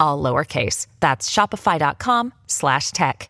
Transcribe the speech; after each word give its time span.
all 0.00 0.20
lowercase. 0.20 0.88
That's 0.98 1.30
shopify.com 1.30 2.34
slash 2.48 2.90
tech. 2.90 3.29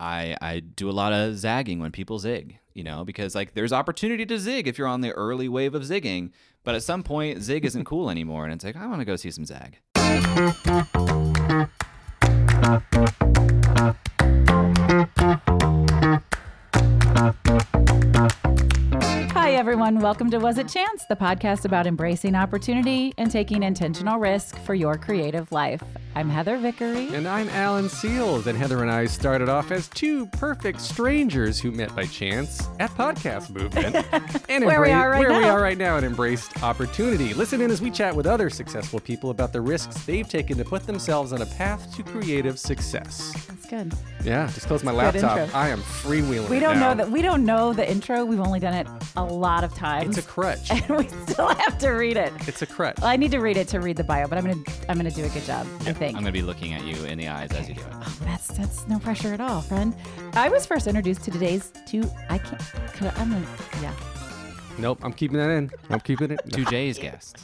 I 0.00 0.36
I 0.40 0.60
do 0.60 0.88
a 0.88 0.92
lot 0.92 1.12
of 1.12 1.36
zagging 1.36 1.80
when 1.80 1.90
people 1.90 2.18
zig, 2.18 2.58
you 2.74 2.84
know, 2.84 3.04
because 3.04 3.34
like 3.34 3.54
there's 3.54 3.72
opportunity 3.72 4.24
to 4.26 4.38
zig 4.38 4.68
if 4.68 4.78
you're 4.78 4.86
on 4.86 5.00
the 5.00 5.12
early 5.12 5.48
wave 5.48 5.74
of 5.74 5.82
zigging, 5.82 6.30
but 6.64 6.74
at 6.74 6.82
some 6.82 7.02
point 7.02 7.42
zig 7.42 7.64
isn't 7.64 7.84
cool 7.84 8.10
anymore, 8.16 8.44
and 8.44 8.52
it's 8.52 8.64
like 8.64 8.76
I 8.76 8.86
want 8.86 9.00
to 9.00 9.04
go 9.04 9.16
see 9.16 9.30
some 9.30 9.44
zag. 9.44 9.78
Everyone. 19.58 19.98
Welcome 19.98 20.30
to 20.30 20.38
Was 20.38 20.56
It 20.56 20.68
Chance, 20.68 21.06
the 21.06 21.16
podcast 21.16 21.64
about 21.64 21.88
embracing 21.88 22.36
opportunity 22.36 23.12
and 23.18 23.28
taking 23.28 23.64
intentional 23.64 24.20
risk 24.20 24.56
for 24.60 24.72
your 24.72 24.96
creative 24.96 25.50
life. 25.50 25.82
I'm 26.14 26.30
Heather 26.30 26.56
Vickery. 26.58 27.08
And 27.12 27.26
I'm 27.26 27.48
Alan 27.48 27.86
Seales, 27.86 28.46
and 28.46 28.56
Heather 28.56 28.82
and 28.82 28.90
I 28.90 29.06
started 29.06 29.48
off 29.48 29.72
as 29.72 29.88
two 29.88 30.26
perfect 30.26 30.80
strangers 30.80 31.58
who 31.58 31.72
met 31.72 31.94
by 31.96 32.06
chance 32.06 32.68
at 32.78 32.90
Podcast 32.90 33.50
Movement. 33.50 33.96
and 34.48 34.64
Where 34.64 34.80
we 34.80 34.90
are 34.90 35.10
right 35.10 35.18
where 35.18 35.32
we 35.32 35.40
now. 35.40 35.54
are 35.54 35.60
right 35.60 35.78
now 35.78 35.96
and 35.96 36.06
embraced 36.06 36.62
opportunity. 36.62 37.34
Listen 37.34 37.60
in 37.60 37.70
as 37.72 37.80
we 37.80 37.90
chat 37.90 38.14
with 38.14 38.26
other 38.26 38.50
successful 38.50 39.00
people 39.00 39.30
about 39.30 39.52
the 39.52 39.60
risks 39.60 40.04
they've 40.04 40.28
taken 40.28 40.56
to 40.58 40.64
put 40.64 40.86
themselves 40.86 41.32
on 41.32 41.42
a 41.42 41.46
path 41.46 41.94
to 41.96 42.04
creative 42.04 42.60
success. 42.60 43.32
That's 43.48 43.66
good. 43.66 43.92
Yeah, 44.24 44.46
just 44.54 44.66
close 44.66 44.84
my 44.84 44.92
laptop. 44.92 45.52
I 45.54 45.68
am 45.68 45.80
freewheeling. 45.80 46.48
We 46.48 46.60
don't 46.60 46.78
know 46.80 46.94
that 46.94 47.10
we 47.10 47.22
don't 47.22 47.44
know 47.44 47.72
the 47.72 47.88
intro. 47.88 48.24
We've 48.24 48.40
only 48.40 48.60
done 48.60 48.74
it 48.74 48.86
a 49.16 49.24
lot 49.24 49.47
of 49.64 49.74
times. 49.74 50.16
It's 50.16 50.26
a 50.26 50.30
crutch. 50.30 50.70
and 50.70 50.96
we 50.96 51.08
still 51.08 51.48
have 51.48 51.78
to 51.78 51.90
read 51.90 52.16
it. 52.16 52.32
It's 52.46 52.62
a 52.62 52.66
crutch. 52.66 52.98
Well, 52.98 53.08
I 53.08 53.16
need 53.16 53.30
to 53.32 53.38
read 53.38 53.56
it 53.56 53.68
to 53.68 53.80
read 53.80 53.96
the 53.96 54.04
bio, 54.04 54.28
but 54.28 54.38
I'm 54.38 54.44
gonna 54.44 54.62
I'm 54.88 54.96
gonna 54.96 55.10
do 55.10 55.24
a 55.24 55.28
good 55.28 55.44
job. 55.44 55.66
I 55.80 55.92
think. 55.92 56.16
I'm 56.16 56.22
gonna 56.22 56.32
be 56.32 56.42
looking 56.42 56.74
at 56.74 56.84
you 56.84 57.02
in 57.04 57.18
the 57.18 57.28
eyes 57.28 57.50
as 57.52 57.68
you 57.68 57.74
do 57.74 57.80
it. 57.80 57.86
Oh, 57.92 58.16
that's 58.24 58.48
that's 58.48 58.86
no 58.88 58.98
pressure 58.98 59.32
at 59.32 59.40
all, 59.40 59.62
friend. 59.62 59.94
I 60.34 60.48
was 60.48 60.66
first 60.66 60.86
introduced 60.86 61.24
to 61.24 61.30
today's 61.30 61.72
two. 61.86 62.04
I 62.28 62.38
can't. 62.38 62.60
Could 62.94 63.08
I, 63.08 63.12
I'm 63.16 63.32
gonna. 63.32 63.46
Yeah. 63.80 63.94
Nope, 64.78 65.00
I'm 65.02 65.12
keeping 65.12 65.38
that 65.38 65.50
in. 65.50 65.70
I'm 65.90 66.00
keeping 66.00 66.30
it. 66.30 66.40
To 66.52 66.64
Jay's 66.64 66.98
guest. 66.98 67.38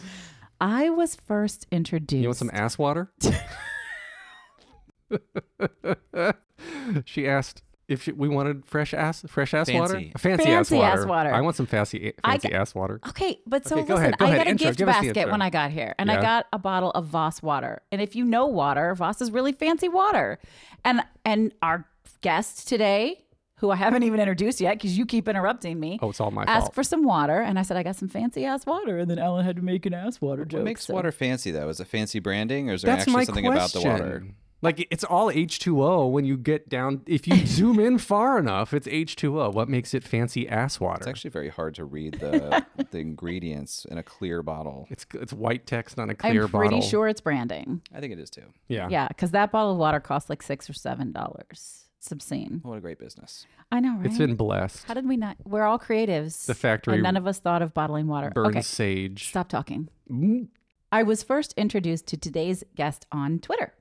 I 0.61 0.91
was 0.91 1.15
first 1.15 1.67
introduced. 1.71 2.23
You 2.23 2.29
want 2.29 2.39
some 2.39 2.51
ass 2.53 2.79
water? 2.79 3.13
she 7.05 7.29
asked 7.29 7.63
if 7.89 8.03
she, 8.05 8.13
we 8.13 8.29
wanted 8.29 8.65
fresh 8.65 8.95
ass, 8.95 9.25
fresh 9.29 9.53
ass 9.55 9.71
water, 9.71 9.95
Fancy. 9.95 10.13
fancy, 10.19 10.45
Fancy 10.45 10.53
ass, 10.53 10.73
ass 10.73 10.99
water. 11.01 11.07
water. 11.09 11.35
I 11.35 11.41
want 11.43 11.57
some 11.57 11.67
fancy, 11.67 12.13
fancy 12.25 12.49
g- 12.49 12.55
ass 12.55 12.75
water. 12.75 13.01
Okay, 13.09 13.39
but 13.47 13.67
so 13.67 13.77
Okay, 13.79 13.87
go 13.87 13.95
listen, 13.95 14.03
ahead, 14.05 14.19
go 14.19 14.25
I 14.25 14.29
ahead. 14.29 14.39
got 14.39 14.47
a 14.47 14.51
Intro, 14.51 14.67
gift 14.69 14.79
give 14.79 14.89
us 14.89 15.01
the 15.01 15.07
basket 15.13 15.31
when 15.31 15.43
I 15.43 15.51
got 15.51 15.71
here, 15.71 15.95
and 15.99 16.09
Yeah. 16.09 16.19
I 16.19 16.23
got 16.23 16.47
a 16.53 16.59
bottle 16.59 16.91
of 16.93 17.07
Voss 17.07 17.43
water. 17.43 17.83
And 17.93 18.01
if 18.01 18.17
you 18.17 18.25
know 18.25 18.47
water, 18.47 18.95
Voss 18.95 19.21
is 19.21 19.31
really 19.31 19.53
fancy 19.53 19.89
water. 19.89 20.39
And 20.85 21.03
and 21.25 21.53
our 21.63 21.87
guest 22.23 22.69
today, 22.69 23.21
who 23.59 23.71
I 23.71 23.77
haven't 23.77 24.03
even 24.03 24.19
introduced 24.19 24.61
yet 24.61 24.75
because 24.75 24.97
you 24.99 25.07
keep 25.07 25.29
interrupting 25.29 25.79
me, 25.79 25.99
Oh, 26.03 26.11
it's 26.11 26.21
all 26.21 26.31
my 26.31 26.43
asked 26.45 26.65
fault. 26.67 26.75
for 26.75 26.83
some 26.83 27.05
water, 27.05 27.41
and 27.41 27.59
I 27.59 27.63
said 27.63 27.77
I 27.77 27.83
got 27.83 27.97
some 27.97 28.09
fancy 28.09 28.45
ass 28.45 28.67
water, 28.67 28.99
and 28.99 29.11
then 29.11 29.19
Ellen 29.19 29.45
had 29.45 29.57
to 29.57 29.63
make 29.63 29.87
an 29.87 29.95
ass 29.95 30.21
water 30.21 30.45
joke. 30.45 30.59
What 30.61 30.65
makes 30.65 30.87
so- 30.87 30.95
water 30.95 31.13
fancy 31.13 31.51
though? 31.51 31.69
Is 31.69 31.81
it 31.81 31.87
fancy 31.87 32.19
branding, 32.19 32.71
or 32.71 32.75
is 32.75 32.83
there 32.83 32.95
That's 32.97 33.07
actually 33.09 33.25
something 33.27 33.45
question. 33.45 33.81
about 33.81 33.99
the 33.99 34.05
water? 34.05 34.25
Like 34.65 34.89
it's 34.91 35.05
all 35.05 35.31
H2O 35.31 36.11
when 36.11 36.25
you 36.25 36.39
get 36.39 36.71
down. 36.71 37.03
If 37.07 37.29
you 37.29 37.37
zoom 37.47 37.79
in 37.79 37.99
far 37.99 38.39
enough, 38.39 38.73
it's 38.73 38.87
H2O. 38.87 39.53
What 39.53 39.69
makes 39.69 39.93
it 39.93 40.03
fancy 40.03 40.49
ass 40.49 40.81
water? 40.81 41.01
It's 41.01 41.07
actually 41.07 41.31
very 41.31 41.51
hard 41.51 41.75
to 41.75 41.85
read 41.85 42.15
the 42.15 42.65
the 42.91 42.99
ingredients 42.99 43.85
in 43.91 43.99
a 43.99 44.03
clear 44.03 44.43
bottle. 44.43 44.87
it's 44.91 45.05
it's 45.13 45.35
white 45.35 45.67
text 45.67 45.99
on 45.99 46.09
a 46.09 46.13
I'm 46.13 46.17
clear 46.17 46.49
pretty 46.49 46.77
bottle. 46.77 46.89
sure 46.89 47.09
it's 47.09 47.21
branding. 47.21 47.83
I 47.95 48.01
think 48.01 48.15
it 48.15 48.19
is 48.19 48.31
too. 48.31 48.47
Yeah. 48.69 48.89
Yeah, 48.91 49.07
because 49.09 49.33
that 49.33 49.53
bottle 49.53 49.73
of 49.73 49.79
water 49.79 50.01
costs 50.01 50.31
like 50.31 50.43
six 50.43 50.69
or 50.71 50.73
seven 50.73 51.13
dollars. 51.13 51.83
It's 51.99 52.11
obscene. 52.11 52.61
What 52.63 52.77
a 52.79 52.81
great 52.81 52.99
business. 52.99 53.47
I 53.71 53.81
know, 53.81 53.97
right? 53.97 54.07
It's 54.07 54.19
been 54.19 54.35
blessed. 54.35 54.85
How 54.85 54.95
did 54.95 55.07
we 55.07 55.17
not? 55.19 55.37
We're 55.45 55.65
all 55.65 55.79
creatives. 55.79 56.47
The 56.47 56.55
factory 56.55 56.95
And 56.95 57.03
none 57.03 57.17
of 57.17 57.27
us 57.27 57.39
thought 57.39 57.61
of 57.61 57.73
bottling 57.75 58.09
water. 58.09 58.31
Burns 58.31 58.49
okay, 58.49 58.63
sage. 58.63 59.29
stop 59.29 59.49
talking. 59.49 59.89
Mm. 60.11 60.49
I 60.93 61.03
was 61.03 61.23
first 61.23 61.53
introduced 61.57 62.07
to 62.09 62.17
today's 62.17 62.63
guest 62.77 63.07
on 63.11 63.41
Twitter. 63.41 63.75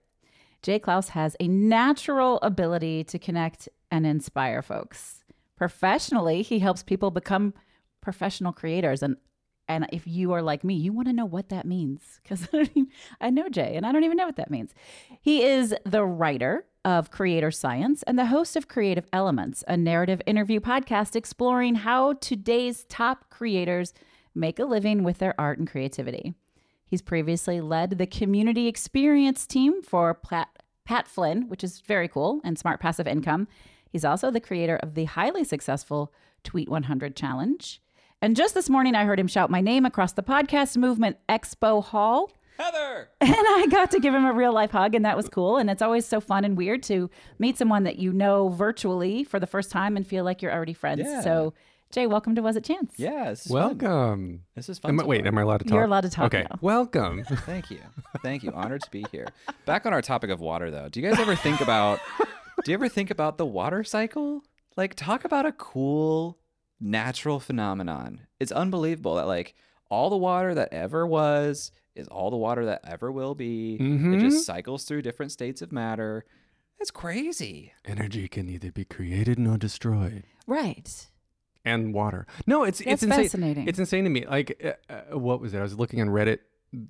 Jay 0.63 0.79
Clouse 0.79 1.09
has 1.09 1.35
a 1.39 1.47
natural 1.47 2.39
ability 2.41 3.03
to 3.03 3.19
connect 3.19 3.67
and 3.91 4.07
inspire 4.07 4.61
folks. 4.61 5.23
Professionally, 5.57 6.41
he 6.41 6.59
helps 6.59 6.81
people 6.81 7.11
become 7.11 7.53
professional 8.01 8.51
creators 8.51 9.03
and 9.03 9.17
and 9.69 9.87
if 9.93 10.05
you 10.05 10.33
are 10.33 10.41
like 10.41 10.65
me, 10.65 10.73
you 10.73 10.91
want 10.91 11.07
to 11.07 11.13
know 11.13 11.25
what 11.25 11.47
that 11.47 11.65
means 11.65 12.19
because 12.21 12.49
I 13.21 13.29
know 13.29 13.47
Jay 13.47 13.75
and 13.77 13.85
I 13.85 13.93
don't 13.93 14.03
even 14.03 14.17
know 14.17 14.25
what 14.25 14.35
that 14.35 14.51
means. 14.51 14.73
He 15.21 15.43
is 15.43 15.73
the 15.85 16.03
writer 16.03 16.65
of 16.83 17.11
Creator 17.11 17.51
Science 17.51 18.03
and 18.03 18.19
the 18.19 18.25
host 18.25 18.57
of 18.57 18.67
Creative 18.67 19.07
Elements, 19.13 19.63
a 19.67 19.77
narrative 19.77 20.21
interview 20.25 20.59
podcast 20.59 21.15
exploring 21.15 21.75
how 21.75 22.13
today's 22.13 22.83
top 22.89 23.29
creators 23.29 23.93
make 24.35 24.59
a 24.59 24.65
living 24.65 25.01
with 25.03 25.19
their 25.19 25.33
art 25.39 25.59
and 25.59 25.69
creativity. 25.69 26.33
He's 26.93 27.01
previously 27.01 27.59
led 27.59 27.97
the 27.97 28.05
community 28.05 28.67
experience 28.67 29.47
team 29.47 29.81
for 29.81 30.13
Pat, 30.13 30.49
Pat 30.85 31.07
Flynn, 31.07 31.49
which 31.49 31.63
is 31.63 31.79
very 31.79 32.07
cool, 32.07 32.39
and 32.43 32.55
Smart 32.55 32.79
Passive 32.79 33.07
Income. 33.07 33.47
He's 33.89 34.05
also 34.05 34.29
the 34.29 34.39
creator 34.39 34.75
of 34.75 34.93
the 34.93 35.05
highly 35.05 35.43
successful 35.43 36.13
Tweet 36.43 36.69
100 36.69 37.15
Challenge. 37.15 37.81
And 38.21 38.35
just 38.35 38.53
this 38.53 38.69
morning, 38.69 38.93
I 38.93 39.05
heard 39.05 39.19
him 39.19 39.25
shout 39.25 39.49
my 39.49 39.59
name 39.59 39.87
across 39.87 40.13
the 40.13 40.21
podcast 40.21 40.77
movement 40.77 41.17
expo 41.27 41.83
hall. 41.83 42.31
Heather. 42.59 43.09
And 43.21 43.33
I 43.33 43.65
got 43.71 43.89
to 43.89 43.99
give 43.99 44.13
him 44.13 44.25
a 44.25 44.31
real 44.31 44.53
life 44.53 44.69
hug, 44.69 44.93
and 44.93 45.03
that 45.03 45.17
was 45.17 45.27
cool. 45.27 45.57
And 45.57 45.71
it's 45.71 45.81
always 45.81 46.05
so 46.05 46.21
fun 46.21 46.45
and 46.45 46.55
weird 46.55 46.83
to 46.83 47.09
meet 47.39 47.57
someone 47.57 47.85
that 47.85 47.97
you 47.97 48.13
know 48.13 48.49
virtually 48.49 49.23
for 49.23 49.39
the 49.39 49.47
first 49.47 49.71
time 49.71 49.97
and 49.97 50.05
feel 50.05 50.23
like 50.23 50.43
you're 50.43 50.53
already 50.53 50.73
friends. 50.73 51.01
Yeah. 51.03 51.21
So, 51.21 51.55
Jay, 51.93 52.07
welcome 52.07 52.33
to 52.33 52.41
Was 52.41 52.55
It 52.55 52.63
Chance? 52.63 52.95
Yeah. 52.97 53.29
This 53.29 53.45
is 53.45 53.51
fun. 53.51 53.77
Welcome. 53.77 54.41
This 54.55 54.67
is 54.67 54.79
fun. 54.79 54.89
Am 54.89 54.99
I, 54.99 55.03
so 55.03 55.07
wait, 55.09 55.27
am 55.27 55.37
I 55.37 55.41
allowed 55.43 55.59
to 55.59 55.65
talk? 55.65 55.73
You're 55.75 55.83
allowed 55.83 56.01
to 56.01 56.09
talk 56.09 56.25
Okay. 56.33 56.47
now. 56.49 56.57
Welcome. 56.59 57.23
Thank 57.45 57.69
you. 57.69 57.81
Thank 58.23 58.41
you. 58.41 58.51
Honored 58.51 58.81
to 58.81 58.89
be 58.89 59.05
here. 59.11 59.27
Back 59.67 59.85
on 59.85 59.93
our 59.93 60.01
topic 60.01 60.31
of 60.31 60.39
water 60.39 60.71
though. 60.71 60.89
Do 60.89 60.99
you 60.99 61.07
guys 61.07 61.19
ever 61.19 61.35
think 61.35 61.61
about 61.61 61.99
do 62.63 62.71
you 62.71 62.73
ever 62.73 62.89
think 62.89 63.11
about 63.11 63.37
the 63.37 63.45
water 63.45 63.83
cycle? 63.83 64.41
Like 64.75 64.95
talk 64.95 65.23
about 65.23 65.45
a 65.45 65.51
cool 65.51 66.39
natural 66.81 67.39
phenomenon. 67.39 68.21
It's 68.39 68.51
unbelievable 68.51 69.13
that 69.15 69.27
like 69.27 69.53
all 69.91 70.09
the 70.09 70.17
water 70.17 70.55
that 70.55 70.73
ever 70.73 71.05
was 71.05 71.71
is 71.93 72.07
all 72.07 72.31
the 72.31 72.37
water 72.37 72.65
that 72.65 72.81
ever 72.85 73.11
will 73.11 73.35
be. 73.35 73.75
It 73.75 73.81
Mhm. 73.81 74.19
just 74.19 74.47
cycles 74.47 74.85
through 74.85 75.03
different 75.03 75.31
states 75.31 75.61
of 75.61 75.71
matter. 75.71 76.25
It's 76.79 76.89
crazy. 76.89 77.71
Energy 77.85 78.27
can 78.27 78.47
neither 78.47 78.71
be 78.71 78.83
created 78.83 79.37
nor 79.37 79.57
destroyed. 79.59 80.23
Right. 80.47 81.07
And 81.65 81.93
water. 81.93 82.27
No, 82.45 82.63
it's 82.63 82.79
That's 82.79 82.93
it's 82.93 83.03
insane. 83.03 83.23
fascinating. 83.23 83.67
It's 83.67 83.79
insane 83.79 84.03
to 84.03 84.09
me. 84.09 84.25
Like, 84.25 84.61
uh, 84.89 84.93
uh, 85.13 85.17
what 85.17 85.39
was 85.39 85.53
it? 85.53 85.59
I 85.59 85.61
was 85.61 85.77
looking 85.77 86.01
on 86.01 86.09
Reddit 86.09 86.39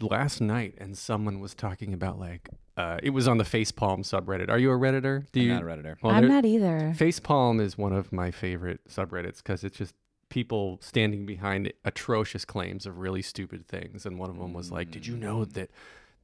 last 0.01 0.41
night, 0.41 0.75
and 0.79 0.97
someone 0.97 1.39
was 1.39 1.53
talking 1.53 1.93
about 1.93 2.17
like, 2.19 2.49
uh, 2.77 2.97
it 3.03 3.11
was 3.11 3.27
on 3.27 3.37
the 3.37 3.43
Facepalm 3.43 3.99
subreddit. 3.99 4.49
Are 4.49 4.57
you 4.57 4.71
a 4.71 4.77
redditor? 4.77 5.25
Do 5.31 5.39
I'm 5.41 5.45
you? 5.45 5.53
not 5.53 5.61
a 5.63 5.65
redditor. 5.65 5.95
Well, 6.01 6.13
I'm 6.15 6.27
not 6.27 6.45
either. 6.45 6.93
Facepalm 6.97 7.61
is 7.61 7.77
one 7.77 7.93
of 7.93 8.11
my 8.11 8.31
favorite 8.31 8.81
subreddits 8.89 9.37
because 9.37 9.63
it's 9.63 9.77
just 9.77 9.93
people 10.29 10.79
standing 10.81 11.27
behind 11.27 11.71
atrocious 11.85 12.43
claims 12.43 12.87
of 12.87 12.97
really 12.97 13.21
stupid 13.21 13.67
things. 13.67 14.05
And 14.07 14.17
one 14.17 14.31
of 14.31 14.37
them 14.39 14.53
was 14.53 14.71
like, 14.71 14.89
"Did 14.89 15.05
you 15.05 15.15
know 15.15 15.45
that 15.45 15.69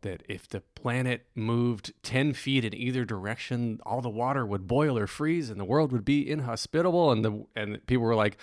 that 0.02 0.24
if 0.28 0.48
the 0.48 0.62
planet 0.76 1.26
moved 1.36 1.94
10 2.04 2.34
feet 2.34 2.64
in 2.66 2.74
either 2.74 3.06
direction, 3.06 3.80
all 3.86 4.02
the 4.02 4.10
water 4.10 4.46
would 4.46 4.68
boil 4.68 4.98
or 4.98 5.08
freeze 5.08 5.50
and 5.50 5.60
the 5.60 5.66
world 5.66 5.92
would 5.92 6.06
be 6.06 6.30
inhospitable. 6.30 7.12
And, 7.12 7.26
the, 7.26 7.46
and 7.56 7.86
people 7.88 8.04
were 8.04 8.16
like, 8.16 8.38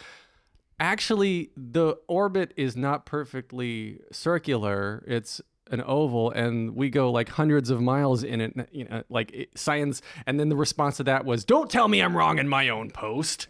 actually, 0.78 1.50
the 1.56 1.96
orbit 2.08 2.52
is 2.56 2.76
not 2.76 3.06
perfectly 3.06 4.00
circular. 4.12 5.04
It's 5.06 5.40
an 5.70 5.82
oval 5.82 6.30
and 6.30 6.76
we 6.76 6.88
go 6.90 7.10
like 7.10 7.28
hundreds 7.28 7.70
of 7.70 7.80
miles 7.80 8.22
in 8.22 8.40
it 8.40 8.68
you 8.70 8.84
know 8.84 9.02
like 9.08 9.32
it, 9.32 9.58
science 9.58 10.00
and 10.24 10.38
then 10.38 10.48
the 10.48 10.54
response 10.54 10.98
to 10.98 11.02
that 11.02 11.24
was 11.24 11.44
don't 11.44 11.68
tell 11.68 11.88
me 11.88 11.98
i'm 12.00 12.16
wrong 12.16 12.38
in 12.38 12.48
my 12.48 12.68
own 12.68 12.88
post 12.88 13.48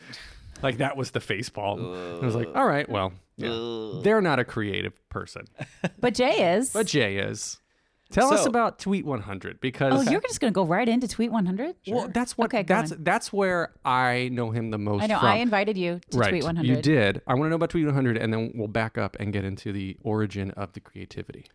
like 0.62 0.78
that 0.78 0.96
was 0.96 1.10
the 1.10 1.20
face 1.20 1.50
palm 1.50 1.78
i 2.22 2.24
was 2.24 2.34
like 2.34 2.48
all 2.54 2.64
right 2.66 2.88
well 2.88 3.12
yeah. 3.36 4.00
they're 4.02 4.22
not 4.22 4.38
a 4.38 4.46
creative 4.46 4.94
person 5.10 5.44
But 6.00 6.14
Jay 6.14 6.54
is. 6.54 6.70
but 6.70 6.86
jay 6.86 7.18
is 7.18 7.58
tell 8.10 8.32
us 8.32 8.46
about 8.46 8.78
tweet 8.78 9.04
100 9.04 9.60
because 9.60 9.92
oh, 9.92 9.98
because 9.98 10.12
you're 10.12 10.20
just 10.22 10.40
going 10.40 10.52
to 10.52 10.54
go 10.54 10.64
right 10.64 10.88
into 10.88 11.08
Tweet 11.08 11.30
100? 11.32 11.76
well 11.88 12.08
that's 12.08 12.36
what 12.38 12.46
Okay, 12.46 12.62
that's 12.62 12.92
that's 12.98 13.32
where 13.32 13.72
i 13.84 14.28
know 14.32 14.50
him 14.50 14.70
the 14.70 14.78
most 14.78 15.02
I 15.02 15.06
know. 15.06 15.18
from. 15.18 15.28
I 15.28 15.36
invited 15.36 15.76
you 15.76 16.00
to 16.10 16.18
right 16.18 16.30
Tweet 16.30 16.44
100. 16.44 16.68
you 16.68 16.80
did 16.82 17.20
i 17.26 17.34
want 17.34 17.46
to 17.46 17.50
know 17.50 17.56
about 17.56 17.70
tweet 17.70 17.84
100 17.84 18.16
and 18.16 18.32
then 18.32 18.52
we'll 18.54 18.68
back 18.68 18.96
up 18.98 19.16
and 19.18 19.32
get 19.32 19.44
into 19.44 19.72
the 19.72 19.96
origin 20.02 20.50
of 20.52 20.72
the 20.72 20.80
creativity 20.80 21.46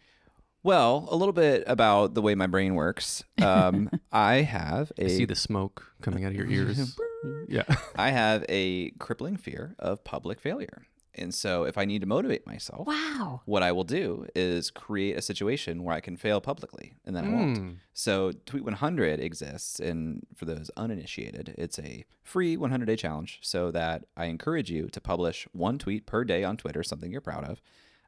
Well, 0.64 1.08
a 1.10 1.16
little 1.16 1.34
bit 1.34 1.64
about 1.66 2.14
the 2.14 2.22
way 2.22 2.36
my 2.36 2.46
brain 2.46 2.76
works. 2.76 3.24
Um, 3.42 3.90
I 4.12 4.42
have 4.42 4.92
a 5.00 5.06
I 5.06 5.08
see 5.08 5.26
the 5.26 5.36
smoke 5.36 5.92
coming 6.02 6.24
out 6.24 6.32
of 6.32 6.38
your 6.38 6.46
ears 6.48 6.96
yeah 7.48 7.64
I 7.96 8.12
have 8.12 8.46
a 8.50 8.92
crippling 9.00 9.38
fear 9.38 9.76
of 9.80 10.04
public 10.04 10.40
failure. 10.40 10.84
And 11.16 11.34
so 11.34 11.64
if 11.64 11.78
I 11.78 11.84
need 11.86 12.00
to 12.02 12.08
motivate 12.08 12.48
myself, 12.48 12.88
Wow. 12.88 13.42
what 13.46 13.64
I 13.64 13.72
will 13.74 13.84
do 13.84 14.26
is 14.34 14.72
create 14.72 15.18
a 15.18 15.22
situation 15.22 15.84
where 15.84 15.94
I 15.96 16.00
can 16.00 16.16
fail 16.16 16.40
publicly 16.40 16.94
and 17.06 17.16
then 17.16 17.26
I 17.26 17.30
won't. 17.30 17.58
Mm. 17.60 17.76
So 17.94 18.32
Tweet 18.46 18.64
100 18.64 19.20
exists 19.20 19.80
and 19.80 20.26
for 20.36 20.46
those 20.46 20.72
uninitiated, 20.78 21.54
it's 21.58 21.78
a 21.80 22.06
free 22.24 22.56
100-day 22.56 22.96
challenge 22.96 23.40
so 23.42 23.72
that 23.72 24.06
I 24.16 24.26
encourage 24.26 24.72
you 24.72 24.88
to 24.88 25.02
publish 25.02 25.48
one 25.52 25.78
tweet 25.78 26.06
per 26.06 26.24
day 26.24 26.44
on 26.46 26.56
Twitter, 26.56 26.82
something 26.84 27.12
you're 27.12 27.20
proud 27.22 27.44
of. 27.44 27.62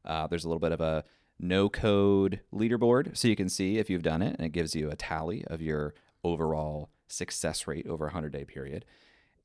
Uh, 0.06 0.28
there's 0.28 0.46
a 0.46 0.48
little 0.48 0.60
bit 0.60 0.72
of 0.72 0.80
a 0.82 1.04
no 1.40 1.68
code 1.68 2.40
leaderboard 2.54 3.18
so 3.18 3.28
you 3.28 3.36
can 3.36 3.50
see 3.50 3.78
if 3.80 3.90
you've 3.90 4.04
done 4.04 4.22
it 4.22 4.36
and 4.38 4.46
it 4.46 4.52
gives 4.54 4.76
you 4.76 4.90
a 4.90 4.96
tally 4.96 5.44
of 5.48 5.62
your 5.62 5.94
overall 6.24 6.90
success 7.08 7.68
rate 7.68 7.86
over 7.88 8.08
a 8.08 8.12
100-day 8.12 8.46
period. 8.46 8.86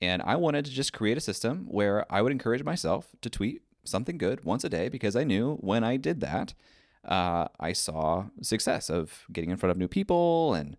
And 0.00 0.22
I 0.22 0.36
wanted 0.36 0.64
to 0.66 0.70
just 0.70 0.92
create 0.92 1.16
a 1.16 1.20
system 1.20 1.66
where 1.68 2.06
I 2.12 2.22
would 2.22 2.32
encourage 2.32 2.62
myself 2.62 3.08
to 3.20 3.30
tweet 3.30 3.62
something 3.84 4.18
good 4.18 4.44
once 4.44 4.64
a 4.64 4.68
day 4.68 4.88
because 4.88 5.16
I 5.16 5.24
knew 5.24 5.56
when 5.56 5.82
I 5.82 5.96
did 5.96 6.20
that, 6.20 6.54
uh, 7.04 7.48
I 7.58 7.72
saw 7.72 8.26
success 8.42 8.90
of 8.90 9.24
getting 9.32 9.50
in 9.50 9.56
front 9.56 9.70
of 9.70 9.76
new 9.76 9.88
people 9.88 10.54
and 10.54 10.76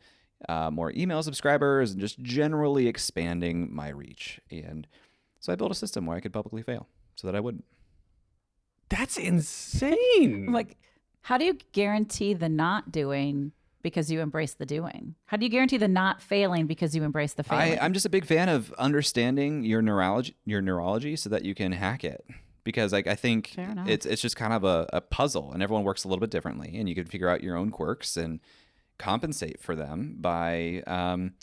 uh, 0.48 0.72
more 0.72 0.92
email 0.96 1.22
subscribers 1.22 1.92
and 1.92 2.00
just 2.00 2.20
generally 2.20 2.88
expanding 2.88 3.74
my 3.74 3.90
reach. 3.90 4.40
And 4.50 4.88
so 5.40 5.52
I 5.52 5.56
built 5.56 5.72
a 5.72 5.76
system 5.76 6.06
where 6.06 6.16
I 6.16 6.22
could 6.22 6.34
publicly 6.34 6.62
fail 6.62 6.88
so 7.16 7.28
that 7.28 7.36
I 7.36 7.40
wouldn't. 7.40 7.66
That's 8.90 9.18
insane. 9.18 10.52
Like, 10.52 10.78
how 11.22 11.38
do 11.38 11.46
you 11.46 11.58
guarantee 11.74 12.34
the 12.34 12.50
not 12.50 12.92
doing 12.92 13.52
because 13.82 14.12
you 14.12 14.22
embrace 14.22 14.54
the 14.54 14.66
doing? 14.66 15.16
How 15.26 15.38
do 15.38 15.46
you 15.46 15.50
guarantee 15.50 15.78
the 15.78 15.88
not 15.88 16.22
failing 16.22 16.68
because 16.68 16.96
you 16.96 17.04
embrace 17.04 17.34
the 17.34 17.44
I, 17.50 17.64
failing? 17.66 17.80
I'm 17.80 17.94
just 17.94 18.06
a 18.06 18.10
big 18.10 18.26
fan 18.26 18.50
of 18.50 18.72
understanding 18.74 19.64
your 19.64 19.82
neurology, 19.82 20.36
your 20.46 20.62
neurology, 20.62 21.16
so 21.16 21.30
that 21.30 21.44
you 21.46 21.56
can 21.56 21.72
hack 21.72 22.04
it. 22.04 22.26
Because 22.64 22.92
like 22.92 23.08
I 23.08 23.16
think 23.16 23.56
it's 23.58 24.06
it's 24.06 24.22
just 24.22 24.36
kind 24.36 24.54
of 24.54 24.64
a, 24.64 24.88
a 24.94 25.02
puzzle, 25.02 25.52
and 25.54 25.64
everyone 25.64 25.84
works 25.86 26.04
a 26.04 26.08
little 26.08 26.20
bit 26.20 26.30
differently, 26.30 26.76
and 26.76 26.88
you 26.90 26.94
can 26.96 27.06
figure 27.06 27.30
out 27.30 27.42
your 27.42 27.56
own 27.56 27.72
quirks 27.72 28.16
and 28.18 28.40
compensate 29.00 29.60
for 29.62 29.76
them 29.76 30.18
by 30.20 30.84
um, 30.86 31.34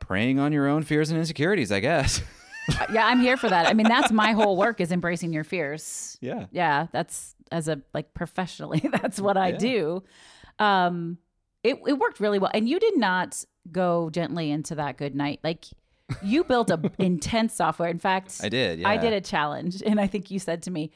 preying 0.00 0.38
on 0.38 0.52
your 0.52 0.66
own 0.68 0.82
fears 0.82 1.10
and 1.10 1.18
insecurities. 1.18 1.70
I 1.72 1.80
guess. 1.80 2.20
yeah, 2.92 3.06
I'm 3.06 3.20
here 3.20 3.36
for 3.36 3.48
that. 3.48 3.66
I 3.66 3.72
mean, 3.74 3.88
that's 3.88 4.12
my 4.12 4.32
whole 4.32 4.56
work 4.56 4.80
is 4.80 4.92
embracing 4.92 5.32
your 5.32 5.44
fears. 5.44 6.18
yeah. 6.20 6.46
Yeah, 6.52 6.86
that's 6.92 7.34
as 7.50 7.68
a 7.68 7.80
like 7.94 8.12
professionally, 8.14 8.80
that's 8.92 9.20
what 9.20 9.36
I 9.36 9.50
Yeah. 9.50 9.56
do. 9.58 10.02
Um 10.58 11.18
it 11.62 11.78
it 11.86 11.94
worked 11.94 12.20
really 12.20 12.38
well. 12.38 12.50
And 12.52 12.68
you 12.68 12.78
did 12.78 12.96
not 12.96 13.44
go 13.70 14.10
gently 14.10 14.50
into 14.50 14.74
that 14.74 14.96
good 14.96 15.14
night. 15.14 15.40
Like 15.42 15.66
you 16.22 16.44
built 16.44 16.70
a 16.70 16.90
intense 16.98 17.54
software. 17.54 17.88
In 17.88 17.98
fact, 17.98 18.40
I 18.42 18.48
did. 18.48 18.80
Yeah. 18.80 18.88
I 18.88 18.96
did 18.96 19.12
a 19.12 19.20
challenge 19.20 19.82
and 19.84 20.00
I 20.00 20.06
think 20.06 20.30
you 20.30 20.38
said 20.38 20.62
to 20.62 20.70
me, 20.70 20.90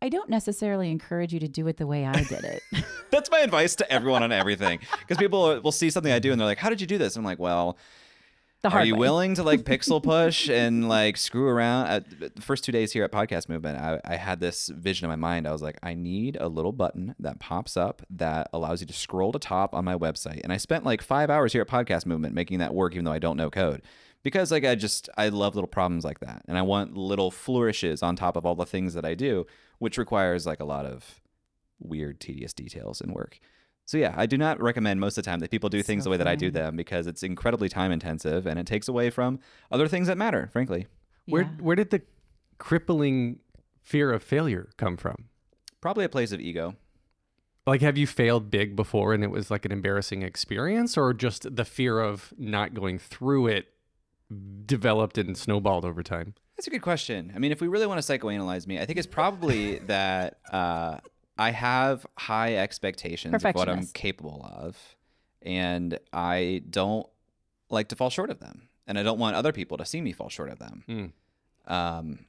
I 0.00 0.08
don't 0.08 0.30
necessarily 0.30 0.90
encourage 0.90 1.32
you 1.32 1.40
to 1.40 1.48
do 1.48 1.66
it 1.68 1.76
the 1.76 1.86
way 1.86 2.04
I 2.04 2.24
did 2.24 2.44
it. 2.44 2.62
That's 3.10 3.30
my 3.30 3.38
advice 3.38 3.76
to 3.76 3.92
everyone 3.92 4.24
on 4.24 4.32
everything. 4.32 4.80
Because 4.98 5.16
people 5.16 5.60
will 5.60 5.70
see 5.72 5.90
something 5.90 6.12
I 6.12 6.18
do 6.18 6.32
and 6.32 6.40
they're 6.40 6.46
like, 6.46 6.58
"How 6.58 6.70
did 6.70 6.80
you 6.80 6.86
do 6.88 6.98
this?" 6.98 7.14
And 7.14 7.22
I'm 7.22 7.24
like, 7.24 7.38
"Well, 7.38 7.78
The 8.62 8.70
hard 8.70 8.84
are 8.84 8.86
you 8.86 8.94
way. 8.94 9.00
willing 9.00 9.34
to 9.34 9.42
like 9.42 9.62
pixel 9.62 10.00
push 10.02 10.48
and 10.48 10.88
like 10.88 11.16
screw 11.16 11.48
around? 11.48 11.88
At 11.88 12.34
the 12.36 12.42
first 12.42 12.62
two 12.62 12.70
days 12.70 12.92
here 12.92 13.02
at 13.02 13.10
podcast 13.10 13.48
movement 13.48 13.78
I, 13.78 14.00
I 14.04 14.14
had 14.16 14.38
this 14.38 14.68
vision 14.68 15.04
in 15.04 15.10
my 15.10 15.16
mind. 15.16 15.48
I 15.48 15.52
was 15.52 15.62
like 15.62 15.78
i 15.82 15.94
need 15.94 16.36
a 16.40 16.48
little 16.48 16.70
button 16.70 17.16
that 17.18 17.40
pops 17.40 17.76
up 17.76 18.02
that 18.10 18.48
allows 18.52 18.80
you 18.80 18.86
to 18.86 18.92
scroll 18.92 19.32
to 19.32 19.38
top 19.40 19.74
on 19.74 19.84
my 19.84 19.96
website. 19.96 20.40
And 20.44 20.52
i 20.52 20.58
spent 20.58 20.84
like 20.84 21.02
five 21.02 21.28
hours 21.28 21.52
here 21.52 21.62
at 21.62 21.68
podcast 21.68 22.06
movement 22.06 22.34
making 22.34 22.60
that 22.60 22.72
work 22.72 22.92
even 22.92 23.04
though 23.04 23.12
i 23.12 23.18
don't 23.18 23.36
know 23.36 23.50
code. 23.50 23.82
Because 24.22 24.52
like 24.52 24.64
i 24.64 24.76
just 24.76 25.08
i 25.18 25.28
love 25.28 25.56
little 25.56 25.66
problems 25.66 26.04
like 26.04 26.20
that. 26.20 26.42
And 26.46 26.56
i 26.56 26.62
want 26.62 26.96
little 26.96 27.32
flourishes 27.32 28.00
on 28.00 28.14
top 28.14 28.36
of 28.36 28.46
all 28.46 28.54
the 28.54 28.66
things 28.66 28.94
that 28.94 29.04
i 29.04 29.14
do 29.14 29.44
which 29.80 29.98
requires 29.98 30.46
like 30.46 30.60
a 30.60 30.64
lot 30.64 30.86
of 30.86 31.20
weird 31.80 32.20
tedious 32.20 32.52
details 32.52 33.00
and 33.00 33.12
work 33.12 33.40
so 33.84 33.98
yeah, 33.98 34.14
I 34.16 34.26
do 34.26 34.38
not 34.38 34.60
recommend 34.62 35.00
most 35.00 35.18
of 35.18 35.24
the 35.24 35.30
time 35.30 35.40
that 35.40 35.50
people 35.50 35.68
do 35.68 35.82
things 35.82 36.04
So 36.04 36.08
the 36.08 36.10
way 36.12 36.16
that 36.16 36.28
I 36.28 36.36
do 36.36 36.50
them 36.50 36.76
because 36.76 37.06
it's 37.06 37.22
incredibly 37.22 37.68
time 37.68 37.92
intensive 37.92 38.46
and 38.46 38.58
it 38.58 38.66
takes 38.66 38.88
away 38.88 39.10
from 39.10 39.40
other 39.70 39.88
things 39.88 40.06
that 40.06 40.16
matter, 40.16 40.48
frankly. 40.52 40.86
Where 41.26 41.44
where 41.44 41.76
did 41.76 41.90
the 41.90 42.02
crippling 42.58 43.38
fear 43.82 44.12
of 44.12 44.22
failure 44.22 44.70
come 44.76 44.96
from? 44.96 45.28
Probably 45.80 46.04
a 46.04 46.08
place 46.08 46.32
of 46.32 46.40
ego. 46.40 46.76
Like, 47.66 47.80
have 47.80 47.96
you 47.96 48.08
failed 48.08 48.50
big 48.50 48.74
before 48.74 49.14
and 49.14 49.22
it 49.22 49.30
was 49.30 49.50
like 49.50 49.64
an 49.64 49.70
embarrassing 49.70 50.22
experience, 50.22 50.96
or 50.96 51.14
just 51.14 51.54
the 51.54 51.64
fear 51.64 52.00
of 52.00 52.32
not 52.36 52.74
going 52.74 52.98
through 52.98 53.46
it 53.48 53.68
developed 54.66 55.18
and 55.18 55.36
snowballed 55.36 55.84
over 55.84 56.02
time? 56.02 56.34
That's 56.56 56.66
a 56.66 56.70
good 56.70 56.82
question. 56.82 57.32
I 57.34 57.38
mean, 57.38 57.52
if 57.52 57.60
we 57.60 57.68
really 57.68 57.86
want 57.86 58.02
to 58.02 58.18
psychoanalyze 58.18 58.66
me, 58.66 58.80
I 58.80 58.86
think 58.86 58.98
it's 58.98 59.06
probably 59.06 59.78
that 59.86 60.38
uh, 60.50 60.98
I 61.42 61.50
have 61.50 62.06
high 62.18 62.56
expectations 62.56 63.34
of 63.34 63.54
what 63.54 63.68
I'm 63.68 63.86
capable 63.94 64.40
of, 64.44 64.76
and 65.42 65.98
I 66.12 66.62
don't 66.68 67.06
like 67.70 67.88
to 67.88 67.96
fall 67.96 68.10
short 68.10 68.30
of 68.30 68.38
them, 68.40 68.68
and 68.86 68.98
I 68.98 69.02
don't 69.02 69.18
want 69.18 69.36
other 69.36 69.52
people 69.52 69.76
to 69.78 69.84
see 69.84 70.00
me 70.00 70.12
fall 70.12 70.28
short 70.28 70.50
of 70.50 70.58
them. 70.58 70.84
Mm. 70.88 71.12
Um, 71.72 72.26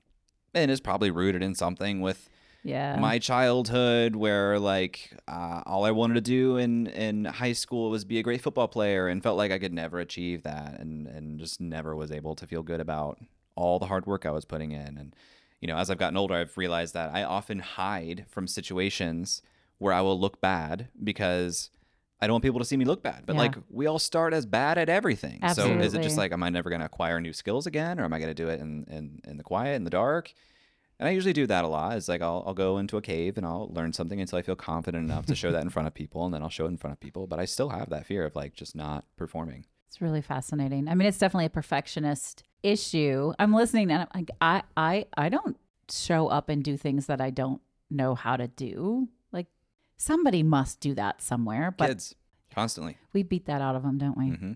and 0.53 0.69
it's 0.71 0.81
probably 0.81 1.11
rooted 1.11 1.41
in 1.43 1.55
something 1.55 2.01
with 2.01 2.29
Yeah. 2.63 2.97
my 2.99 3.19
childhood 3.19 4.15
where 4.15 4.59
like 4.59 5.11
uh, 5.27 5.61
all 5.65 5.83
I 5.85 5.91
wanted 5.91 6.13
to 6.15 6.21
do 6.21 6.57
in 6.57 6.87
in 6.87 7.25
high 7.25 7.53
school 7.53 7.89
was 7.89 8.05
be 8.05 8.19
a 8.19 8.23
great 8.23 8.41
football 8.41 8.67
player 8.67 9.07
and 9.07 9.21
felt 9.23 9.37
like 9.37 9.51
I 9.51 9.59
could 9.59 9.73
never 9.73 9.99
achieve 9.99 10.43
that 10.43 10.79
and 10.79 11.07
and 11.07 11.39
just 11.39 11.59
never 11.59 11.95
was 11.95 12.11
able 12.11 12.35
to 12.35 12.47
feel 12.47 12.63
good 12.63 12.79
about 12.79 13.17
all 13.55 13.79
the 13.79 13.87
hard 13.87 14.05
work 14.05 14.25
I 14.25 14.31
was 14.31 14.45
putting 14.45 14.71
in 14.71 14.97
and 14.97 15.15
you 15.63 15.67
know 15.69 15.77
as 15.77 15.89
I've 15.89 15.97
gotten 16.03 16.17
older 16.17 16.35
I've 16.35 16.57
realized 16.57 16.93
that 16.93 17.09
I 17.19 17.21
often 17.37 17.59
hide 17.59 18.19
from 18.33 18.45
situations 18.47 19.41
where 19.83 19.93
I 19.99 20.01
will 20.01 20.19
look 20.19 20.35
bad 20.41 20.89
because 21.11 21.69
I 22.21 22.27
don't 22.27 22.35
want 22.35 22.43
people 22.43 22.59
to 22.59 22.65
see 22.65 22.77
me 22.77 22.85
look 22.85 23.01
bad. 23.03 23.21
But 23.25 23.33
Yeah. 23.35 23.43
like 23.45 23.55
we 23.69 23.85
all 23.87 23.99
start 23.99 24.33
as 24.33 24.45
bad 24.45 24.77
at 24.77 24.87
everything. 24.99 25.39
So 25.59 25.79
is 25.79 25.93
it 25.93 26.01
just 26.01 26.17
like 26.17 26.31
am 26.31 26.43
I 26.43 26.49
never 26.49 26.69
going 26.69 26.79
to 26.85 26.85
acquire 26.93 27.19
new 27.19 27.33
skills 27.33 27.65
again 27.71 27.99
or 27.99 28.03
am 28.05 28.13
I 28.13 28.19
going 28.19 28.33
to 28.35 28.41
do 28.43 28.49
it 28.53 28.59
in, 28.59 28.71
in 28.97 29.21
in 29.29 29.35
the 29.37 29.43
quiet 29.43 29.75
in 29.75 29.83
the 29.85 29.89
dark? 30.03 30.25
And 30.99 31.09
I 31.09 31.11
usually 31.11 31.33
do 31.33 31.47
that 31.47 31.65
a 31.65 31.67
lot. 31.67 31.97
It's 31.97 32.07
like 32.07 32.21
I'll, 32.21 32.43
I'll 32.47 32.53
go 32.53 32.77
into 32.77 32.95
a 32.97 33.01
cave 33.01 33.35
and 33.37 33.45
I'll 33.45 33.69
learn 33.73 33.91
something 33.93 34.21
until 34.21 34.37
I 34.39 34.41
feel 34.41 34.55
confident 34.55 35.03
enough 35.09 35.25
to 35.25 35.35
show 35.35 35.51
that 35.51 35.63
in 35.63 35.69
front 35.69 35.87
of 35.87 35.93
people, 35.93 36.23
and 36.25 36.33
then 36.33 36.41
I'll 36.43 36.49
show 36.57 36.65
it 36.65 36.69
in 36.69 36.77
front 36.77 36.93
of 36.93 36.99
people. 36.99 37.25
But 37.27 37.39
I 37.39 37.45
still 37.45 37.69
have 37.69 37.89
that 37.89 38.05
fear 38.05 38.23
of 38.25 38.35
like 38.35 38.53
just 38.53 38.73
not 38.75 39.03
performing. 39.17 39.65
It's 39.87 40.01
really 40.01 40.21
fascinating. 40.21 40.87
I 40.87 40.93
mean, 40.95 41.07
it's 41.07 41.17
definitely 41.17 41.45
a 41.47 41.49
perfectionist 41.49 42.43
issue. 42.63 43.33
I'm 43.37 43.53
listening 43.53 43.91
and 43.91 44.01
I'm 44.01 44.07
like, 44.15 44.31
I, 44.41 44.63
I, 44.75 45.05
I 45.15 45.29
don't 45.29 45.57
show 45.91 46.27
up 46.27 46.49
and 46.49 46.63
do 46.63 46.77
things 46.77 47.05
that 47.07 47.21
I 47.21 47.29
don't 47.29 47.61
know 47.89 48.15
how 48.15 48.37
to 48.37 48.47
do. 48.47 49.09
Like 49.31 49.47
somebody 49.97 50.41
must 50.43 50.79
do 50.79 50.95
that 50.95 51.21
somewhere, 51.21 51.73
but 51.77 51.89
Kids, 51.89 52.15
constantly. 52.53 52.97
we 53.13 53.21
beat 53.23 53.45
that 53.45 53.61
out 53.61 53.75
of 53.75 53.83
them, 53.83 53.97
don't 53.97 54.17
we? 54.17 54.29
hmm 54.29 54.51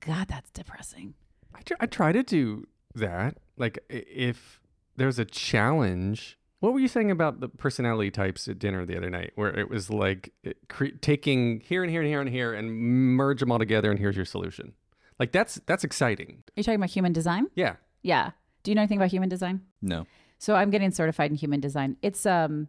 God, 0.00 0.28
that's 0.28 0.50
depressing. 0.50 1.12
I, 1.54 1.60
tr- 1.60 1.74
I 1.78 1.84
try 1.86 2.12
to 2.12 2.22
do 2.22 2.66
that. 2.94 3.36
Like, 3.58 3.80
if 3.90 4.62
there's 4.96 5.18
a 5.18 5.26
challenge, 5.26 6.38
what 6.60 6.72
were 6.72 6.78
you 6.80 6.88
saying 6.88 7.10
about 7.10 7.40
the 7.40 7.50
personality 7.50 8.10
types 8.10 8.48
at 8.48 8.58
dinner 8.58 8.86
the 8.86 8.96
other 8.96 9.10
night, 9.10 9.32
where 9.34 9.48
it 9.58 9.68
was 9.68 9.90
like 9.90 10.32
it 10.42 10.56
cre- 10.70 10.96
taking 11.02 11.60
here 11.60 11.82
and 11.82 11.90
here 11.90 12.00
and 12.00 12.08
here 12.08 12.20
and 12.20 12.30
here 12.30 12.54
and 12.54 12.72
merge 12.72 13.40
them 13.40 13.52
all 13.52 13.58
together, 13.58 13.90
and 13.90 13.98
here's 13.98 14.16
your 14.16 14.24
solution. 14.24 14.72
Like 15.20 15.32
that's 15.32 15.60
that's 15.66 15.84
exciting. 15.84 16.42
Are 16.48 16.52
you 16.56 16.64
talking 16.64 16.76
about 16.76 16.88
human 16.88 17.12
design? 17.12 17.48
Yeah. 17.54 17.76
Yeah. 18.02 18.30
Do 18.62 18.70
you 18.70 18.74
know 18.74 18.80
anything 18.80 18.96
about 18.96 19.10
human 19.10 19.28
design? 19.28 19.60
No. 19.82 20.06
So 20.38 20.54
I'm 20.56 20.70
getting 20.70 20.90
certified 20.90 21.30
in 21.30 21.36
human 21.36 21.60
design. 21.60 21.98
It's 22.00 22.24
um 22.24 22.68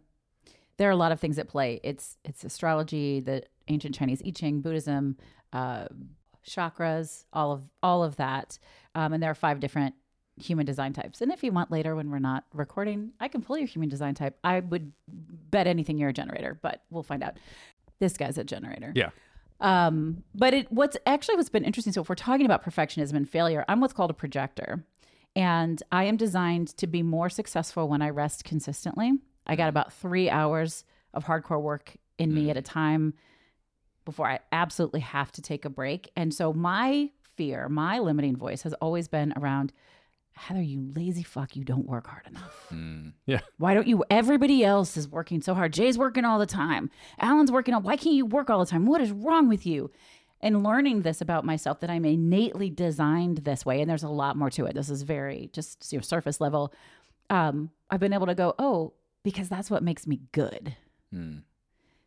there 0.76 0.88
are 0.88 0.92
a 0.92 0.96
lot 0.96 1.12
of 1.12 1.18
things 1.18 1.38
at 1.38 1.48
play. 1.48 1.80
It's 1.82 2.18
it's 2.24 2.44
astrology, 2.44 3.20
the 3.20 3.44
ancient 3.68 3.94
Chinese 3.94 4.22
I 4.24 4.30
Ching, 4.30 4.60
Buddhism, 4.60 5.16
uh, 5.54 5.86
chakras, 6.46 7.24
all 7.32 7.52
of 7.52 7.62
all 7.82 8.04
of 8.04 8.16
that. 8.16 8.58
Um, 8.94 9.14
and 9.14 9.22
there 9.22 9.30
are 9.30 9.34
five 9.34 9.58
different 9.58 9.94
human 10.36 10.66
design 10.66 10.92
types. 10.92 11.22
And 11.22 11.32
if 11.32 11.42
you 11.42 11.52
want 11.52 11.70
later 11.70 11.96
when 11.96 12.10
we're 12.10 12.18
not 12.18 12.44
recording, 12.52 13.12
I 13.18 13.28
can 13.28 13.40
pull 13.40 13.56
your 13.56 13.66
human 13.66 13.88
design 13.88 14.14
type. 14.14 14.38
I 14.44 14.60
would 14.60 14.92
bet 15.08 15.66
anything 15.66 15.96
you're 15.96 16.10
a 16.10 16.14
generator, 16.14 16.58
but 16.60 16.82
we'll 16.90 17.02
find 17.02 17.22
out. 17.22 17.38
This 17.98 18.16
guy's 18.16 18.36
a 18.36 18.44
generator. 18.44 18.92
Yeah. 18.96 19.10
Um, 19.62 20.24
but 20.34 20.52
it 20.52 20.72
what's 20.72 20.96
actually 21.06 21.36
what's 21.36 21.48
been 21.48 21.64
interesting. 21.64 21.92
So 21.92 22.02
if 22.02 22.08
we're 22.08 22.16
talking 22.16 22.44
about 22.44 22.64
perfectionism 22.64 23.14
and 23.14 23.28
failure, 23.28 23.64
I'm 23.68 23.80
what's 23.80 23.92
called 23.92 24.10
a 24.10 24.14
projector. 24.14 24.84
And 25.34 25.82
I 25.90 26.04
am 26.04 26.16
designed 26.16 26.76
to 26.76 26.86
be 26.86 27.02
more 27.02 27.30
successful 27.30 27.88
when 27.88 28.02
I 28.02 28.10
rest 28.10 28.44
consistently. 28.44 29.12
I 29.46 29.56
got 29.56 29.70
about 29.70 29.92
three 29.92 30.28
hours 30.28 30.84
of 31.14 31.24
hardcore 31.24 31.62
work 31.62 31.96
in 32.18 32.34
me 32.34 32.50
at 32.50 32.56
a 32.56 32.62
time 32.62 33.14
before 34.04 34.28
I 34.28 34.40
absolutely 34.50 35.00
have 35.00 35.32
to 35.32 35.42
take 35.42 35.64
a 35.64 35.70
break. 35.70 36.10
And 36.16 36.34
so 36.34 36.52
my 36.52 37.10
fear, 37.36 37.68
my 37.68 37.98
limiting 37.98 38.36
voice 38.36 38.62
has 38.62 38.74
always 38.74 39.08
been 39.08 39.32
around 39.36 39.72
Heather, 40.34 40.62
you 40.62 40.90
lazy 40.96 41.22
fuck, 41.22 41.56
you 41.56 41.64
don't 41.64 41.86
work 41.86 42.06
hard 42.06 42.26
enough. 42.26 42.66
Mm. 42.72 43.12
Yeah. 43.26 43.40
Why 43.58 43.74
don't 43.74 43.86
you? 43.86 44.04
Everybody 44.10 44.64
else 44.64 44.96
is 44.96 45.08
working 45.08 45.42
so 45.42 45.54
hard. 45.54 45.72
Jay's 45.72 45.98
working 45.98 46.24
all 46.24 46.38
the 46.38 46.46
time. 46.46 46.90
Alan's 47.20 47.52
working 47.52 47.74
on. 47.74 47.82
Why 47.82 47.96
can't 47.96 48.16
you 48.16 48.26
work 48.26 48.50
all 48.50 48.58
the 48.58 48.70
time? 48.70 48.86
What 48.86 49.00
is 49.00 49.12
wrong 49.12 49.48
with 49.48 49.66
you? 49.66 49.90
And 50.40 50.64
learning 50.64 51.02
this 51.02 51.20
about 51.20 51.44
myself 51.44 51.78
that 51.80 51.90
I'm 51.90 52.04
innately 52.04 52.70
designed 52.70 53.38
this 53.38 53.64
way, 53.64 53.80
and 53.80 53.88
there's 53.88 54.02
a 54.02 54.08
lot 54.08 54.36
more 54.36 54.50
to 54.50 54.64
it. 54.64 54.74
This 54.74 54.90
is 54.90 55.02
very 55.02 55.50
just 55.52 55.92
you 55.92 55.98
know, 55.98 56.02
surface 56.02 56.40
level. 56.40 56.72
Um, 57.30 57.70
I've 57.90 58.00
been 58.00 58.12
able 58.12 58.26
to 58.26 58.34
go, 58.34 58.54
oh, 58.58 58.94
because 59.22 59.48
that's 59.48 59.70
what 59.70 59.82
makes 59.82 60.06
me 60.06 60.20
good. 60.32 60.76
Mm. 61.14 61.42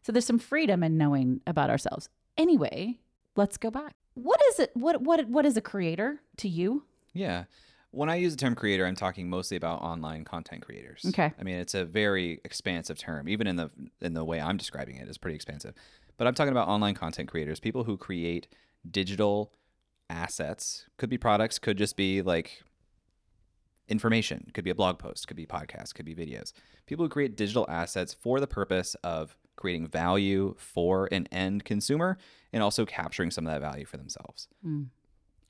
So 0.01 0.11
there's 0.11 0.25
some 0.25 0.39
freedom 0.39 0.83
in 0.83 0.97
knowing 0.97 1.41
about 1.47 1.69
ourselves. 1.69 2.09
Anyway, 2.37 2.99
let's 3.35 3.57
go 3.57 3.71
back. 3.71 3.95
What 4.15 4.41
is 4.49 4.59
it? 4.59 4.71
What 4.73 5.01
what 5.01 5.27
what 5.27 5.45
is 5.45 5.57
a 5.57 5.61
creator 5.61 6.21
to 6.37 6.49
you? 6.49 6.83
Yeah. 7.13 7.45
When 7.95 8.09
I 8.09 8.15
use 8.15 8.35
the 8.35 8.37
term 8.37 8.55
creator, 8.55 8.85
I'm 8.85 8.95
talking 8.95 9.29
mostly 9.29 9.55
about 9.55 9.81
online 9.81 10.25
content 10.25 10.61
creators. 10.61 11.05
Okay. 11.07 11.31
I 11.39 11.43
mean, 11.43 11.55
it's 11.55 11.73
a 11.73 11.85
very 11.85 12.41
expansive 12.43 12.97
term. 12.97 13.29
Even 13.29 13.47
in 13.47 13.55
the 13.55 13.69
in 14.01 14.13
the 14.13 14.25
way 14.25 14.41
I'm 14.41 14.57
describing 14.57 14.97
it, 14.97 15.07
it's 15.07 15.17
pretty 15.17 15.35
expansive. 15.35 15.73
But 16.17 16.27
I'm 16.27 16.33
talking 16.33 16.51
about 16.51 16.67
online 16.67 16.93
content 16.93 17.29
creators, 17.29 17.59
people 17.59 17.85
who 17.85 17.95
create 17.95 18.47
digital 18.89 19.53
assets. 20.09 20.85
Could 20.97 21.09
be 21.09 21.17
products, 21.17 21.57
could 21.57 21.77
just 21.77 21.95
be 21.95 22.21
like 22.21 22.63
information, 23.87 24.51
could 24.53 24.65
be 24.65 24.71
a 24.71 24.75
blog 24.75 24.99
post, 24.99 25.27
could 25.27 25.37
be 25.37 25.45
podcasts, 25.45 25.93
could 25.93 26.05
be 26.05 26.15
videos. 26.15 26.51
People 26.87 27.05
who 27.05 27.09
create 27.09 27.37
digital 27.37 27.65
assets 27.69 28.13
for 28.13 28.39
the 28.41 28.47
purpose 28.47 28.95
of 29.03 29.37
creating 29.55 29.87
value 29.87 30.53
for 30.57 31.07
an 31.13 31.27
end 31.31 31.63
consumer 31.63 32.17
and 32.51 32.61
also 32.61 32.85
capturing 32.85 33.31
some 33.31 33.47
of 33.47 33.53
that 33.53 33.61
value 33.61 33.85
for 33.85 33.95
themselves. 33.95 34.49
Hmm. 34.61 34.83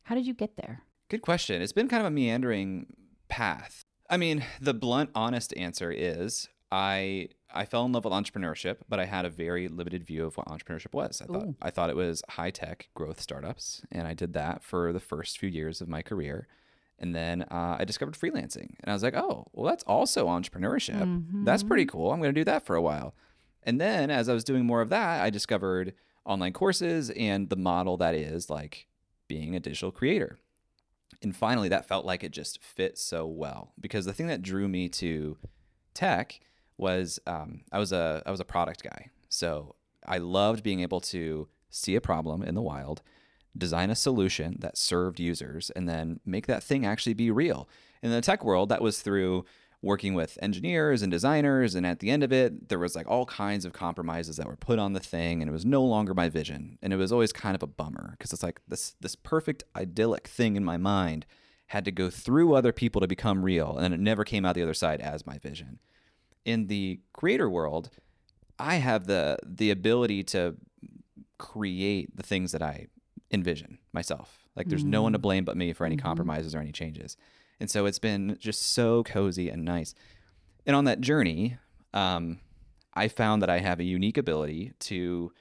How 0.04 0.14
did 0.14 0.28
you 0.28 0.36
get 0.36 0.58
there? 0.58 0.84
Good 1.16 1.22
question. 1.22 1.62
It's 1.62 1.72
been 1.72 1.88
kind 1.88 2.02
of 2.02 2.08
a 2.08 2.12
meandering 2.12 2.88
path. 3.30 3.86
I 4.10 4.18
mean, 4.18 4.44
the 4.60 4.74
blunt, 4.74 5.12
honest 5.16 5.56
answer 5.56 5.90
is 5.90 6.50
I 6.74 7.30
I 7.54 7.64
fell 7.64 7.86
in 7.86 7.94
love 7.94 8.04
with 8.04 8.12
entrepreneurship, 8.12 8.80
but 8.90 9.00
I 9.00 9.06
had 9.06 9.24
a 9.24 9.30
very 9.30 9.70
limited 9.70 10.06
view 10.06 10.26
of 10.26 10.36
what 10.36 10.48
entrepreneurship 10.48 10.92
was. 10.94 11.22
I 11.22 11.26
thought 11.26 11.48
I 11.62 11.70
thought 11.72 11.90
it 11.90 11.96
was 11.96 12.22
high 12.32 12.52
tech 12.52 12.90
growth 12.96 13.22
startups, 13.22 13.82
and 13.94 14.06
I 14.10 14.14
did 14.14 14.34
that 14.34 14.62
for 14.62 14.92
the 14.92 15.00
first 15.00 15.38
few 15.40 15.48
years 15.48 15.80
of 15.80 15.88
my 15.88 16.02
career. 16.02 16.50
And 17.00 17.16
then 17.16 17.44
uh, 17.44 17.78
I 17.80 17.86
discovered 17.86 18.16
freelancing, 18.16 18.76
and 18.82 18.88
I 18.90 18.94
was 18.94 19.04
like, 19.04 19.16
oh, 19.16 19.48
well, 19.54 19.70
that's 19.70 19.84
also 19.86 20.28
entrepreneurship. 20.28 21.46
That's 21.46 21.64
pretty 21.64 21.86
cool. 21.86 22.12
I'm 22.12 22.20
going 22.20 22.34
to 22.34 22.40
do 22.42 22.46
that 22.46 22.66
for 22.66 22.76
a 22.76 22.82
while. 22.82 23.16
And 23.64 23.80
then 23.80 24.10
as 24.12 24.28
I 24.28 24.34
was 24.34 24.44
doing 24.44 24.66
more 24.66 24.82
of 24.82 24.90
that, 24.90 25.22
I 25.22 25.30
discovered 25.30 25.94
online 26.26 26.52
courses 26.52 27.10
and 27.12 27.50
the 27.50 27.56
model 27.56 27.96
that 27.98 28.16
is 28.16 28.50
like 28.50 28.88
being 29.30 29.56
a 29.56 29.62
digital 29.62 29.92
creator. 29.92 30.40
And 31.22 31.36
finally, 31.36 31.70
that 31.70 31.88
felt 31.88 32.06
like 32.06 32.24
it 32.24 32.32
just 32.32 32.62
fit 32.62 32.98
so 32.98 33.26
well 33.26 33.74
because 33.80 34.06
the 34.06 34.14
thing 34.14 34.28
that 34.28 34.42
drew 34.42 34.68
me 34.68 34.90
to 34.90 35.38
tech 35.94 36.40
was 36.78 37.20
um, 37.26 37.62
I 37.72 37.80
was 37.80 37.92
a 37.92 38.22
I 38.26 38.32
was 38.32 38.40
a 38.40 38.46
product 38.46 38.84
guy, 38.84 39.10
so 39.30 39.76
I 40.06 40.18
loved 40.18 40.64
being 40.64 40.82
able 40.82 41.02
to 41.02 41.48
see 41.70 41.96
a 41.96 42.02
problem 42.02 42.44
in 42.44 42.56
the 42.56 42.62
wild, 42.62 43.02
design 43.58 43.90
a 43.90 43.96
solution 43.96 44.58
that 44.60 44.78
served 44.78 45.20
users, 45.20 45.70
and 45.72 45.88
then 45.88 46.20
make 46.26 46.48
that 46.48 46.64
thing 46.64 46.86
actually 46.86 47.14
be 47.14 47.32
real. 47.32 47.68
In 48.04 48.12
the 48.12 48.22
tech 48.22 48.44
world, 48.44 48.70
that 48.70 48.82
was 48.82 49.02
through 49.02 49.46
working 49.86 50.16
with 50.16 50.40
engineers 50.42 51.04
and 51.04 51.12
designers 51.12 51.76
and 51.76 51.86
at 51.86 52.00
the 52.00 52.10
end 52.10 52.24
of 52.24 52.34
it 52.34 52.70
there 52.70 52.80
was 52.80 52.96
like 52.96 53.08
all 53.08 53.26
kinds 53.28 53.66
of 53.66 53.72
compromises 53.72 54.36
that 54.36 54.48
were 54.48 54.56
put 54.56 54.80
on 54.80 54.94
the 54.94 55.00
thing 55.00 55.42
and 55.42 55.48
it 55.48 55.54
was 55.54 55.64
no 55.64 55.84
longer 55.84 56.16
my 56.16 56.28
vision. 56.28 56.80
And 56.82 56.92
it 56.92 56.96
was 56.96 57.12
always 57.12 57.32
kind 57.32 57.56
of 57.56 57.62
a 57.62 57.68
bummer 57.68 58.16
because 58.18 58.34
it's 58.34 58.42
like 58.42 58.60
this 58.68 58.96
this 59.00 59.16
perfect 59.16 59.64
idyllic 59.76 60.28
thing 60.28 60.56
in 60.56 60.66
my 60.66 60.78
mind 60.78 61.28
had 61.68 61.86
to 61.86 61.92
go 61.92 62.10
through 62.10 62.56
other 62.56 62.74
people 62.74 63.00
to 63.00 63.08
become 63.08 63.44
real 63.44 63.78
and 63.78 63.94
it 63.94 64.00
never 64.00 64.24
came 64.24 64.44
out 64.44 64.56
the 64.56 64.64
other 64.64 64.74
side 64.74 65.02
as 65.02 65.28
my 65.28 65.38
vision. 65.38 65.80
In 66.44 66.66
the 66.68 67.00
creator 67.14 67.50
world 67.50 67.92
i 68.58 68.76
have 68.76 69.06
the 69.06 69.38
the 69.46 69.70
ability 69.70 70.24
to 70.24 70.56
create 71.38 72.16
the 72.16 72.24
things 72.24 72.54
that 72.54 72.64
i 72.64 72.88
envision 73.32 73.78
myself. 73.94 74.48
Like 74.56 74.68
there's 74.68 74.86
no 74.86 75.04
one 75.04 75.12
to 75.12 75.20
mm. 75.20 75.24
blame 75.24 75.46
but 75.46 75.58
me 75.58 75.74
for 75.74 75.86
any 75.86 75.96
mm-hmm. 75.96 76.08
compromises 76.08 76.56
or 76.56 76.60
any 76.60 76.72
changes 76.72 77.18
and 77.60 77.70
so 77.70 77.86
it's 77.86 78.00
been 78.00 78.38
just 78.40 78.62
so 78.62 79.04
cozy 79.04 79.50
and 79.50 79.64
nice. 79.64 79.94
And 80.66 80.76
on 80.76 80.86
that 80.86 81.02
journey, 81.02 81.58
um, 81.94 82.40
I 82.94 83.08
found 83.08 83.42
that 83.42 83.50
I 83.50 83.60
have 83.60 83.80
a 83.80 83.84
unique 83.84 84.18
ability 84.18 84.74
to 84.82 85.32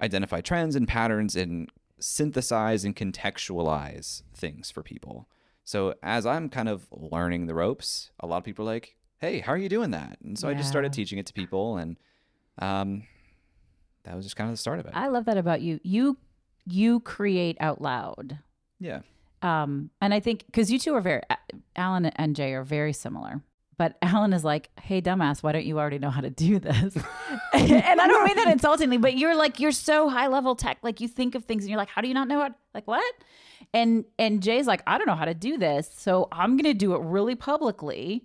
identify 0.00 0.40
trends 0.40 0.76
and 0.76 0.86
patterns 0.86 1.36
and 1.36 1.68
synthesize 1.98 2.84
and 2.84 2.94
contextualize 2.94 4.22
things 4.34 4.70
for 4.70 4.82
people. 4.82 5.28
So 5.64 5.94
as 6.02 6.26
I'm 6.26 6.48
kind 6.48 6.68
of 6.68 6.86
learning 6.92 7.46
the 7.46 7.54
ropes, 7.54 8.10
a 8.20 8.26
lot 8.26 8.38
of 8.38 8.44
people 8.44 8.68
are 8.68 8.72
like, 8.72 8.96
"Hey, 9.18 9.40
how 9.40 9.52
are 9.52 9.58
you 9.58 9.68
doing 9.68 9.90
that?" 9.90 10.18
And 10.22 10.38
so 10.38 10.48
I 10.48 10.54
just 10.54 10.68
started 10.68 10.92
teaching 10.92 11.18
it 11.18 11.26
to 11.26 11.32
people, 11.32 11.76
and 11.78 11.96
um, 12.58 13.02
that 14.04 14.14
was 14.14 14.24
just 14.24 14.36
kind 14.36 14.48
of 14.48 14.52
the 14.54 14.58
start 14.58 14.78
of 14.78 14.86
it. 14.86 14.92
I 14.94 15.08
love 15.08 15.24
that 15.24 15.36
about 15.38 15.60
you. 15.62 15.80
You 15.82 16.18
you 16.66 17.00
create 17.00 17.56
out 17.60 17.80
loud. 17.80 18.38
yeah. 18.78 19.00
Um, 19.46 19.90
and 20.00 20.12
I 20.12 20.18
think 20.18 20.44
because 20.46 20.72
you 20.72 20.78
two 20.80 20.94
are 20.96 21.00
very, 21.00 21.22
Alan 21.76 22.06
and 22.06 22.34
Jay 22.34 22.52
are 22.54 22.64
very 22.64 22.92
similar. 22.92 23.42
But 23.78 23.96
Alan 24.02 24.32
is 24.32 24.42
like, 24.42 24.70
"Hey, 24.80 25.00
dumbass, 25.00 25.42
why 25.42 25.52
don't 25.52 25.64
you 25.64 25.78
already 25.78 26.00
know 26.00 26.10
how 26.10 26.20
to 26.20 26.30
do 26.30 26.58
this?" 26.58 26.96
and 27.52 28.00
I 28.00 28.06
don't 28.08 28.24
mean 28.24 28.36
that 28.36 28.48
insultingly, 28.48 28.98
but 28.98 29.16
you're 29.16 29.36
like, 29.36 29.60
you're 29.60 29.70
so 29.70 30.08
high 30.08 30.26
level 30.26 30.56
tech. 30.56 30.78
Like 30.82 31.00
you 31.00 31.06
think 31.06 31.36
of 31.36 31.44
things 31.44 31.62
and 31.62 31.70
you're 31.70 31.78
like, 31.78 31.90
"How 31.90 32.00
do 32.00 32.08
you 32.08 32.14
not 32.14 32.26
know 32.26 32.42
it?" 32.44 32.52
Like 32.74 32.88
what? 32.88 33.14
And 33.72 34.04
and 34.18 34.42
Jay's 34.42 34.66
like, 34.66 34.82
"I 34.86 34.98
don't 34.98 35.06
know 35.06 35.14
how 35.14 35.26
to 35.26 35.34
do 35.34 35.58
this, 35.58 35.90
so 35.94 36.26
I'm 36.32 36.56
gonna 36.56 36.74
do 36.74 36.94
it 36.94 37.02
really 37.02 37.36
publicly, 37.36 38.24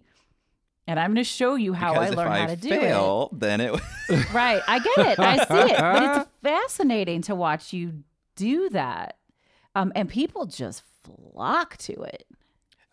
and 0.87 0.99
I'm 0.99 1.11
gonna 1.11 1.23
show 1.23 1.53
you 1.53 1.73
how 1.73 1.93
because 1.93 2.13
I 2.13 2.15
learned 2.15 2.33
I 2.33 2.39
how 2.39 2.47
to 2.47 2.55
do 2.55 2.69
fail, 2.69 3.29
then 3.31 3.61
it. 3.61 3.79
it." 4.09 4.33
Right? 4.33 4.63
I 4.67 4.79
get 4.79 5.07
it. 5.07 5.19
I 5.19 5.37
see 5.37 5.73
it, 5.73 5.77
but 5.77 6.03
it's 6.03 6.29
fascinating 6.41 7.21
to 7.23 7.35
watch 7.35 7.73
you 7.73 8.03
do 8.35 8.69
that. 8.69 9.17
Um, 9.75 9.91
and 9.95 10.09
people 10.09 10.45
just 10.45 10.83
flock 11.03 11.77
to 11.77 11.93
it. 12.03 12.25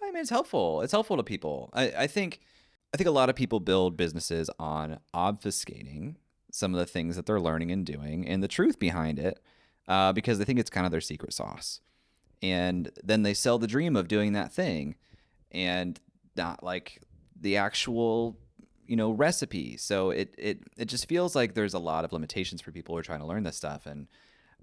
I 0.02 0.06
mean, 0.06 0.16
it's 0.16 0.30
helpful. 0.30 0.82
It's 0.82 0.92
helpful 0.92 1.16
to 1.16 1.22
people. 1.22 1.70
I, 1.72 1.92
I 1.98 2.06
think 2.06 2.40
I 2.94 2.96
think 2.96 3.08
a 3.08 3.12
lot 3.12 3.28
of 3.28 3.36
people 3.36 3.60
build 3.60 3.96
businesses 3.96 4.48
on 4.58 4.98
obfuscating 5.14 6.16
some 6.50 6.72
of 6.72 6.80
the 6.80 6.86
things 6.86 7.16
that 7.16 7.26
they're 7.26 7.40
learning 7.40 7.70
and 7.70 7.84
doing 7.84 8.26
and 8.26 8.42
the 8.42 8.48
truth 8.48 8.78
behind 8.78 9.18
it 9.18 9.40
uh, 9.86 10.12
because 10.12 10.38
they 10.38 10.44
think 10.44 10.58
it's 10.58 10.70
kind 10.70 10.86
of 10.86 10.92
their 10.92 11.00
secret 11.00 11.32
sauce. 11.32 11.80
And 12.42 12.90
then 13.02 13.22
they 13.22 13.34
sell 13.34 13.58
the 13.58 13.66
dream 13.66 13.96
of 13.96 14.08
doing 14.08 14.32
that 14.32 14.52
thing 14.52 14.94
and 15.50 16.00
not 16.36 16.62
like 16.62 17.02
the 17.38 17.56
actual 17.56 18.38
you 18.86 18.96
know 18.96 19.10
recipe 19.10 19.76
so 19.76 20.10
it 20.10 20.34
it 20.38 20.60
it 20.76 20.86
just 20.86 21.08
feels 21.08 21.36
like 21.36 21.54
there's 21.54 21.74
a 21.74 21.78
lot 21.78 22.04
of 22.04 22.12
limitations 22.12 22.60
for 22.60 22.72
people 22.72 22.94
who 22.94 22.98
are 22.98 23.02
trying 23.02 23.20
to 23.20 23.26
learn 23.26 23.42
this 23.42 23.56
stuff 23.56 23.86
and 23.86 24.08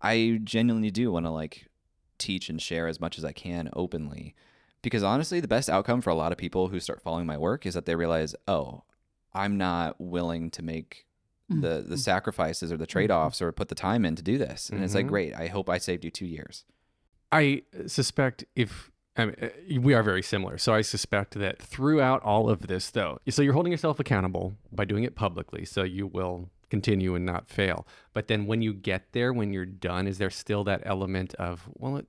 i 0.02 0.40
genuinely 0.44 0.90
do 0.90 1.12
want 1.12 1.26
to 1.26 1.30
like 1.30 1.68
teach 2.18 2.50
and 2.50 2.62
share 2.62 2.88
as 2.88 3.00
much 3.00 3.18
as 3.18 3.26
i 3.26 3.32
can 3.32 3.70
openly. 3.74 4.34
Because 4.82 5.04
honestly 5.04 5.40
the 5.40 5.48
best 5.48 5.70
outcome 5.70 6.02
for 6.02 6.10
a 6.12 6.16
lot 6.16 6.32
of 6.32 6.38
people 6.38 6.68
who 6.68 6.80
start 6.80 7.02
following 7.02 7.26
my 7.26 7.38
work 7.38 7.66
is 7.66 7.74
that 7.74 7.86
they 7.86 7.96
realize 7.96 8.36
oh 8.48 8.84
i'm 9.34 9.58
not 9.58 10.00
willing 10.00 10.50
to 10.52 10.62
make 10.64 11.06
the 11.50 11.84
the 11.88 11.98
sacrifices 11.98 12.72
or 12.72 12.78
the 12.78 12.88
trade-offs 12.88 13.42
or 13.42 13.52
put 13.52 13.68
the 13.70 13.76
time 13.76 14.04
in 14.06 14.16
to 14.16 14.24
do 14.24 14.38
this. 14.38 14.70
And 14.72 14.84
it's 14.84 14.96
like 14.96 15.06
Mhm. 15.06 15.10
great 15.10 15.34
i 15.36 15.48
hope 15.48 15.70
i 15.70 15.78
saved 15.78 16.04
you 16.06 16.12
two 16.12 16.26
years. 16.26 16.66
I 17.32 17.64
suspect 17.88 18.46
if 18.56 18.92
I 19.18 19.26
mean, 19.28 19.36
uh, 19.42 19.80
we 19.80 19.94
are 19.94 20.04
very 20.04 20.22
similar, 20.22 20.58
so 20.58 20.74
I 20.74 20.82
suspect 20.82 21.36
that 21.36 21.62
throughout 21.62 22.22
all 22.24 22.50
of 22.50 22.68
this, 22.68 22.92
though, 22.92 23.20
so 23.30 23.42
you're 23.42 23.54
holding 23.54 23.72
yourself 23.72 23.98
accountable 23.98 24.56
by 24.74 24.84
doing 24.84 25.06
it 25.06 25.16
publicly, 25.16 25.64
so 25.64 25.84
you 25.84 26.06
will 26.06 26.50
continue 26.70 27.16
and 27.16 27.26
not 27.26 27.50
fail. 27.50 27.88
But 28.14 28.28
then 28.28 28.46
when 28.46 28.62
you 28.62 28.74
get 28.74 29.12
there, 29.12 29.32
when 29.34 29.54
you're 29.54 29.66
done, 29.66 30.08
is 30.08 30.18
there 30.18 30.30
still 30.30 30.64
that 30.66 30.82
element 30.86 31.34
of, 31.36 31.70
well, 31.74 31.98
it 31.98 32.08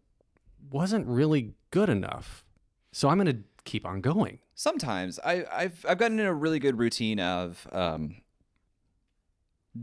wasn't 0.70 1.06
really 1.06 1.54
good 1.70 1.88
enough, 1.88 2.44
so 2.92 3.08
I'm 3.08 3.18
going 3.18 3.26
to 3.36 3.42
keep 3.64 3.84
on 3.84 4.00
going. 4.00 4.38
Sometimes 4.54 5.20
I, 5.24 5.44
I've 5.52 5.84
I've 5.86 5.98
gotten 5.98 6.18
in 6.18 6.26
a 6.26 6.32
really 6.32 6.58
good 6.58 6.78
routine 6.78 7.20
of 7.20 7.66
um, 7.72 8.16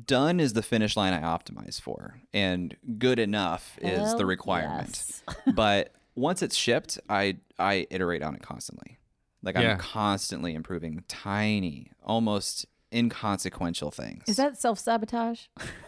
done 0.06 0.40
is 0.40 0.54
the 0.54 0.64
finish 0.64 0.98
line 0.98 1.14
I 1.14 1.22
optimize 1.22 1.80
for, 1.80 2.22
and 2.34 2.76
good 2.98 3.20
enough 3.20 3.78
is 3.82 3.98
Hell 3.98 4.18
the 4.18 4.26
requirement. 4.26 4.90
yes. 4.90 5.24
but 5.54 5.94
once 6.16 6.42
it's 6.42 6.56
shipped, 6.56 7.00
I 7.10 7.38
I 7.60 7.86
iterate 7.92 8.24
on 8.24 8.36
it 8.36 8.42
constantly. 8.42 8.98
Like 9.44 9.56
Yeah. 9.56 9.74
I'm 9.74 9.78
constantly 9.78 10.56
improving 10.56 11.04
tiny, 11.08 11.92
almost 12.02 12.66
inconsequential 12.94 13.92
things. 13.92 14.24
Is 14.28 14.36
that 14.38 14.58
self 14.60 14.80
sabotage? 14.80 15.42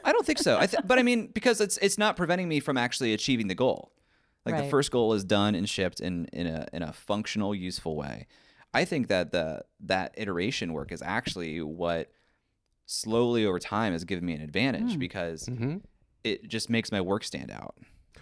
I 0.03 0.11
don't 0.11 0.25
think 0.25 0.39
so. 0.39 0.57
I 0.59 0.65
th- 0.67 0.83
but 0.85 0.97
I 0.99 1.03
mean, 1.03 1.27
because 1.27 1.61
it's 1.61 1.77
it's 1.77 1.97
not 1.97 2.15
preventing 2.17 2.47
me 2.49 2.59
from 2.59 2.77
actually 2.77 3.13
achieving 3.13 3.47
the 3.47 3.55
goal. 3.55 3.91
Like 4.45 4.57
the 4.57 4.69
first 4.69 4.91
goal 4.91 5.13
is 5.13 5.23
done 5.23 5.55
and 5.55 5.67
shipped 5.67 5.99
in 5.99 6.25
in 6.33 6.45
a 6.47 6.67
in 6.71 6.83
a 6.83 6.93
functional, 6.93 7.55
useful 7.55 7.95
way. 7.95 8.27
I 8.73 8.85
think 8.85 9.07
that 9.07 9.31
the 9.31 9.63
that 9.81 10.13
iteration 10.17 10.71
work 10.73 10.91
is 10.91 11.01
actually 11.01 11.61
what 11.61 12.11
slowly 12.85 13.45
over 13.45 13.57
time 13.59 13.93
has 13.93 14.03
given 14.03 14.25
me 14.25 14.33
an 14.33 14.41
advantage 14.41 14.93
Hmm. 14.93 14.99
because 14.99 15.45
Mm-hmm. 15.47 15.77
it 16.23 16.47
just 16.47 16.69
makes 16.69 16.91
my 16.91 17.01
work 17.01 17.23
stand 17.23 17.49
out. 17.51 17.75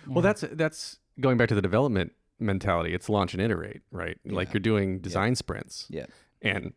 Well, 0.08 0.22
that's 0.22 0.46
that's 0.52 1.00
going 1.20 1.38
back 1.38 1.50
to 1.50 1.56
the 1.56 1.62
development 1.62 2.14
mentality. 2.40 2.94
It's 2.94 3.10
launch 3.10 3.34
and 3.34 3.42
iterate, 3.42 3.82
right? 3.92 4.18
Like 4.26 4.54
you're 4.54 4.60
doing 4.62 5.00
design 5.00 5.36
sprints, 5.36 5.88
Yeah. 5.90 6.06
and 6.42 6.56
and 6.58 6.74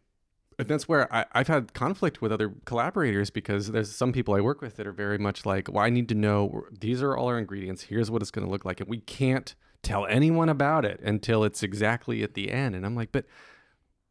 that's 0.59 0.89
where 0.89 1.13
I, 1.15 1.27
I've 1.33 1.49
had 1.49 1.75
conflict 1.75 2.23
with 2.23 2.33
other 2.33 2.55
collaborators 2.65 3.31
because 3.31 3.71
there's 3.73 3.95
some 3.95 4.13
people 4.13 4.35
I 4.35 4.41
work 4.41 4.61
with 4.63 4.77
that 4.77 4.87
are 4.87 4.93
very 4.93 5.19
much 5.19 5.45
like, 5.45 5.69
well, 5.71 5.85
I 5.85 5.91
need 5.91 6.09
to 6.09 6.15
know 6.15 6.65
these 6.71 7.03
are 7.03 7.17
all 7.17 7.29
our 7.29 7.39
ingredients. 7.39 7.83
Here's 7.83 8.11
what 8.11 8.23
it's 8.23 8.31
going 8.31 8.47
to 8.47 8.51
look 8.51 8.65
like, 8.65 8.81
and 8.81 8.89
we 8.89 8.99
can't 8.99 9.55
tell 9.83 10.07
anyone 10.07 10.49
about 10.49 10.85
it 10.85 11.01
until 11.01 11.45
it's 11.45 11.63
exactly 11.63 12.23
at 12.23 12.35
the 12.35 12.51
end. 12.51 12.75
And 12.75 12.87
I'm 12.87 12.97
like, 12.97 13.13
but 13.13 13.27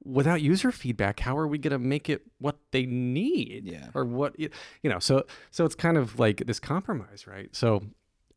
without 0.03 0.41
user 0.41 0.71
feedback, 0.71 1.19
how 1.21 1.35
are 1.35 1.47
we 1.47 1.57
going 1.57 1.71
to 1.71 1.79
make 1.79 2.09
it 2.09 2.21
what 2.37 2.57
they 2.71 2.85
need? 2.85 3.63
Yeah. 3.65 3.89
Or 3.95 4.05
what 4.05 4.39
you 4.39 4.49
you 4.83 4.89
know? 4.89 4.99
So 4.99 5.25
so 5.51 5.65
it's 5.65 5.75
kind 5.75 5.97
of 5.97 6.19
like 6.19 6.45
this 6.45 6.59
compromise, 6.59 7.25
right? 7.25 7.49
So, 7.55 7.83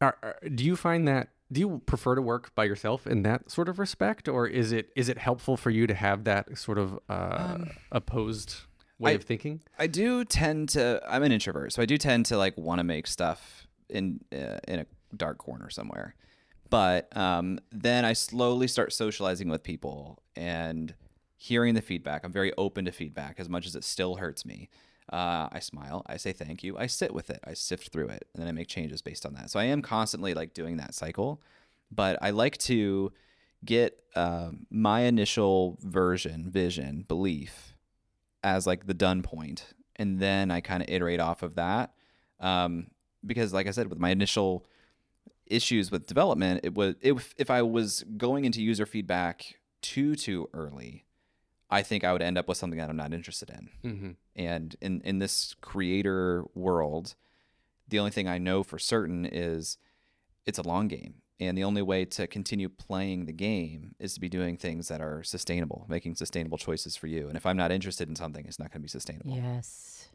are, 0.01 0.17
are- 0.23 0.39
do 0.49 0.65
you 0.65 0.77
find 0.77 1.07
that? 1.09 1.29
Do 1.51 1.61
you 1.61 1.83
prefer 1.87 2.15
to 2.15 2.23
work 2.23 2.55
by 2.55 2.65
yourself 2.65 3.07
in 3.07 3.23
that 3.23 3.51
sort 3.51 3.69
of 3.69 3.79
respect, 3.79 4.29
or 4.29 4.47
is 4.47 4.71
it 4.73 4.91
is 4.95 5.09
it 5.09 5.19
helpful 5.19 5.57
for 5.57 5.71
you 5.71 5.87
to 5.87 5.95
have 5.95 6.25
that 6.25 6.59
sort 6.59 6.79
of 6.79 6.99
uh, 7.09 7.59
opposed 7.91 8.57
way 8.99 9.13
I- 9.13 9.15
of 9.15 9.25
thinking? 9.25 9.61
I 9.79 9.87
do 9.87 10.25
tend 10.25 10.69
to. 10.71 11.01
I'm 11.09 11.23
an 11.23 11.33
introvert, 11.33 11.73
so 11.73 11.81
I 11.81 11.87
do 11.87 11.97
tend 11.97 12.27
to 12.27 12.37
like 12.37 12.57
want 12.59 12.81
to 12.81 12.85
make 12.85 13.07
stuff 13.07 13.67
in 13.89 14.21
uh, 14.33 14.59
in 14.69 14.81
a 14.81 14.87
dark 15.17 15.39
corner 15.39 15.71
somewhere. 15.71 16.15
But 16.71 17.17
um, 17.17 17.61
then 17.73 18.05
I 18.05 18.13
slowly 18.13 18.69
start 18.69 18.93
socializing 18.93 19.49
with 19.49 19.63
people 19.63 20.23
and 20.37 20.95
hearing 21.39 21.73
the 21.75 21.81
feedback. 21.81 22.25
I'm 22.25 22.33
very 22.33 22.53
open 22.59 22.85
to 22.85 22.93
feedback, 22.93 23.41
as 23.41 23.49
much 23.49 23.67
as 23.67 23.75
it 23.75 23.85
still 23.85 24.17
hurts 24.17 24.45
me. 24.45 24.69
Uh, 25.13 25.49
I 25.51 25.61
smile. 25.61 26.03
I 26.07 26.17
say 26.17 26.33
thank 26.33 26.63
you. 26.63 26.77
I 26.79 26.87
sit 26.87 27.15
with 27.15 27.31
it. 27.31 27.41
I 27.45 27.55
sift 27.55 27.91
through 27.93 28.09
it, 28.09 28.29
and 28.33 28.43
then 28.43 28.49
I 28.49 28.53
make 28.53 28.69
changes 28.69 29.03
based 29.03 29.25
on 29.25 29.35
that. 29.35 29.51
So 29.51 29.59
I 29.59 29.65
am 29.65 29.83
constantly 29.83 30.35
like 30.35 30.55
doing 30.55 30.77
that 30.77 30.95
cycle. 30.95 31.43
But 31.91 32.19
I 32.21 32.31
like 32.31 32.59
to 32.59 33.13
get 33.65 33.99
um, 34.15 34.67
my 34.71 35.01
initial 35.01 35.79
version, 35.81 36.51
vision, 36.51 37.05
belief 37.09 37.75
as 38.43 38.67
like 38.67 38.87
the 38.87 38.95
done 38.95 39.23
point 39.23 39.67
and 39.97 40.21
then 40.21 40.51
i 40.51 40.61
kind 40.61 40.83
of 40.83 40.89
iterate 40.89 41.21
off 41.21 41.43
of 41.43 41.57
that 41.57 41.93
um, 42.41 42.89
because 43.25 43.53
like 43.53 43.67
i 43.67 43.71
said 43.71 43.89
with 43.89 43.99
my 43.99 44.11
initial 44.11 44.65
issues 45.47 45.91
with 45.91 46.07
development 46.07 46.61
it 46.63 46.75
was 46.75 46.95
if, 47.01 47.35
if 47.37 47.51
i 47.51 47.63
was 47.63 48.05
going 48.17 48.45
into 48.45 48.63
user 48.63 48.87
feedback 48.87 49.57
too 49.81 50.15
too 50.15 50.49
early 50.53 51.05
i 51.71 51.83
think 51.83 52.05
i 52.05 52.13
would 52.13 52.23
end 52.23 52.39
up 52.39 52.49
with 52.49 52.57
something 52.59 52.79
that 52.79 52.89
i'm 52.91 52.97
not 52.97 53.13
interested 53.13 53.51
in 53.51 53.69
Mm-hmm. 53.91 54.11
and 54.37 54.77
in 54.81 55.01
in 55.03 55.19
this 55.19 55.55
creator 55.61 56.45
world 56.55 57.15
the 57.89 57.99
only 57.99 58.11
thing 58.11 58.29
i 58.29 58.39
know 58.39 58.63
for 58.63 58.79
certain 58.79 59.25
is 59.27 59.79
it's 60.47 60.59
a 60.59 60.63
long 60.63 60.89
game 60.89 61.15
and 61.41 61.57
the 61.57 61.63
only 61.65 61.83
way 61.83 62.05
to 62.05 62.27
continue 62.27 62.69
playing 62.69 63.27
the 63.27 63.33
game 63.33 63.95
is 64.01 64.15
to 64.15 64.21
be 64.21 64.29
doing 64.29 64.57
things 64.57 64.89
that 64.89 65.01
are 65.01 65.23
sustainable 65.23 65.87
making 65.89 66.15
sustainable 66.15 66.59
choices 66.59 66.97
for 66.97 67.07
you 67.07 67.29
and 67.29 67.37
if 67.37 67.47
i'm 67.47 67.57
not 67.57 67.71
interested 67.73 68.09
in 68.09 68.17
something 68.17 68.45
it's 68.47 68.59
not 68.59 68.71
going 68.71 68.81
to 68.81 68.85
be 68.85 68.89
sustainable 68.89 69.35
Yes. 69.37 70.09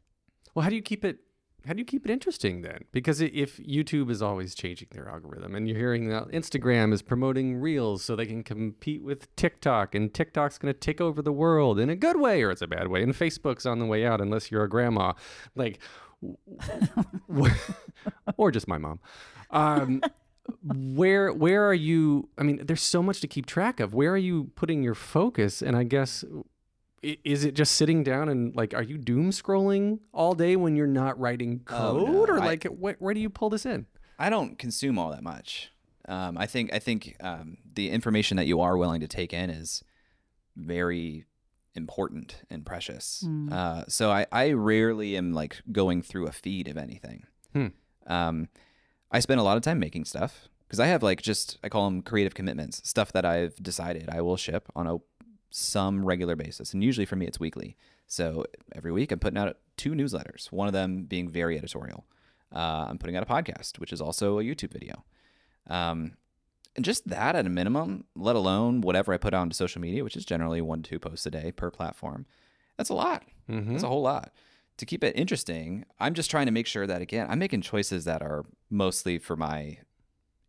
Well, 0.53 0.63
how 0.63 0.69
do 0.69 0.75
you 0.75 0.83
keep 0.83 1.03
it? 1.03 1.17
How 1.65 1.73
do 1.73 1.79
you 1.79 1.85
keep 1.85 2.05
it 2.05 2.11
interesting 2.11 2.61
then? 2.61 2.83
Because 2.91 3.21
if 3.21 3.57
YouTube 3.57 4.09
is 4.09 4.21
always 4.21 4.53
changing 4.53 4.89
their 4.91 5.07
algorithm, 5.07 5.55
and 5.55 5.67
you're 5.67 5.77
hearing 5.77 6.09
that 6.09 6.27
Instagram 6.29 6.91
is 6.91 7.01
promoting 7.01 7.61
Reels 7.61 8.03
so 8.03 8.15
they 8.15 8.25
can 8.25 8.43
compete 8.43 9.01
with 9.01 9.33
TikTok, 9.37 9.95
and 9.95 10.13
TikTok's 10.13 10.57
going 10.57 10.73
to 10.73 10.79
take 10.79 10.99
over 10.99 11.21
the 11.21 11.31
world 11.31 11.79
in 11.79 11.89
a 11.89 11.95
good 11.95 12.19
way 12.19 12.43
or 12.43 12.51
it's 12.51 12.61
a 12.61 12.67
bad 12.67 12.89
way, 12.89 13.01
and 13.01 13.13
Facebook's 13.13 13.65
on 13.65 13.79
the 13.79 13.85
way 13.85 14.05
out 14.05 14.19
unless 14.19 14.51
you're 14.51 14.63
a 14.63 14.69
grandma, 14.69 15.13
like, 15.55 15.79
or 18.37 18.51
just 18.51 18.67
my 18.67 18.77
mom. 18.77 18.99
Um, 19.49 20.01
where 20.63 21.31
where 21.31 21.65
are 21.65 21.73
you? 21.73 22.27
I 22.37 22.43
mean, 22.43 22.65
there's 22.65 22.81
so 22.81 23.01
much 23.01 23.21
to 23.21 23.27
keep 23.27 23.45
track 23.45 23.79
of. 23.79 23.93
Where 23.93 24.11
are 24.11 24.17
you 24.17 24.51
putting 24.55 24.83
your 24.83 24.95
focus? 24.95 25.61
And 25.61 25.77
I 25.77 25.83
guess 25.83 26.25
is 27.23 27.43
it 27.45 27.53
just 27.53 27.75
sitting 27.75 28.03
down 28.03 28.29
and 28.29 28.55
like 28.55 28.73
are 28.73 28.81
you 28.83 28.97
doom 28.97 29.31
scrolling 29.31 29.99
all 30.13 30.33
day 30.33 30.55
when 30.55 30.75
you're 30.75 30.87
not 30.87 31.19
writing 31.19 31.61
Oh, 31.67 31.73
code 31.73 32.07
no. 32.09 32.19
or 32.25 32.39
I- 32.39 32.45
like 32.45 32.63
wh- 32.65 33.01
where 33.01 33.13
do 33.13 33.19
you 33.19 33.29
pull 33.29 33.49
this 33.49 33.65
in 33.65 33.85
I 34.19 34.29
don't 34.29 34.57
consume 34.59 34.97
all 34.99 35.09
that 35.11 35.23
much. 35.23 35.71
Um, 36.07 36.37
I 36.37 36.45
think 36.45 36.71
I 36.73 36.79
think 36.79 37.15
um, 37.21 37.57
the 37.73 37.89
information 37.89 38.37
that 38.37 38.45
you 38.47 38.61
are 38.61 38.77
willing 38.77 39.01
to 39.01 39.07
take 39.07 39.33
in 39.33 39.49
is 39.49 39.83
very 40.55 41.25
important 41.75 42.43
and 42.49 42.65
precious. 42.65 43.25
Uh, 43.51 43.83
so 43.87 44.11
I, 44.11 44.25
I 44.31 44.51
rarely 44.51 45.17
am 45.17 45.33
like 45.33 45.61
going 45.71 46.01
through 46.03 46.27
a 46.27 46.31
feed 46.31 46.67
of 46.67 46.77
anything. 46.77 47.23
Hmm. 47.53 47.67
Um, 48.07 48.49
I 49.11 49.19
spend 49.19 49.39
a 49.39 49.43
lot 49.43 49.57
of 49.57 49.63
time 49.63 49.79
making 49.79 50.05
stuff 50.05 50.47
because 50.67 50.79
I 50.79 50.87
have 50.87 51.01
like 51.03 51.21
just 51.21 51.57
I 51.63 51.69
call 51.69 51.85
them 51.85 52.01
creative 52.01 52.35
commitments, 52.35 52.87
stuff 52.87 53.11
that 53.13 53.25
I've 53.25 53.55
decided 53.57 54.09
I 54.09 54.21
will 54.21 54.37
ship 54.37 54.69
on 54.75 54.87
a 54.87 54.97
some 55.55 56.03
regular 56.03 56.35
basis, 56.35 56.73
and 56.73 56.83
usually 56.83 57.05
for 57.05 57.15
me 57.15 57.27
it's 57.27 57.39
weekly. 57.39 57.77
So 58.07 58.45
every 58.73 58.91
week 58.91 59.11
I'm 59.11 59.19
putting 59.19 59.37
out 59.37 59.57
two 59.77 59.91
newsletters. 59.91 60.51
One 60.51 60.67
of 60.67 60.73
them 60.73 61.03
being 61.03 61.29
very 61.29 61.57
editorial. 61.57 62.05
Uh, 62.51 62.87
I'm 62.89 62.97
putting 62.97 63.15
out 63.15 63.21
a 63.21 63.27
podcast, 63.27 63.77
which 63.77 63.93
is 63.93 64.01
also 64.01 64.39
a 64.39 64.43
YouTube 64.43 64.71
video. 64.71 65.05
Um, 65.67 66.17
and 66.75 66.83
just 66.83 67.07
that 67.07 67.35
at 67.35 67.45
a 67.45 67.49
minimum, 67.49 68.05
let 68.15 68.35
alone 68.35 68.81
whatever 68.81 69.13
I 69.13 69.17
put 69.17 69.35
out 69.35 69.41
onto 69.41 69.53
social 69.53 69.79
media, 69.79 70.03
which 70.03 70.17
is 70.17 70.25
generally 70.25 70.59
one 70.59 70.81
to 70.81 70.89
two 70.89 70.99
posts 70.99 71.27
a 71.27 71.31
day 71.31 71.51
per 71.51 71.69
platform. 71.69 72.25
That's 72.77 72.89
a 72.89 72.95
lot. 72.95 73.23
Mm-hmm. 73.47 73.73
That's 73.73 73.83
a 73.83 73.87
whole 73.87 74.01
lot. 74.01 74.31
To 74.77 74.85
keep 74.87 75.03
it 75.03 75.15
interesting, 75.15 75.85
I'm 75.99 76.15
just 76.15 76.31
trying 76.31 76.47
to 76.47 76.51
make 76.51 76.65
sure 76.65 76.87
that 76.87 76.99
again, 76.99 77.27
I'm 77.29 77.37
making 77.37 77.61
choices 77.61 78.05
that 78.05 78.23
are 78.23 78.43
mostly 78.71 79.19
for 79.19 79.35
my 79.35 79.77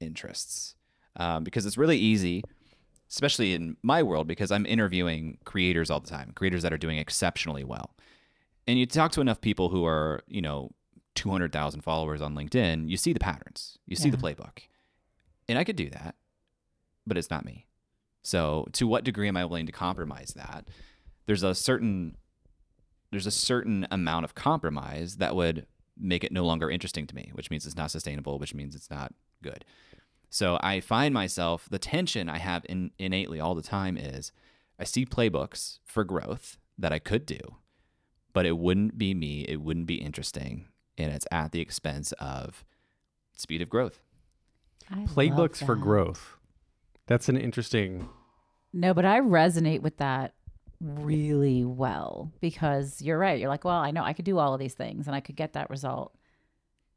interests, 0.01 0.77
um, 1.17 1.45
because 1.45 1.67
it's 1.67 1.77
really 1.77 1.99
easy, 1.99 2.43
especially 3.15 3.55
in 3.55 3.77
my 3.85 4.03
world, 4.03 4.27
because 4.27 4.51
I'm 4.51 4.67
interviewing 4.67 5.39
creators 5.45 5.89
all 5.89 6.01
the 6.01 6.11
time, 6.11 6.33
creators 6.35 6.63
that 6.63 6.73
are 6.73 6.79
doing 6.79 6.99
exceptionally 6.99 7.63
well. 7.63 7.95
And 8.67 8.77
you 8.77 8.87
talk 8.87 9.13
to 9.13 9.21
enough 9.21 9.41
people 9.41 9.69
who 9.69 9.87
are, 9.87 10.23
you 10.27 10.43
know, 10.43 10.73
200,000 11.15 11.83
followers 11.83 12.21
on 12.21 12.35
LinkedIn, 12.35 12.89
you 12.89 12.97
see 12.97 13.13
the 13.13 13.21
patterns, 13.21 13.79
you 13.87 13.95
see 13.95 14.11
the 14.11 14.17
playbook. 14.17 14.63
And 15.49 15.57
I 15.59 15.63
could 15.63 15.77
do 15.77 15.91
that, 15.91 16.17
but 17.07 17.17
it's 17.17 17.31
not 17.31 17.45
me. 17.45 17.67
So, 18.23 18.67
to 18.73 18.87
what 18.89 19.05
degree 19.05 19.29
am 19.29 19.37
I 19.37 19.45
willing 19.45 19.67
to 19.67 19.73
compromise 19.73 20.33
that? 20.35 20.67
There's 21.27 21.45
a 21.45 21.55
certain 21.55 22.17
there's 23.13 23.27
a 23.27 23.31
certain 23.31 23.87
amount 23.93 24.25
of 24.25 24.35
compromise 24.35 25.19
that 25.19 25.37
would 25.37 25.67
make 25.97 26.25
it 26.25 26.33
no 26.33 26.45
longer 26.45 26.69
interesting 26.69 27.07
to 27.07 27.15
me, 27.15 27.31
which 27.35 27.49
means 27.49 27.65
it's 27.65 27.77
not 27.77 27.93
sustainable, 27.93 28.41
which 28.41 28.55
means 28.55 28.75
it's 28.75 28.91
not 28.91 29.15
good. 29.41 29.65
So 30.35 30.59
I 30.61 30.81
find 30.81 31.15
myself 31.15 31.69
the 31.71 31.79
tension 31.79 32.29
I 32.29 32.39
have 32.39 32.67
in, 32.69 32.91
innately 32.99 33.39
all 33.39 33.55
the 33.55 33.63
time 33.63 33.97
is 33.97 34.33
I 34.81 34.83
see 34.83 35.07
playbooks 35.07 35.79
for 35.85 36.03
growth 36.03 36.59
that 36.77 36.93
I 36.93 36.99
could 36.99 37.25
do, 37.25 37.39
but 38.33 38.45
it 38.45 38.59
wouldn't 38.59 38.99
be 38.99 39.15
me, 39.15 39.43
it 39.43 39.61
wouldn't 39.61 39.87
be 39.87 39.95
interesting, 39.95 40.67
and 40.99 41.13
it's 41.13 41.25
at 41.31 41.53
the 41.53 41.61
expense 41.61 42.11
of 42.19 42.65
speed 43.37 43.63
of 43.63 43.69
growth. 43.69 44.01
I 44.91 45.05
playbooks 45.05 45.65
for 45.65 45.77
growth 45.77 46.37
that's 47.07 47.29
an 47.29 47.37
interesting 47.37 48.09
No, 48.73 48.93
but 48.93 49.05
I 49.05 49.21
resonate 49.21 49.83
with 49.83 49.99
that 49.99 50.35
really 50.81 51.65
well 51.65 52.33
because 52.41 53.01
you're 53.01 53.21
right. 53.21 53.39
You're 53.39 53.49
like, 53.49 53.65
well, 53.65 53.79
I 53.79 53.93
know 53.93 54.03
I 54.03 54.13
could 54.13 54.25
do 54.25 54.39
all 54.39 54.53
of 54.53 54.59
these 54.59 54.75
things 54.75 55.07
and 55.07 55.15
I 55.15 55.21
could 55.21 55.37
get 55.37 55.53
that 55.53 55.71
result. 55.71 56.13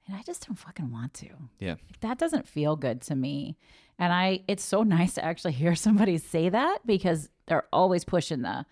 And 0.07 0.15
I 0.15 0.21
just 0.23 0.47
don't 0.47 0.55
fucking 0.55 0.91
want 0.91 1.13
to. 1.15 1.27
Yeah. 1.59 1.71
Like, 1.71 1.99
that 1.99 2.17
doesn't 2.17 2.47
feel 2.47 2.75
good 2.75 3.01
to 3.03 3.15
me. 3.15 3.57
And 3.99 4.13
I 4.13 4.41
it's 4.47 4.63
so 4.63 4.83
nice 4.97 5.13
to 5.15 5.25
actually 5.25 5.53
hear 5.53 5.75
somebody 5.75 6.17
say 6.17 6.49
that 6.49 6.79
because 6.85 7.29
they're 7.47 7.67
always 7.73 8.03
pushing 8.05 8.41
the 8.41 8.65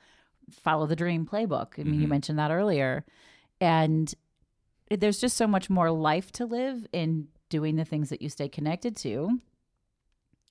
follow 0.51 0.85
the 0.85 0.95
dream 0.95 1.25
playbook. 1.25 1.79
I 1.79 1.83
mean, 1.83 2.01
you 2.01 2.07
mentioned 2.07 2.37
that 2.39 2.51
earlier. 2.51 3.03
And 3.59 4.13
there's 4.89 5.19
just 5.19 5.35
so 5.37 5.47
much 5.47 5.69
more 5.69 5.89
life 5.91 6.31
to 6.33 6.45
live 6.45 6.85
in 6.93 7.27
doing 7.49 7.75
the 7.75 7.85
things 7.85 8.09
that 8.09 8.21
you 8.21 8.29
stay 8.29 8.47
connected 8.47 8.95
to. 8.97 9.39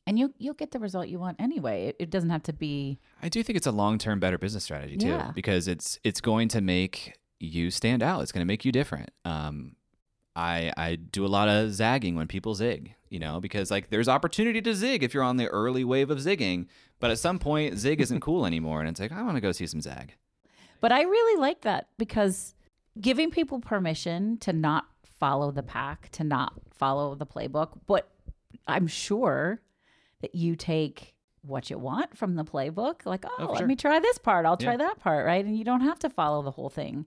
And 0.06 0.18
you 0.18 0.34
you'll 0.36 0.54
get 0.54 0.72
the 0.72 0.78
result 0.78 1.08
you 1.08 1.18
want 1.18 1.40
anyway. 1.40 1.86
It, 1.86 1.96
it 2.00 2.10
doesn't 2.10 2.28
have 2.30 2.42
to 2.44 2.52
be 2.52 2.98
I 3.22 3.28
do 3.30 3.42
think 3.42 3.56
it's 3.56 3.66
a 3.66 3.72
long-term 3.72 4.20
better 4.20 4.36
business 4.36 4.64
strategy 4.64 4.96
too 4.98 5.06
Yeah. 5.08 5.30
because 5.34 5.66
it's 5.66 5.98
it's 6.04 6.20
going 6.20 6.48
to 6.48 6.60
make 6.60 7.14
you 7.40 7.70
stand 7.70 8.02
out. 8.02 8.20
It's 8.22 8.32
going 8.32 8.42
to 8.42 8.46
make 8.46 8.64
you 8.66 8.72
different. 8.72 9.10
Um, 9.24 9.76
I 10.36 10.72
I 10.76 10.96
do 10.96 11.24
a 11.24 11.28
lot 11.28 11.48
of 11.48 11.72
zagging 11.72 12.16
when 12.16 12.26
people 12.26 12.54
zig, 12.54 12.94
you 13.08 13.18
know, 13.18 13.40
because 13.40 13.70
like 13.70 13.90
there's 13.90 14.08
opportunity 14.08 14.60
to 14.62 14.74
zig 14.74 15.02
if 15.02 15.14
you're 15.14 15.22
on 15.22 15.36
the 15.36 15.46
early 15.48 15.84
wave 15.84 16.10
of 16.10 16.18
zigging, 16.18 16.66
but 17.00 17.10
at 17.10 17.18
some 17.18 17.38
point 17.38 17.78
zig 17.78 18.00
isn't 18.00 18.20
cool 18.20 18.46
anymore, 18.52 18.80
and 18.80 18.88
it's 18.88 19.00
like 19.00 19.12
I 19.12 19.22
want 19.22 19.36
to 19.36 19.40
go 19.40 19.52
see 19.52 19.66
some 19.66 19.80
zag. 19.80 20.14
But 20.80 20.92
I 20.92 21.02
really 21.02 21.40
like 21.40 21.62
that 21.62 21.88
because 21.98 22.54
giving 23.00 23.30
people 23.30 23.60
permission 23.60 24.36
to 24.38 24.52
not 24.52 24.84
follow 25.18 25.50
the 25.50 25.62
pack, 25.62 26.10
to 26.12 26.24
not 26.24 26.52
follow 26.74 27.14
the 27.14 27.26
playbook, 27.26 27.78
but 27.86 28.10
I'm 28.66 28.86
sure 28.86 29.60
that 30.20 30.34
you 30.34 30.56
take 30.56 31.14
what 31.42 31.70
you 31.70 31.78
want 31.78 32.16
from 32.16 32.36
the 32.36 32.44
playbook. 32.44 33.04
Like, 33.04 33.24
oh, 33.26 33.34
oh 33.38 33.46
let 33.46 33.58
sure. 33.58 33.66
me 33.66 33.76
try 33.76 34.00
this 34.00 34.18
part. 34.18 34.46
I'll 34.46 34.56
try 34.56 34.72
Yeah. 34.72 34.78
that 34.78 34.98
part, 34.98 35.26
right? 35.26 35.44
And 35.44 35.56
you 35.56 35.64
don't 35.64 35.82
have 35.82 35.98
to 36.00 36.10
follow 36.10 36.42
the 36.42 36.50
whole 36.50 36.70
thing. 36.70 37.06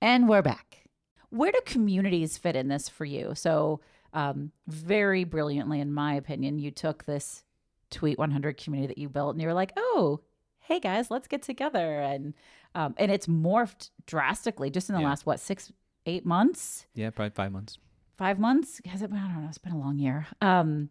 And 0.00 0.28
we're 0.28 0.42
back. 0.42 0.84
Where 1.30 1.52
do 1.52 1.60
communities 1.64 2.38
fit 2.38 2.56
in 2.56 2.68
this 2.68 2.88
for 2.88 3.04
you? 3.04 3.34
So, 3.34 3.80
um, 4.12 4.50
very 4.66 5.24
brilliantly, 5.24 5.80
in 5.80 5.92
my 5.92 6.14
opinion, 6.14 6.58
you 6.58 6.70
took 6.70 7.04
this 7.04 7.44
Tweet 7.90 8.18
100 8.18 8.56
community 8.56 8.88
that 8.94 8.98
you 8.98 9.08
built 9.08 9.34
and 9.34 9.42
you 9.42 9.46
were 9.48 9.54
like, 9.54 9.72
oh, 9.76 10.20
hey 10.60 10.80
guys, 10.80 11.10
let's 11.10 11.26
get 11.28 11.42
together. 11.42 12.00
And, 12.00 12.34
um, 12.74 12.94
and 12.98 13.10
it's 13.10 13.26
morphed 13.26 13.90
drastically 14.06 14.70
just 14.70 14.88
in 14.88 14.94
the 14.94 15.00
Yeah. 15.00 15.08
last, 15.08 15.26
what, 15.26 15.38
six, 15.40 15.72
eight 16.06 16.24
months? 16.24 16.86
Yeah, 16.94 17.10
probably 17.10 17.30
five 17.30 17.52
months. 17.52 17.78
Five 18.16 18.38
months? 18.38 18.80
Has 18.86 19.02
it? 19.02 19.10
I 19.12 19.16
don't 19.18 19.42
know. 19.42 19.48
It's 19.48 19.58
been 19.58 19.72
a 19.72 19.78
long 19.78 19.98
year. 19.98 20.26
Um, 20.40 20.90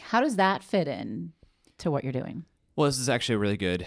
how 0.00 0.20
does 0.20 0.36
that 0.36 0.62
fit 0.62 0.88
in 0.88 1.32
to 1.78 1.90
what 1.90 2.04
you're 2.04 2.12
doing? 2.12 2.44
Well, 2.76 2.86
this 2.86 2.98
is 2.98 3.08
actually 3.08 3.36
a 3.36 3.38
really 3.38 3.56
good 3.56 3.86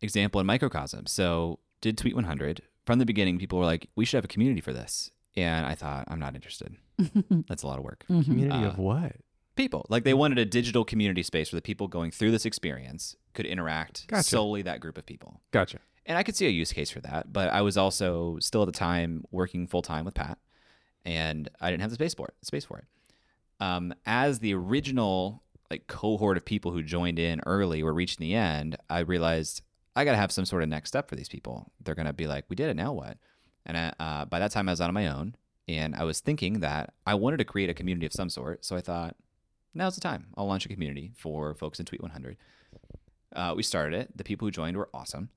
example 0.00 0.40
in 0.40 0.46
microcosm. 0.46 1.06
So, 1.06 1.58
did 1.80 1.96
Tweet 1.98 2.14
100 2.14 2.62
from 2.86 2.98
the 2.98 3.04
beginning? 3.06 3.38
People 3.38 3.58
were 3.58 3.64
like, 3.64 3.88
"We 3.96 4.04
should 4.04 4.16
have 4.16 4.24
a 4.24 4.28
community 4.28 4.60
for 4.62 4.72
this," 4.72 5.10
and 5.36 5.66
I 5.66 5.74
thought, 5.74 6.04
"I'm 6.08 6.18
not 6.20 6.34
interested. 6.34 6.76
That's 7.48 7.62
a 7.62 7.66
lot 7.66 7.78
of 7.78 7.84
work." 7.84 8.04
Community 8.06 8.64
Uh, 8.64 8.68
of 8.70 8.78
what? 8.78 9.16
People 9.56 9.86
like 9.88 10.04
they 10.04 10.14
wanted 10.14 10.38
a 10.38 10.44
digital 10.44 10.84
community 10.84 11.22
space 11.22 11.50
where 11.52 11.58
the 11.58 11.62
people 11.62 11.88
going 11.88 12.10
through 12.10 12.30
this 12.30 12.44
experience 12.46 13.16
could 13.34 13.46
interact 13.46 14.06
Gotcha. 14.06 14.22
solely 14.24 14.62
that 14.62 14.80
group 14.80 14.98
of 14.98 15.06
people. 15.06 15.40
Gotcha. 15.50 15.78
And 16.04 16.16
I 16.18 16.22
could 16.22 16.36
see 16.36 16.46
a 16.46 16.50
use 16.50 16.72
case 16.72 16.90
for 16.90 17.00
that, 17.00 17.32
but 17.32 17.48
I 17.48 17.62
was 17.62 17.76
also 17.76 18.38
still 18.38 18.62
at 18.62 18.66
the 18.66 18.72
time 18.72 19.24
working 19.30 19.66
full 19.66 19.82
time 19.82 20.04
with 20.04 20.14
Pat, 20.14 20.38
and 21.04 21.48
I 21.60 21.70
didn't 21.70 21.80
have 21.82 21.90
the 21.90 21.94
space 21.96 22.14
for 22.14 22.28
it. 22.28 22.34
Space 22.46 22.64
for 22.64 22.78
it. 22.78 22.84
Um, 23.58 23.94
as 24.04 24.38
the 24.40 24.52
original 24.54 25.42
like 25.70 25.86
cohort 25.88 26.36
of 26.36 26.44
people 26.44 26.70
who 26.70 26.82
joined 26.82 27.18
in 27.18 27.40
early 27.46 27.82
were 27.82 27.94
reaching 27.94 28.18
the 28.20 28.34
end, 28.34 28.76
I 28.90 29.00
realized 29.00 29.62
I 29.96 30.04
got 30.04 30.12
to 30.12 30.18
have 30.18 30.30
some 30.30 30.44
sort 30.44 30.62
of 30.62 30.68
next 30.68 30.90
step 30.90 31.08
for 31.08 31.16
these 31.16 31.28
people. 31.28 31.72
They're 31.82 31.94
gonna 31.94 32.12
be 32.12 32.26
like, 32.26 32.44
"We 32.48 32.54
did 32.56 32.68
it. 32.68 32.76
Now 32.76 32.92
what?" 32.92 33.18
And 33.64 33.76
I, 33.76 33.92
uh, 33.98 34.24
by 34.26 34.38
that 34.38 34.52
time, 34.52 34.68
I 34.68 34.72
was 34.72 34.80
on 34.80 34.94
my 34.94 35.08
own, 35.08 35.34
and 35.66 35.94
I 35.96 36.04
was 36.04 36.20
thinking 36.20 36.60
that 36.60 36.94
I 37.06 37.14
wanted 37.14 37.38
to 37.38 37.44
create 37.44 37.70
a 37.70 37.74
community 37.74 38.06
of 38.06 38.12
some 38.12 38.30
sort. 38.30 38.64
So 38.64 38.76
I 38.76 38.80
thought, 38.80 39.16
now's 39.74 39.94
the 39.96 40.00
time. 40.00 40.28
I'll 40.36 40.46
launch 40.46 40.66
a 40.66 40.68
community 40.68 41.12
for 41.16 41.54
folks 41.54 41.80
in 41.80 41.86
Tweet 41.86 42.02
100. 42.02 42.36
Uh, 43.34 43.54
we 43.56 43.62
started 43.62 43.98
it. 43.98 44.16
The 44.16 44.24
people 44.24 44.46
who 44.46 44.52
joined 44.52 44.76
were 44.76 44.88
awesome. 44.94 45.30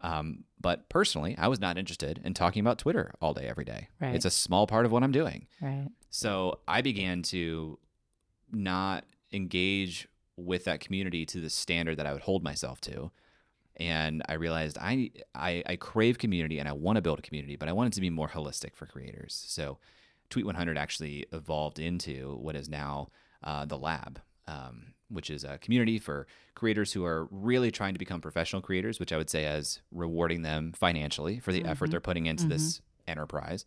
Um, 0.00 0.44
but 0.60 0.88
personally, 0.88 1.36
I 1.38 1.48
was 1.48 1.60
not 1.60 1.78
interested 1.78 2.20
in 2.24 2.34
talking 2.34 2.60
about 2.60 2.78
Twitter 2.78 3.14
all 3.20 3.34
day, 3.34 3.46
every 3.46 3.64
day. 3.64 3.88
Right. 4.00 4.14
It's 4.14 4.24
a 4.24 4.30
small 4.30 4.66
part 4.66 4.84
of 4.84 4.92
what 4.92 5.02
I'm 5.02 5.12
doing. 5.12 5.46
Right. 5.60 5.88
So 6.10 6.60
I 6.66 6.82
began 6.82 7.22
to 7.24 7.78
not 8.50 9.04
engage 9.32 10.08
with 10.36 10.64
that 10.64 10.80
community 10.80 11.24
to 11.26 11.40
the 11.40 11.50
standard 11.50 11.96
that 11.98 12.06
I 12.06 12.12
would 12.12 12.22
hold 12.22 12.42
myself 12.42 12.80
to. 12.82 13.10
And 13.76 14.22
I 14.28 14.34
realized 14.34 14.78
I, 14.78 15.10
I, 15.34 15.62
I 15.66 15.76
crave 15.76 16.18
community 16.18 16.58
and 16.58 16.68
I 16.68 16.72
want 16.72 16.96
to 16.96 17.02
build 17.02 17.18
a 17.18 17.22
community, 17.22 17.56
but 17.56 17.68
I 17.68 17.72
wanted 17.72 17.94
to 17.94 18.00
be 18.00 18.10
more 18.10 18.28
holistic 18.28 18.74
for 18.74 18.86
creators. 18.86 19.44
So 19.48 19.78
Tweet 20.32 20.46
100 20.46 20.78
actually 20.78 21.26
evolved 21.32 21.78
into 21.78 22.38
what 22.40 22.56
is 22.56 22.66
now 22.66 23.08
uh, 23.44 23.66
the 23.66 23.76
lab, 23.76 24.18
um, 24.48 24.94
which 25.10 25.28
is 25.28 25.44
a 25.44 25.58
community 25.58 25.98
for 25.98 26.26
creators 26.54 26.90
who 26.90 27.04
are 27.04 27.28
really 27.30 27.70
trying 27.70 27.92
to 27.92 27.98
become 27.98 28.22
professional 28.22 28.62
creators, 28.62 28.98
which 28.98 29.12
I 29.12 29.18
would 29.18 29.28
say 29.28 29.44
as 29.44 29.80
rewarding 29.90 30.40
them 30.40 30.72
financially 30.72 31.38
for 31.38 31.52
the 31.52 31.66
effort 31.66 31.90
they're 31.90 32.00
putting 32.00 32.24
into 32.24 32.46
this 32.46 32.80
enterprise. 33.06 33.66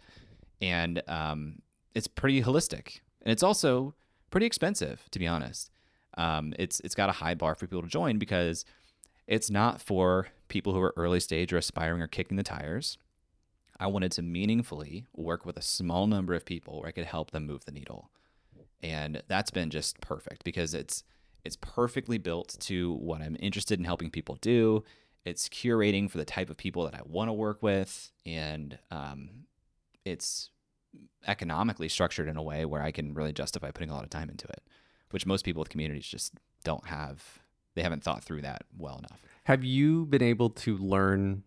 And 0.59 1.03
um, 1.07 1.59
it's 1.93 2.07
pretty 2.07 2.41
holistic, 2.41 3.01
and 3.21 3.31
it's 3.31 3.43
also 3.43 3.93
pretty 4.31 4.47
expensive, 4.47 5.05
to 5.11 5.19
be 5.19 5.27
honest. 5.27 5.69
Um, 6.17 6.53
it's 6.57 6.79
it's 6.79 6.95
got 6.95 7.09
a 7.09 7.13
high 7.13 7.35
bar 7.35 7.53
for 7.53 7.67
people 7.67 7.83
to 7.83 7.87
join 7.87 8.17
because 8.17 8.65
it's 9.27 9.49
not 9.49 9.81
for 9.81 10.27
people 10.47 10.73
who 10.73 10.81
are 10.81 10.93
early 10.97 11.19
stage 11.19 11.51
or 11.51 11.57
aspiring 11.57 12.01
or 12.01 12.07
kicking 12.07 12.37
the 12.37 12.43
tires. 12.43 12.97
I 13.79 13.87
wanted 13.87 14.11
to 14.13 14.21
meaningfully 14.21 15.05
work 15.13 15.45
with 15.45 15.57
a 15.57 15.61
small 15.61 16.07
number 16.07 16.33
of 16.33 16.45
people 16.45 16.79
where 16.79 16.87
I 16.87 16.91
could 16.91 17.05
help 17.05 17.31
them 17.31 17.45
move 17.45 17.65
the 17.65 17.71
needle. 17.71 18.09
And 18.81 19.21
that's 19.27 19.51
been 19.51 19.69
just 19.69 19.99
perfect 20.01 20.43
because 20.43 20.73
it's 20.73 21.03
it's 21.43 21.57
perfectly 21.57 22.17
built 22.17 22.55
to 22.61 22.93
what 22.93 23.21
I'm 23.21 23.37
interested 23.39 23.77
in 23.79 23.85
helping 23.85 24.09
people 24.09 24.37
do. 24.41 24.83
It's 25.25 25.47
curating 25.47 26.09
for 26.09 26.17
the 26.17 26.25
type 26.25 26.49
of 26.49 26.57
people 26.57 26.83
that 26.85 26.95
I 26.95 27.01
want 27.05 27.29
to 27.29 27.33
work 27.33 27.61
with, 27.61 28.11
and 28.25 28.77
um, 28.89 29.45
it's 30.03 30.49
economically 31.27 31.89
structured 31.89 32.27
in 32.27 32.37
a 32.37 32.43
way 32.43 32.65
where 32.65 32.81
I 32.81 32.91
can 32.91 33.13
really 33.13 33.33
justify 33.33 33.71
putting 33.71 33.89
a 33.89 33.93
lot 33.93 34.03
of 34.03 34.09
time 34.09 34.29
into 34.29 34.47
it, 34.47 34.63
which 35.11 35.25
most 35.25 35.45
people 35.45 35.59
with 35.59 35.69
communities 35.69 36.07
just 36.07 36.33
don't 36.63 36.87
have. 36.87 37.39
They 37.75 37.81
haven't 37.81 38.03
thought 38.03 38.23
through 38.23 38.41
that 38.41 38.63
well 38.77 38.97
enough. 38.97 39.21
Have 39.43 39.63
you 39.63 40.05
been 40.05 40.23
able 40.23 40.49
to 40.51 40.77
learn 40.77 41.43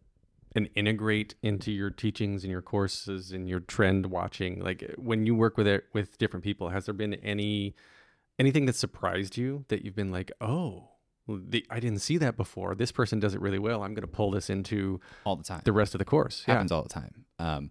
and 0.55 0.69
integrate 0.75 1.35
into 1.43 1.71
your 1.73 1.91
teachings 1.91 2.45
and 2.45 2.51
your 2.51 2.63
courses 2.63 3.33
and 3.33 3.49
your 3.49 3.61
trend 3.61 4.07
watching? 4.07 4.61
Like 4.61 4.95
when 4.97 5.27
you 5.27 5.35
work 5.35 5.57
with 5.57 5.67
it 5.67 5.85
with 5.93 6.17
different 6.19 6.45
people, 6.45 6.69
has 6.69 6.85
there 6.87 6.95
been 6.95 7.15
any 7.15 7.75
anything 8.39 8.67
that 8.67 8.77
surprised 8.77 9.37
you 9.37 9.65
that 9.69 9.85
you've 9.85 9.97
been 9.97 10.13
like, 10.13 10.31
oh, 10.41 10.91
the, 11.27 11.67
I 11.71 11.81
didn't 11.81 11.99
see 11.99 12.17
that 12.19 12.37
before. 12.37 12.75
This 12.77 12.93
person 12.93 13.19
does 13.19 13.35
it 13.35 13.41
really 13.41 13.59
well. 13.59 13.83
I'm 13.83 13.95
going 13.95 14.03
to 14.03 14.07
pull 14.07 14.31
this 14.31 14.49
into 14.49 15.01
All 15.25 15.35
the 15.37 15.43
time. 15.45 15.61
the 15.65 15.73
rest 15.73 15.95
of 15.95 15.99
the 15.99 16.05
course. 16.05 16.45
Yeah. 16.47 16.55
happens 16.55 16.71
all 16.73 16.83
the 16.83 16.89
time. 16.89 17.25
Um, 17.41 17.71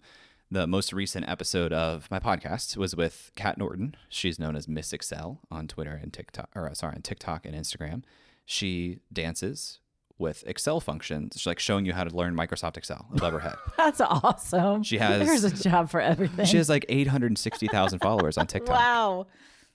the 0.52 0.68
most 0.68 0.94
recent 0.94 1.28
episode 1.28 1.74
of 1.74 2.10
my 2.12 2.20
podcast 2.20 2.78
was 2.78 2.96
with 2.96 3.32
Kat 3.36 3.58
Norton. 3.58 3.96
She's 4.10 4.38
known 4.40 4.56
as 4.56 4.68
Miss 4.68 4.94
Excel 4.94 5.40
on 5.50 5.68
Twitter 5.68 5.98
and 6.02 6.14
TikTok, 6.14 6.50
or 6.56 6.70
uh, 6.70 6.74
sorry, 6.74 6.96
on 6.96 7.02
TikTok 7.02 7.46
and 7.46 7.56
Instagram. 7.56 8.04
She 8.50 9.00
dances 9.12 9.80
with 10.18 10.44
Excel 10.48 10.80
functions, 10.80 11.34
She's 11.36 11.46
like 11.46 11.60
showing 11.60 11.86
you 11.86 11.94
how 11.94 12.04
to 12.06 12.16
learn 12.16 12.34
Microsoft 12.36 12.78
Excel 12.78 13.06
above 13.14 13.34
her 13.34 13.40
head. 13.40 13.56
That's 13.78 14.02
awesome. 14.02 14.82
She 14.82 14.98
has- 14.98 15.28
There's 15.28 15.44
a 15.44 15.70
job 15.70 15.90
for 15.92 16.00
everything. 16.02 16.46
She 16.46 16.58
has 16.58 16.70
like 16.70 16.86
860,000 16.90 18.00
followers 18.00 18.38
on 18.38 18.48
TikTok. 18.54 18.76
wow. 18.76 19.28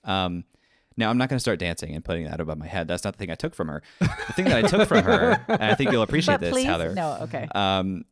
Um, 0.05 0.45
now 0.97 1.11
I'm 1.11 1.19
not 1.19 1.29
going 1.29 1.37
to 1.37 1.41
start 1.41 1.59
dancing 1.59 1.95
and 1.95 2.05
putting 2.05 2.25
that 2.25 2.41
above 2.41 2.59
my 2.59 2.67
head. 2.67 2.89
That's 2.89 3.05
not 3.05 3.13
the 3.15 3.19
thing 3.19 3.31
I 3.31 3.35
took 3.35 3.55
from 3.55 3.69
her. 3.69 3.83
The 4.01 4.09
thing 4.35 4.47
that 4.47 4.65
I 4.65 4.69
took 4.69 4.89
from 4.89 5.05
her, 5.05 5.45
and 5.49 5.63
I 5.63 5.75
think 5.75 5.93
you'll 5.93 6.03
appreciate 6.03 6.35
But 6.35 6.41
this, 6.41 6.51
please, 6.53 6.65
Heather. 6.67 6.93
no, 6.95 7.19
okay. 7.23 7.47
Um, 7.55 8.05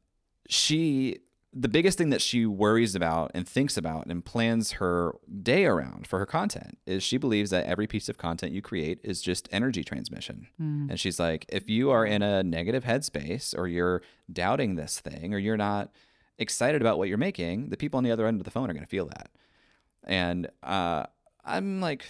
she 0.48 1.18
the 1.52 1.68
biggest 1.68 1.98
thing 1.98 2.10
that 2.10 2.22
she 2.22 2.46
worries 2.46 2.94
about 2.94 3.32
and 3.34 3.48
thinks 3.48 3.76
about 3.76 4.06
and 4.06 4.24
plans 4.24 4.72
her 4.72 5.16
day 5.42 5.64
around 5.64 6.06
for 6.06 6.20
her 6.20 6.26
content 6.26 6.78
is 6.86 7.02
she 7.02 7.16
believes 7.16 7.50
that 7.50 7.66
every 7.66 7.88
piece 7.88 8.08
of 8.08 8.16
content 8.18 8.52
you 8.52 8.62
create 8.62 9.00
is 9.02 9.20
just 9.20 9.48
energy 9.50 9.82
transmission. 9.82 10.46
And 10.90 11.00
she's 11.00 11.18
like, 11.18 11.46
if 11.48 11.68
you 11.68 11.90
are 11.90 12.06
in 12.06 12.22
a 12.22 12.44
negative 12.44 12.84
headspace 12.84 13.52
or 13.58 13.66
you're 13.66 14.00
doubting 14.32 14.76
this 14.76 15.00
thing 15.00 15.34
or 15.34 15.38
you're 15.38 15.56
not 15.56 15.90
excited 16.38 16.80
about 16.80 16.98
what 16.98 17.08
you're 17.08 17.18
making, 17.18 17.70
the 17.70 17.76
people 17.76 17.98
on 17.98 18.04
the 18.04 18.12
other 18.12 18.26
end 18.28 18.40
of 18.40 18.44
the 18.44 18.50
phone 18.52 18.70
are 18.70 18.72
going 18.72 18.84
to 18.84 18.90
feel 18.90 19.06
that. 19.06 19.30
And 20.04 20.48
uh, 20.62 21.06
I'm 21.44 21.80
like 21.80 22.04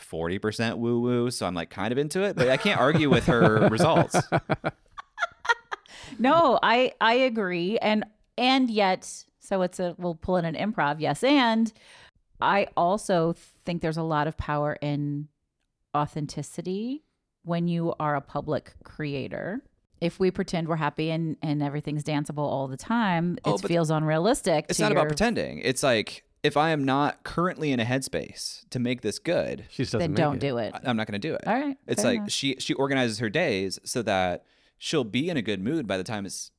40% 0.00 0.78
woo 0.78 0.98
woo, 1.00 1.30
so 1.30 1.44
I'm 1.46 1.54
like 1.54 1.68
kind 1.68 1.92
of 1.92 1.98
into 1.98 2.22
it, 2.22 2.36
but 2.36 2.48
I 2.48 2.56
can't 2.56 2.80
argue 2.80 3.10
with 3.10 3.26
her 3.26 3.68
results. 3.70 4.16
No, 6.18 6.58
I 6.62 6.92
I 7.00 7.14
agree, 7.14 7.78
and 7.78 8.04
and 8.42 8.68
yet, 8.70 9.24
so 9.40 9.62
it's 9.62 9.78
a 9.80 9.94
we'll 9.98 10.14
pull 10.16 10.36
in 10.36 10.44
an 10.44 10.54
improv, 10.54 10.96
yes, 11.00 11.22
and 11.24 11.72
I 12.40 12.66
also 12.76 13.34
think 13.64 13.82
there's 13.82 13.96
a 13.96 14.02
lot 14.02 14.26
of 14.26 14.36
power 14.36 14.76
in 14.80 15.28
authenticity 15.96 17.04
when 17.44 17.68
you 17.68 17.94
are 18.00 18.14
a 18.16 18.20
public 18.20 18.72
creator. 18.84 19.62
If 20.00 20.18
we 20.18 20.30
pretend 20.32 20.66
we're 20.68 20.76
happy 20.76 21.10
and 21.10 21.36
and 21.42 21.62
everything's 21.62 22.02
danceable 22.02 22.38
all 22.38 22.66
the 22.66 22.76
time, 22.76 23.38
Oh, 23.44 23.54
it 23.54 23.62
but 23.62 23.68
feels 23.68 23.90
unrealistic. 23.90 24.66
It's 24.68 24.78
to 24.78 24.82
not 24.84 24.92
about 24.92 25.06
pretending. 25.08 25.60
It's 25.60 25.82
like 25.82 26.24
if 26.42 26.56
I 26.56 26.70
am 26.70 26.84
not 26.84 27.22
currently 27.22 27.70
in 27.70 27.78
a 27.78 27.84
headspace 27.84 28.68
to 28.70 28.80
make 28.80 29.02
this 29.02 29.20
good, 29.20 29.64
She 29.70 29.84
just 29.84 29.92
Then 29.92 30.10
make 30.10 30.16
don't 30.16 30.36
it. 30.36 30.40
do 30.40 30.58
it. 30.58 30.74
I- 30.74 30.80
I'm 30.90 30.96
not 30.96 31.06
going 31.06 31.20
to 31.20 31.28
do 31.28 31.34
it. 31.34 31.46
All 31.46 31.54
right, 31.54 31.76
It's 31.86 32.02
like 32.02 32.16
enough. 32.18 32.30
she 32.32 32.56
she 32.58 32.74
organizes 32.74 33.20
her 33.20 33.30
days 33.30 33.78
so 33.84 34.02
that 34.02 34.44
she'll 34.78 35.04
be 35.04 35.28
in 35.28 35.36
a 35.36 35.42
good 35.42 35.60
mood 35.62 35.86
by 35.86 35.96
the 35.96 36.02
time 36.04 36.26
it's 36.26 36.50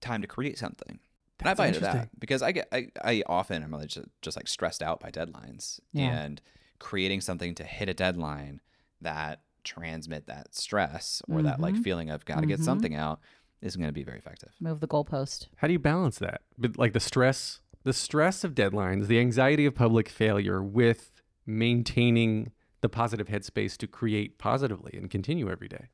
time 0.00 0.22
to 0.22 0.28
create 0.28 0.58
something. 0.58 0.98
And 1.40 1.48
I 1.48 1.54
buy 1.54 1.68
into 1.68 1.80
that 1.80 2.10
because 2.18 2.42
I 2.42 2.50
get 2.52 2.68
I, 2.72 2.88
I 3.02 3.22
often 3.26 3.62
am 3.62 3.72
really 3.72 3.86
just, 3.86 4.08
just 4.22 4.36
like 4.36 4.48
stressed 4.48 4.82
out 4.82 4.98
by 5.00 5.10
deadlines 5.10 5.78
Yeah. 5.92 6.10
and 6.18 6.40
creating 6.80 7.20
something 7.20 7.54
to 7.56 7.64
hit 7.64 7.88
a 7.88 7.94
deadline 7.94 8.60
that 9.00 9.40
transmit 9.64 10.26
that 10.26 10.54
stress 10.54 11.22
or 11.28 11.42
that 11.42 11.60
like 11.60 11.74
Mhm. 11.74 11.82
feeling 11.84 12.10
of 12.10 12.24
got 12.24 12.40
to 12.40 12.46
get 12.46 12.58
Mhm. 12.60 12.64
something 12.64 12.94
out 12.94 13.20
isn't 13.60 13.80
going 13.80 13.88
to 13.88 13.92
be 13.94 14.02
very 14.04 14.18
effective. 14.18 14.50
move 14.60 14.80
the 14.80 14.88
goalpost. 14.88 15.46
How 15.56 15.66
do 15.68 15.72
you 15.72 15.78
balance 15.78 16.18
that? 16.18 16.42
But 16.56 16.76
like 16.78 16.92
the 16.92 17.00
stress, 17.00 17.60
the 17.84 17.92
stress 17.92 18.42
of 18.44 18.54
deadlines, 18.54 19.06
the 19.06 19.18
anxiety 19.20 19.66
of 19.66 19.74
public 19.74 20.08
failure 20.08 20.62
with 20.62 21.22
maintaining 21.46 22.52
the 22.80 22.88
positive 22.88 23.26
headspace 23.28 23.76
to 23.76 23.86
create 23.86 24.38
positively 24.38 24.96
and 24.96 25.10
continue 25.10 25.50
every 25.50 25.68
day. 25.68 25.88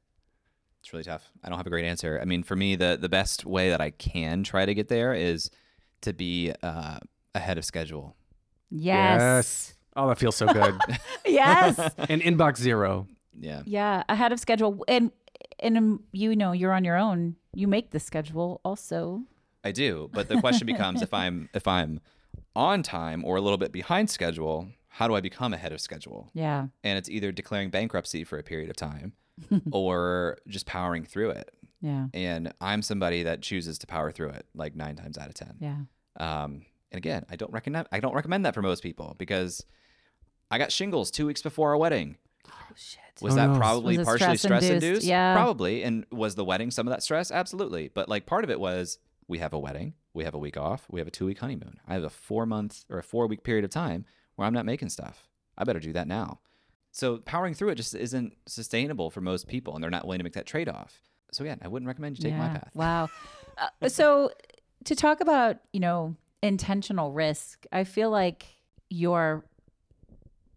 It's 0.84 0.92
really 0.92 1.04
tough. 1.04 1.30
I 1.42 1.48
don't 1.48 1.56
have 1.56 1.66
a 1.66 1.70
great 1.70 1.86
answer. 1.86 2.18
I 2.20 2.26
mean, 2.26 2.42
for 2.42 2.54
me, 2.54 2.76
the 2.76 2.98
the 3.00 3.08
best 3.08 3.46
way 3.46 3.70
that 3.70 3.80
I 3.80 3.88
can 3.88 4.42
try 4.42 4.66
to 4.66 4.74
get 4.74 4.88
there 4.88 5.14
is 5.14 5.50
to 6.02 6.12
be 6.12 6.52
uh, 6.62 6.98
ahead 7.34 7.56
of 7.56 7.64
schedule. 7.64 8.14
Yes. 8.68 9.72
Oh, 9.96 10.08
that 10.08 10.18
feels 10.18 10.36
so 10.36 10.46
good. 10.46 10.78
Yes. 11.26 11.78
and 11.96 12.20
inbox 12.20 12.58
zero. 12.58 13.08
Yeah. 13.40 13.62
yeah, 13.64 14.02
ahead 14.10 14.30
of 14.32 14.38
schedule, 14.38 14.84
and 14.86 15.10
and 15.58 15.78
um, 15.78 16.04
you 16.12 16.36
know 16.36 16.52
you're 16.52 16.74
on 16.74 16.84
your 16.84 16.98
own. 16.98 17.36
You 17.54 17.66
make 17.66 17.90
the 17.90 17.98
schedule 17.98 18.60
also. 18.62 19.22
I 19.64 19.72
do, 19.72 20.10
but 20.12 20.28
the 20.28 20.38
question 20.38 20.66
becomes 20.66 21.00
if 21.00 21.14
I'm 21.14 21.48
if 21.54 21.66
I'm 21.66 22.00
on 22.54 22.82
time 22.82 23.24
or 23.24 23.36
a 23.36 23.40
little 23.40 23.56
bit 23.56 23.72
behind 23.72 24.10
schedule, 24.10 24.68
how 24.88 25.08
do 25.08 25.14
I 25.14 25.22
become 25.22 25.54
ahead 25.54 25.72
of 25.72 25.80
schedule? 25.80 26.28
Yeah. 26.34 26.66
And 26.82 26.98
it's 26.98 27.08
either 27.08 27.32
declaring 27.32 27.70
bankruptcy 27.70 28.22
for 28.22 28.38
a 28.38 28.42
period 28.42 28.68
of 28.68 28.76
time 28.76 29.14
or 29.72 30.38
just 30.48 30.66
powering 30.66 31.04
through 31.04 31.30
it. 31.30 31.50
Yeah. 31.80 32.06
And 32.14 32.52
I'm 32.60 32.82
somebody 32.82 33.24
that 33.24 33.42
chooses 33.42 33.78
to 33.78 33.86
power 33.86 34.10
through 34.10 34.30
it 34.30 34.46
like 34.54 34.74
9 34.74 34.96
times 34.96 35.18
out 35.18 35.28
of 35.28 35.34
10. 35.34 35.54
Yeah. 35.60 35.76
Um, 36.18 36.62
and 36.90 36.98
again, 36.98 37.24
I 37.28 37.36
don't 37.36 37.52
recommend 37.52 37.88
I 37.92 38.00
don't 38.00 38.14
recommend 38.14 38.46
that 38.46 38.54
for 38.54 38.62
most 38.62 38.82
people 38.82 39.14
because 39.18 39.64
I 40.50 40.58
got 40.58 40.72
shingles 40.72 41.10
2 41.10 41.26
weeks 41.26 41.42
before 41.42 41.70
our 41.70 41.76
wedding. 41.76 42.16
Oh 42.48 42.52
shit. 42.76 43.00
Was 43.20 43.34
Oh, 43.34 43.36
that 43.36 43.50
no. 43.50 43.58
probably 43.58 43.98
Was 43.98 44.06
partially 44.06 44.36
stress-induced? 44.36 44.64
stress 44.66 44.82
induced? 44.84 45.06
Yeah. 45.06 45.34
Probably. 45.34 45.82
And 45.82 46.06
was 46.10 46.34
the 46.36 46.44
wedding 46.44 46.70
some 46.70 46.86
of 46.86 46.92
that 46.92 47.02
stress? 47.02 47.30
Absolutely. 47.30 47.88
But 47.92 48.08
like 48.08 48.26
part 48.26 48.44
of 48.44 48.50
it 48.50 48.60
was 48.60 48.98
we 49.28 49.38
have 49.38 49.52
a 49.52 49.58
wedding, 49.58 49.94
we 50.12 50.24
have 50.24 50.34
a 50.34 50.38
week 50.38 50.56
off, 50.56 50.86
we 50.90 51.00
have 51.00 51.08
a 51.08 51.10
two 51.10 51.26
week 51.26 51.38
honeymoon. 51.38 51.78
I 51.86 51.94
have 51.94 52.04
a 52.04 52.10
four 52.10 52.46
month 52.46 52.84
or 52.90 52.98
a 52.98 53.02
four 53.02 53.26
week 53.26 53.42
period 53.42 53.64
of 53.64 53.70
time 53.70 54.04
where 54.36 54.46
I'm 54.46 54.54
not 54.54 54.64
making 54.66 54.88
stuff. 54.90 55.28
I 55.58 55.64
better 55.64 55.80
do 55.80 55.92
that 55.92 56.08
now. 56.08 56.40
So 56.94 57.18
powering 57.18 57.54
through 57.54 57.70
it 57.70 57.74
just 57.74 57.96
isn't 57.96 58.34
sustainable 58.46 59.10
for 59.10 59.20
most 59.20 59.48
people 59.48 59.74
and 59.74 59.82
they're 59.82 59.90
not 59.90 60.06
willing 60.06 60.20
to 60.20 60.24
make 60.24 60.34
that 60.34 60.46
trade 60.46 60.68
off. 60.68 60.96
So 61.32 61.42
again, 61.42 61.58
I 61.60 61.66
wouldn't 61.66 61.88
recommend 61.88 62.16
you 62.16 62.22
take 62.22 62.38
my 62.38 62.48
path. 62.48 62.70
Wow. 62.74 63.10
Uh, 63.56 63.88
so 63.88 64.32
to 64.84 64.96
talk 64.96 65.20
about, 65.20 65.58
you 65.72 65.78
know, 65.78 66.16
intentional 66.42 67.12
risk, 67.12 67.66
I 67.70 67.84
feel 67.84 68.10
like 68.10 68.46
your 68.90 69.44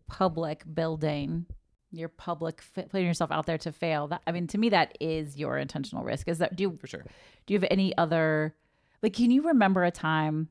public 0.08 0.64
building, 0.74 1.46
your 1.92 2.10
public 2.10 2.64
putting 2.74 3.06
yourself 3.06 3.32
out 3.32 3.46
there 3.46 3.60
to 3.60 3.72
fail. 3.72 4.08
That 4.08 4.24
I 4.26 4.32
mean, 4.32 4.48
to 4.48 4.58
me, 4.58 4.70
that 4.70 4.98
is 5.00 5.38
your 5.38 5.60
intentional 5.60 6.04
risk. 6.04 6.28
Is 6.28 6.40
that 6.40 6.56
do 6.56 6.64
you 6.64 6.78
For 6.82 6.88
sure. 6.88 7.06
do 7.46 7.54
you 7.54 7.60
have 7.60 7.68
any 7.70 7.96
other 8.00 8.56
like? 9.04 9.14
Can 9.14 9.30
you 9.30 9.44
remember 9.44 9.84
a 9.84 9.92
time, 9.92 10.50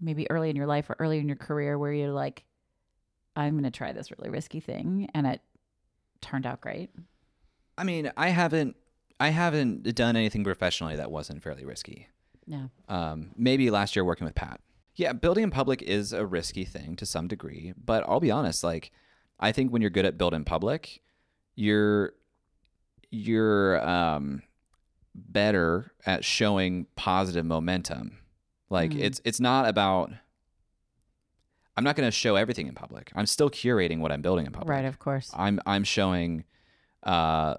maybe 0.00 0.28
early 0.32 0.50
in 0.50 0.56
your 0.56 0.66
life 0.66 0.90
or 0.90 0.96
early 0.98 1.20
in 1.20 1.28
your 1.28 1.36
career, 1.36 1.78
where 1.78 1.92
you're 1.92 2.10
like, 2.10 2.42
I'm 3.38 3.54
going 3.54 3.64
to 3.64 3.70
try 3.70 3.92
this 3.92 4.10
really 4.10 4.30
risky 4.30 4.60
thing, 4.60 5.08
and 5.14 5.26
it 5.26 5.40
turned 6.20 6.44
out 6.46 6.60
great? 6.60 6.90
I 7.76 7.84
mean, 7.84 8.10
I 8.16 8.28
haven't 8.30 8.76
I 9.20 9.28
haven't 9.30 9.94
done 9.94 10.16
anything 10.16 10.44
professionally 10.44 10.96
that 10.96 11.10
wasn't 11.10 11.42
fairly 11.42 11.64
risky. 11.64 12.08
Yeah. 12.46 12.68
um, 12.88 13.30
maybe 13.36 13.70
last 13.70 13.94
year 13.94 14.04
working 14.04 14.24
with 14.24 14.34
Pat. 14.34 14.60
Yeah, 14.94 15.12
building 15.12 15.44
in 15.44 15.50
public 15.50 15.82
is 15.82 16.12
a 16.14 16.24
risky 16.24 16.64
thing 16.64 16.96
to 16.96 17.04
some 17.06 17.28
degree, 17.28 17.74
but 17.76 18.04
I'll 18.08 18.20
be 18.20 18.30
honest, 18.30 18.64
like 18.64 18.90
I 19.38 19.52
think 19.52 19.70
when 19.72 19.82
you're 19.82 19.90
good 19.90 20.06
at 20.06 20.16
building 20.18 20.44
public, 20.44 21.02
you're 21.54 22.14
you're 23.10 23.86
um, 23.88 24.42
better 25.14 25.92
at 26.06 26.24
showing 26.24 26.86
positive 26.96 27.44
momentum. 27.44 28.18
Like 28.70 28.90
Mm. 28.92 29.00
it's 29.00 29.20
it's 29.24 29.40
not 29.40 29.68
about 29.68 30.10
I'm 31.78 31.84
not 31.84 31.94
going 31.94 32.08
to 32.08 32.10
show 32.10 32.34
everything 32.34 32.66
in 32.66 32.74
public. 32.74 33.12
I'm 33.14 33.26
still 33.26 33.48
curating 33.48 34.00
what 34.00 34.10
I'm 34.10 34.20
building 34.20 34.46
in 34.46 34.52
public. 34.52 34.68
Right. 34.68 34.84
Of 34.84 34.98
course. 34.98 35.30
I'm 35.32 35.60
I'm 35.64 35.84
showing 35.84 36.42
uh, 37.04 37.54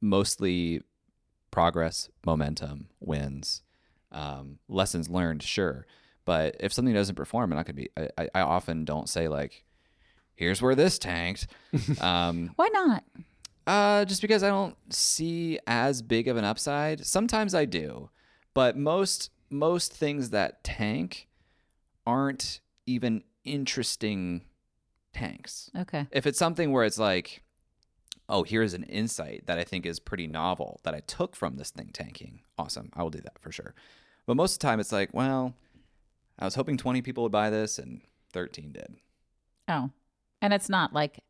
mostly 0.00 0.82
progress, 1.50 2.08
momentum, 2.24 2.90
wins, 3.00 3.62
um, 4.12 4.60
lessons 4.68 5.10
learned, 5.10 5.42
sure. 5.42 5.84
But 6.24 6.54
if 6.60 6.72
something 6.72 6.94
doesn't 6.94 7.16
perform, 7.16 7.50
I'm 7.50 7.56
not 7.56 7.66
gonna 7.66 7.74
be. 7.74 7.90
I, 7.96 8.08
I, 8.16 8.28
I 8.36 8.40
often 8.42 8.84
don't 8.84 9.08
say 9.08 9.26
like, 9.26 9.64
"Here's 10.36 10.62
where 10.62 10.76
this 10.76 10.96
tanked," 11.00 11.48
um, 12.00 12.52
Why 12.54 12.68
not? 12.72 13.02
uh, 13.66 14.04
just 14.04 14.22
because 14.22 14.44
I 14.44 14.48
don't 14.48 14.76
see 14.90 15.58
as 15.66 16.02
big 16.02 16.28
of 16.28 16.36
an 16.36 16.44
upside. 16.44 17.04
Sometimes 17.04 17.52
I 17.52 17.64
do, 17.64 18.10
but 18.54 18.76
most 18.76 19.30
most 19.50 19.92
things 19.92 20.30
that 20.30 20.62
tank 20.62 21.26
aren't 22.06 22.60
even 22.86 23.24
interesting 23.46 24.42
tanks 25.12 25.70
Okay. 25.76 26.06
if 26.10 26.26
it's 26.26 26.38
something 26.38 26.72
where 26.72 26.84
it's 26.84 26.98
like, 26.98 27.42
oh, 28.28 28.42
here's 28.42 28.74
an 28.74 28.82
insight 28.84 29.44
that 29.46 29.58
I 29.58 29.64
think 29.64 29.86
is 29.86 29.98
pretty 30.00 30.26
novel 30.26 30.80
that 30.82 30.94
I 30.94 31.00
took 31.00 31.34
from 31.36 31.56
this 31.56 31.70
thing 31.70 31.90
tanking, 31.92 32.40
awesome. 32.58 32.90
I 32.94 33.02
will 33.02 33.10
do 33.10 33.20
that 33.20 33.38
for 33.40 33.52
sure. 33.52 33.74
But 34.26 34.36
most 34.36 34.54
of 34.54 34.58
the 34.58 34.66
time, 34.66 34.80
it's 34.80 34.92
like, 34.92 35.10
well, 35.14 35.54
I 36.38 36.44
was 36.44 36.56
hoping 36.56 36.76
20 36.76 37.02
people 37.02 37.22
would 37.22 37.32
buy 37.32 37.50
this 37.50 37.78
and 37.78 38.00
13 38.32 38.72
did. 38.72 38.96
Oh, 39.68 39.90
and 40.42 40.52
it's 40.52 40.68
not 40.68 40.92
like 40.92 41.20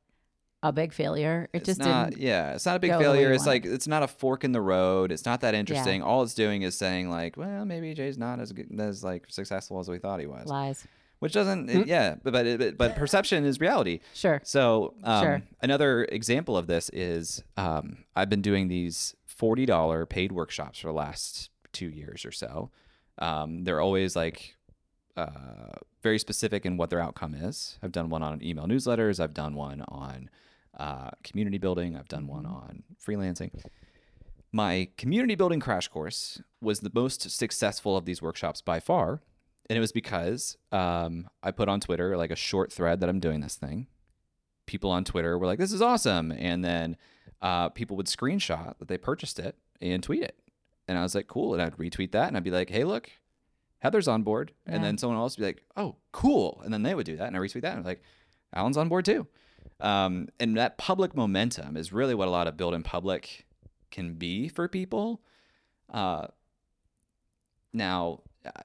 a 0.62 0.72
big 0.72 0.92
failure. 0.92 1.48
It 1.52 1.58
it's 1.58 1.66
just 1.66 1.80
not, 1.80 2.10
didn't. 2.10 2.22
yeah, 2.22 2.54
it's 2.54 2.66
not 2.66 2.76
a 2.76 2.78
big 2.78 2.90
go 2.90 2.98
the 2.98 3.04
way 3.04 3.16
failure. 3.18 3.32
It's 3.32 3.46
like, 3.46 3.64
it's 3.66 3.86
not 3.86 4.02
a 4.02 4.08
fork 4.08 4.42
in 4.42 4.52
the 4.52 4.60
road. 4.60 5.12
It's 5.12 5.24
not 5.26 5.42
that 5.42 5.54
interesting. 5.54 6.02
All 6.02 6.22
it's 6.22 6.34
doing 6.34 6.62
is 6.62 6.76
saying, 6.76 7.10
like, 7.10 7.36
well, 7.36 7.64
maybe 7.64 7.92
Jay's 7.94 8.18
not 8.18 8.40
as 8.40 8.52
good, 8.52 8.68
as 8.80 9.04
like 9.04 9.26
successful 9.28 9.78
as 9.78 9.88
we 9.88 9.98
thought 9.98 10.18
he 10.18 10.26
was, 10.26 10.46
Lies. 10.48 10.86
Which 11.18 11.32
doesn't, 11.32 11.68
it- 11.70 11.86
yeah, 11.86 12.16
but, 12.22 12.32
but, 12.32 12.46
it- 12.46 12.76
but 12.78 12.96
perception 12.96 13.44
is 13.44 13.60
reality. 13.60 14.00
Sure. 14.14 14.40
So 14.44 14.94
um, 15.04 15.22
Sure. 15.24 15.42
another 15.62 16.04
example 16.06 16.56
of 16.56 16.66
this 16.66 16.90
is 16.92 17.42
um, 17.56 17.98
I've 18.14 18.28
been 18.30 18.42
doing 18.42 18.68
these 18.68 19.14
forty 19.24 19.66
dollar 19.66 20.06
paid 20.06 20.32
workshops 20.32 20.78
for 20.78 20.88
the 20.88 20.94
last 20.94 21.50
two 21.72 21.88
years 21.88 22.24
or 22.24 22.32
so. 22.32 22.70
Um, 23.18 23.64
they're 23.64 23.80
always 23.80 24.14
like 24.16 24.54
uh, 25.16 25.72
very 26.02 26.18
specific 26.18 26.66
in 26.66 26.76
what 26.76 26.90
their 26.90 27.00
outcome 27.00 27.34
is. 27.34 27.78
I've 27.82 27.92
done 27.92 28.08
one 28.10 28.22
on 28.22 28.42
email 28.42 28.66
newsletters. 28.66 29.18
I've 29.18 29.32
done 29.34 29.54
one 29.54 29.82
on 29.88 30.28
uh, 30.78 31.10
community 31.24 31.56
building. 31.58 31.96
I've 31.96 32.08
done 32.08 32.26
one 32.26 32.44
on 32.44 32.82
freelancing. 33.06 33.50
My 34.52 34.88
community 34.96 35.34
building 35.34 35.60
crash 35.60 35.88
course 35.88 36.40
was 36.60 36.80
the 36.80 36.90
most 36.94 37.30
successful 37.30 37.96
of 37.96 38.04
these 38.04 38.22
workshops 38.22 38.60
by 38.60 38.80
far. 38.80 39.20
And 39.68 39.76
it 39.76 39.80
was 39.80 39.92
because 39.92 40.56
um, 40.72 41.28
I 41.42 41.50
put 41.50 41.68
on 41.68 41.80
Twitter 41.80 42.16
like 42.16 42.30
a 42.30 42.36
short 42.36 42.72
thread 42.72 43.00
that 43.00 43.08
I'm 43.08 43.20
doing 43.20 43.40
this 43.40 43.56
thing. 43.56 43.88
People 44.66 44.90
on 44.90 45.04
Twitter 45.04 45.38
were 45.38 45.46
like, 45.46 45.58
this 45.58 45.72
is 45.72 45.82
awesome. 45.82 46.32
And 46.32 46.64
then 46.64 46.96
uh, 47.42 47.68
people 47.70 47.96
would 47.96 48.06
screenshot 48.06 48.78
that 48.78 48.88
they 48.88 48.98
purchased 48.98 49.38
it 49.38 49.56
and 49.80 50.02
tweet 50.02 50.22
it. 50.22 50.38
And 50.88 50.96
I 50.98 51.02
was 51.02 51.14
like, 51.14 51.26
cool. 51.26 51.52
And 51.52 51.62
I'd 51.62 51.76
retweet 51.76 52.12
that 52.12 52.28
and 52.28 52.36
I'd 52.36 52.44
be 52.44 52.50
like, 52.50 52.70
hey, 52.70 52.84
look, 52.84 53.10
Heather's 53.86 54.08
on 54.08 54.22
board, 54.22 54.52
and 54.66 54.82
then 54.82 54.98
someone 54.98 55.18
else 55.18 55.36
would 55.36 55.42
be 55.42 55.46
like, 55.46 55.62
"Oh, 55.76 55.96
cool," 56.10 56.60
and 56.64 56.72
then 56.72 56.82
they 56.82 56.94
would 56.94 57.06
do 57.06 57.16
that, 57.18 57.28
and 57.28 57.36
I 57.36 57.40
retweet 57.40 57.62
that, 57.62 57.72
and 57.72 57.80
I'm 57.80 57.84
like, 57.84 58.02
"Alan's 58.52 58.76
on 58.76 58.88
board 58.88 59.04
too." 59.04 59.26
Um, 59.80 60.28
and 60.40 60.56
that 60.56 60.78
public 60.78 61.14
momentum 61.14 61.76
is 61.76 61.92
really 61.92 62.14
what 62.14 62.26
a 62.26 62.30
lot 62.30 62.48
of 62.48 62.56
build 62.56 62.74
in 62.74 62.82
public 62.82 63.46
can 63.90 64.14
be 64.14 64.48
for 64.48 64.66
people. 64.66 65.20
Uh, 65.92 66.28
now, 67.72 68.22
uh, 68.44 68.62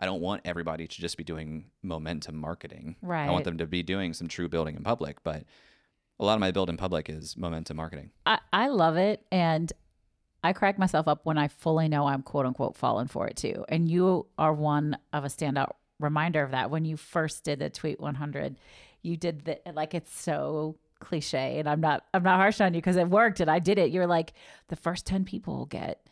I 0.00 0.06
don't 0.06 0.22
want 0.22 0.42
everybody 0.46 0.88
to 0.88 1.00
just 1.00 1.16
be 1.18 1.24
doing 1.24 1.66
momentum 1.82 2.36
marketing. 2.36 2.96
Right. 3.02 3.28
I 3.28 3.30
want 3.30 3.44
them 3.44 3.58
to 3.58 3.66
be 3.66 3.82
doing 3.82 4.14
some 4.14 4.28
true 4.28 4.48
building 4.48 4.74
in 4.74 4.82
public, 4.82 5.22
but 5.22 5.44
a 6.18 6.24
lot 6.24 6.34
of 6.34 6.40
my 6.40 6.50
build 6.50 6.70
in 6.70 6.78
public 6.78 7.10
is 7.10 7.36
momentum 7.36 7.76
marketing. 7.76 8.10
I, 8.24 8.38
I 8.52 8.68
love 8.68 8.96
it. 8.96 9.24
And 9.30 9.70
I 10.42 10.54
crack 10.54 10.78
myself 10.78 11.06
up 11.06 11.20
when 11.24 11.36
I 11.36 11.48
fully 11.48 11.88
know 11.88 12.06
I'm 12.06 12.22
quote 12.22 12.46
unquote 12.46 12.76
falling 12.76 13.08
for 13.08 13.26
it 13.26 13.36
too. 13.36 13.64
And 13.68 13.90
you 13.90 14.26
are 14.38 14.54
one 14.54 14.96
of 15.12 15.24
a 15.24 15.28
standout 15.28 15.72
reminder 15.98 16.42
of 16.42 16.52
that. 16.52 16.70
When 16.70 16.86
you 16.86 16.96
first 16.96 17.44
did 17.44 17.58
the 17.58 17.68
tweet 17.68 18.00
100, 18.00 18.56
you 19.02 19.18
did 19.18 19.44
the, 19.44 19.60
like, 19.72 19.94
it's 19.94 20.18
so 20.18 20.76
cliche 20.98 21.58
and 21.58 21.68
I'm 21.68 21.80
not, 21.80 22.04
I'm 22.12 22.22
not 22.22 22.36
harsh 22.36 22.60
on 22.60 22.72
you 22.72 22.80
because 22.80 22.96
it 22.96 23.08
worked 23.08 23.40
and 23.40 23.50
I 23.50 23.58
did 23.58 23.78
it. 23.78 23.90
You're 23.90 24.06
like, 24.06 24.32
the 24.68 24.76
first 24.76 25.06
10 25.06 25.24
people 25.24 25.56
will 25.56 25.66
get 25.66 26.06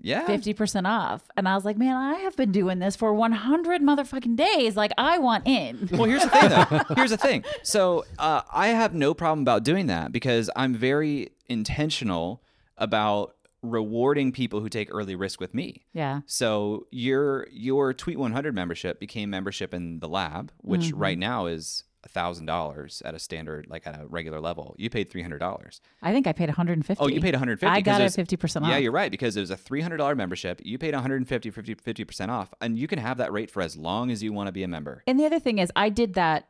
Yeah. 0.00 0.26
50% 0.26 0.86
off. 0.88 1.22
And 1.36 1.48
I 1.48 1.54
was 1.54 1.64
like, 1.64 1.76
man, 1.76 1.96
I 1.96 2.14
have 2.20 2.36
been 2.36 2.52
doing 2.52 2.78
this 2.78 2.96
for 2.96 3.12
100 3.12 3.82
motherfucking 3.82 4.36
days. 4.36 4.76
Like, 4.76 4.92
I 4.98 5.18
want 5.18 5.46
in. 5.46 5.88
Well, 5.92 6.04
here's 6.04 6.22
the 6.22 6.30
thing, 6.30 6.48
though. 6.50 6.94
Here's 6.94 7.10
the 7.10 7.16
thing. 7.16 7.44
So 7.62 8.04
uh, 8.18 8.42
I 8.52 8.68
have 8.68 8.94
no 8.94 9.14
problem 9.14 9.40
about 9.40 9.64
doing 9.64 9.86
that 9.88 10.12
because 10.12 10.50
I'm 10.56 10.74
very 10.74 11.30
intentional 11.48 12.42
about 12.76 13.34
rewarding 13.62 14.30
people 14.30 14.60
who 14.60 14.68
take 14.68 14.88
early 14.94 15.16
risk 15.16 15.40
with 15.40 15.52
me. 15.52 15.84
Yeah. 15.92 16.20
So 16.26 16.86
your 16.92 17.48
your 17.50 17.92
Tweet 17.92 18.16
100 18.18 18.54
membership 18.54 19.00
became 19.00 19.30
membership 19.30 19.74
in 19.74 19.98
the 19.98 20.08
lab, 20.08 20.52
which 20.58 20.82
Mm-hmm. 20.82 20.98
right 20.98 21.18
now 21.18 21.46
is 21.46 21.82
thousand 22.06 22.46
dollars 22.46 23.02
at 23.04 23.14
a 23.14 23.18
standard, 23.18 23.66
like 23.68 23.86
at 23.86 24.00
a 24.00 24.06
regular 24.06 24.40
level. 24.40 24.74
You 24.78 24.88
paid 24.90 25.10
three 25.10 25.22
hundred 25.22 25.38
dollars. 25.38 25.80
I 26.02 26.12
think 26.12 26.26
I 26.26 26.32
paid 26.32 26.48
150. 26.48 27.02
Oh, 27.02 27.08
you 27.08 27.20
paid 27.20 27.34
150. 27.34 27.66
I 27.66 27.80
got 27.80 28.00
it 28.00 28.04
it 28.04 28.16
was- 28.16 28.16
50% 28.16 28.62
off. 28.62 28.68
Yeah, 28.68 28.76
you're 28.76 28.92
right 28.92 29.10
because 29.10 29.36
it 29.36 29.40
was 29.40 29.50
a 29.50 29.56
$300 29.56 30.16
membership. 30.16 30.60
You 30.64 30.78
paid 30.78 30.94
150 30.94 31.50
50 31.50 32.04
percent 32.04 32.30
off, 32.30 32.54
and 32.60 32.78
you 32.78 32.86
can 32.86 32.98
have 33.00 33.18
that 33.18 33.32
rate 33.32 33.50
for 33.50 33.62
as 33.62 33.76
long 33.76 34.10
as 34.10 34.22
you 34.22 34.32
want 34.32 34.46
to 34.46 34.52
be 34.52 34.62
a 34.62 34.68
member. 34.68 35.02
And 35.06 35.18
the 35.18 35.26
other 35.26 35.40
thing 35.40 35.58
is, 35.58 35.72
I 35.74 35.88
did 35.88 36.14
that. 36.14 36.48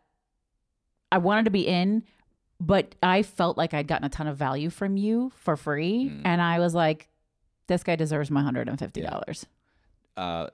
I 1.11 1.17
wanted 1.19 1.45
to 1.47 1.51
be 1.51 1.67
in, 1.67 2.03
but 2.61 2.95
I 3.03 3.23
felt 3.23 3.57
like 3.57 3.73
I'd 3.73 3.89
gotten 3.89 4.05
a 4.05 4.11
ton 4.11 4.27
of 4.27 4.37
value 4.37 4.69
from 4.69 4.97
you 4.99 5.33
for 5.35 5.57
free, 5.57 6.11
Mm. 6.11 6.23
and 6.27 6.43
I 6.43 6.59
was 6.59 6.75
like, 6.75 7.09
"This 7.69 7.83
guy 7.83 7.97
deserves 7.97 8.31
my 8.31 8.43
hundred 8.43 8.69
and 8.69 8.79
fifty 8.79 9.01
dollars." 9.01 9.47
Uh, 10.17 10.49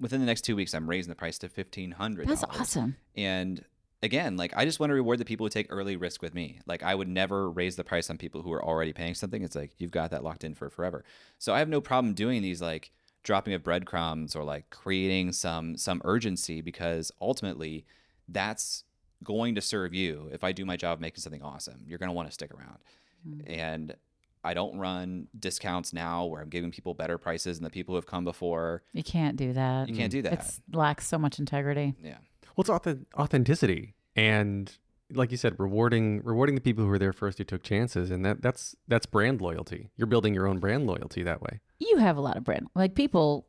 within 0.00 0.18
the 0.20 0.26
next 0.26 0.40
two 0.42 0.56
weeks, 0.56 0.72
I'm 0.74 0.88
raising 0.88 1.10
the 1.10 1.14
price 1.14 1.38
to 1.38 1.48
fifteen 1.48 1.92
hundred. 1.92 2.26
That's 2.26 2.42
awesome. 2.42 2.96
And 3.14 3.62
again, 4.02 4.36
like 4.36 4.52
I 4.56 4.64
just 4.64 4.80
want 4.80 4.90
to 4.90 4.94
reward 4.94 5.18
the 5.18 5.24
people 5.24 5.46
who 5.46 5.50
take 5.50 5.66
early 5.70 5.96
risk 5.96 6.22
with 6.22 6.34
me. 6.34 6.60
Like 6.66 6.82
I 6.82 6.94
would 6.94 7.08
never 7.08 7.50
raise 7.50 7.76
the 7.76 7.84
price 7.84 8.10
on 8.10 8.18
people 8.18 8.42
who 8.42 8.52
are 8.52 8.64
already 8.64 8.92
paying 8.92 9.14
something. 9.14 9.42
It's 9.42 9.56
like 9.56 9.72
you've 9.78 9.90
got 9.90 10.10
that 10.10 10.24
locked 10.24 10.44
in 10.44 10.54
for 10.54 10.70
forever. 10.70 11.04
So 11.38 11.54
I 11.54 11.58
have 11.58 11.68
no 11.68 11.80
problem 11.80 12.14
doing 12.14 12.42
these 12.42 12.62
like 12.62 12.90
dropping 13.22 13.54
of 13.54 13.62
breadcrumbs 13.62 14.34
or 14.34 14.44
like 14.44 14.70
creating 14.70 15.32
some 15.32 15.76
some 15.76 16.00
urgency 16.04 16.60
because 16.60 17.12
ultimately 17.20 17.84
that's 18.28 18.84
going 19.22 19.54
to 19.54 19.60
serve 19.60 19.94
you. 19.94 20.30
If 20.32 20.44
I 20.44 20.52
do 20.52 20.64
my 20.64 20.76
job 20.76 21.00
making 21.00 21.20
something 21.20 21.42
awesome, 21.42 21.84
you're 21.86 21.98
going 21.98 22.08
to 22.08 22.14
want 22.14 22.28
to 22.28 22.34
stick 22.34 22.52
around. 22.54 22.78
Hmm. 23.24 23.40
And 23.50 23.94
I 24.42 24.54
don't 24.54 24.78
run 24.78 25.28
discounts 25.38 25.92
now 25.92 26.24
where 26.24 26.40
I'm 26.40 26.48
giving 26.48 26.70
people 26.70 26.94
better 26.94 27.18
prices 27.18 27.58
than 27.58 27.64
the 27.64 27.70
people 27.70 27.92
who 27.92 27.96
have 27.96 28.06
come 28.06 28.24
before. 28.24 28.82
You 28.94 29.02
can't 29.02 29.36
do 29.36 29.52
that. 29.52 29.90
You 29.90 29.94
can't 29.94 30.10
do 30.10 30.22
that. 30.22 30.32
It 30.32 30.60
lacks 30.72 31.06
so 31.06 31.18
much 31.18 31.38
integrity. 31.38 31.94
yeah. 32.02 32.16
Well, 32.56 32.62
it's 32.62 32.70
auth- 32.70 33.04
authenticity, 33.18 33.94
and 34.16 34.76
like 35.12 35.30
you 35.30 35.36
said, 35.36 35.58
rewarding 35.58 36.22
rewarding 36.24 36.54
the 36.54 36.60
people 36.60 36.84
who 36.84 36.90
were 36.90 36.98
there 36.98 37.12
first, 37.12 37.38
who 37.38 37.44
took 37.44 37.62
chances, 37.62 38.10
and 38.10 38.24
that 38.24 38.42
that's 38.42 38.76
that's 38.88 39.06
brand 39.06 39.40
loyalty. 39.40 39.90
You're 39.96 40.06
building 40.06 40.34
your 40.34 40.46
own 40.46 40.58
brand 40.58 40.86
loyalty 40.86 41.22
that 41.22 41.42
way. 41.42 41.60
You 41.78 41.96
have 41.98 42.16
a 42.16 42.20
lot 42.20 42.36
of 42.36 42.44
brand. 42.44 42.68
Like 42.74 42.94
people 42.94 43.46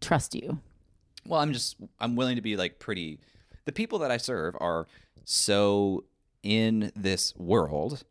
trust 0.00 0.34
you. 0.34 0.60
Well, 1.26 1.40
I'm 1.40 1.52
just 1.52 1.76
I'm 2.00 2.16
willing 2.16 2.36
to 2.36 2.42
be 2.42 2.56
like 2.56 2.78
pretty. 2.78 3.20
The 3.64 3.72
people 3.72 3.98
that 4.00 4.10
I 4.10 4.16
serve 4.16 4.56
are 4.60 4.86
so 5.24 6.04
in 6.42 6.92
this 6.96 7.34
world. 7.36 8.04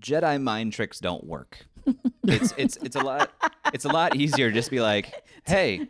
Jedi 0.00 0.40
mind 0.40 0.72
tricks 0.72 1.00
don't 1.00 1.24
work. 1.24 1.66
It's 2.24 2.54
it's 2.56 2.76
it's 2.76 2.94
a 2.94 3.00
lot 3.02 3.32
it's 3.74 3.84
a 3.84 3.88
lot 3.88 4.14
easier 4.14 4.48
to 4.48 4.54
just 4.54 4.70
be 4.70 4.80
like, 4.80 5.24
hey, 5.44 5.88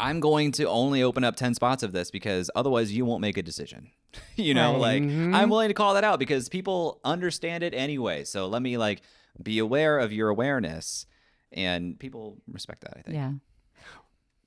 I'm 0.00 0.18
going 0.20 0.52
to 0.52 0.64
only 0.64 1.02
open 1.02 1.22
up 1.24 1.36
ten 1.36 1.54
spots 1.54 1.82
of 1.82 1.92
this 1.92 2.10
because 2.10 2.50
otherwise 2.54 2.92
you 2.92 3.04
won't 3.04 3.20
make 3.20 3.36
a 3.36 3.42
decision. 3.42 3.90
you 4.36 4.54
know, 4.54 4.72
Right. 4.72 4.80
like 4.80 5.02
Mhm. 5.02 5.34
I'm 5.34 5.50
willing 5.50 5.68
to 5.68 5.74
call 5.74 5.94
that 5.94 6.02
out 6.04 6.18
because 6.18 6.48
people 6.48 7.00
understand 7.04 7.62
it 7.62 7.74
anyway. 7.74 8.24
So 8.24 8.48
let 8.48 8.62
me 8.62 8.76
like 8.78 9.02
be 9.40 9.58
aware 9.60 9.98
of 9.98 10.12
your 10.12 10.28
awareness, 10.30 11.06
and 11.52 11.98
people 11.98 12.38
respect 12.50 12.80
that. 12.82 12.96
I 12.98 13.02
think. 13.02 13.14
Yeah. 13.14 13.32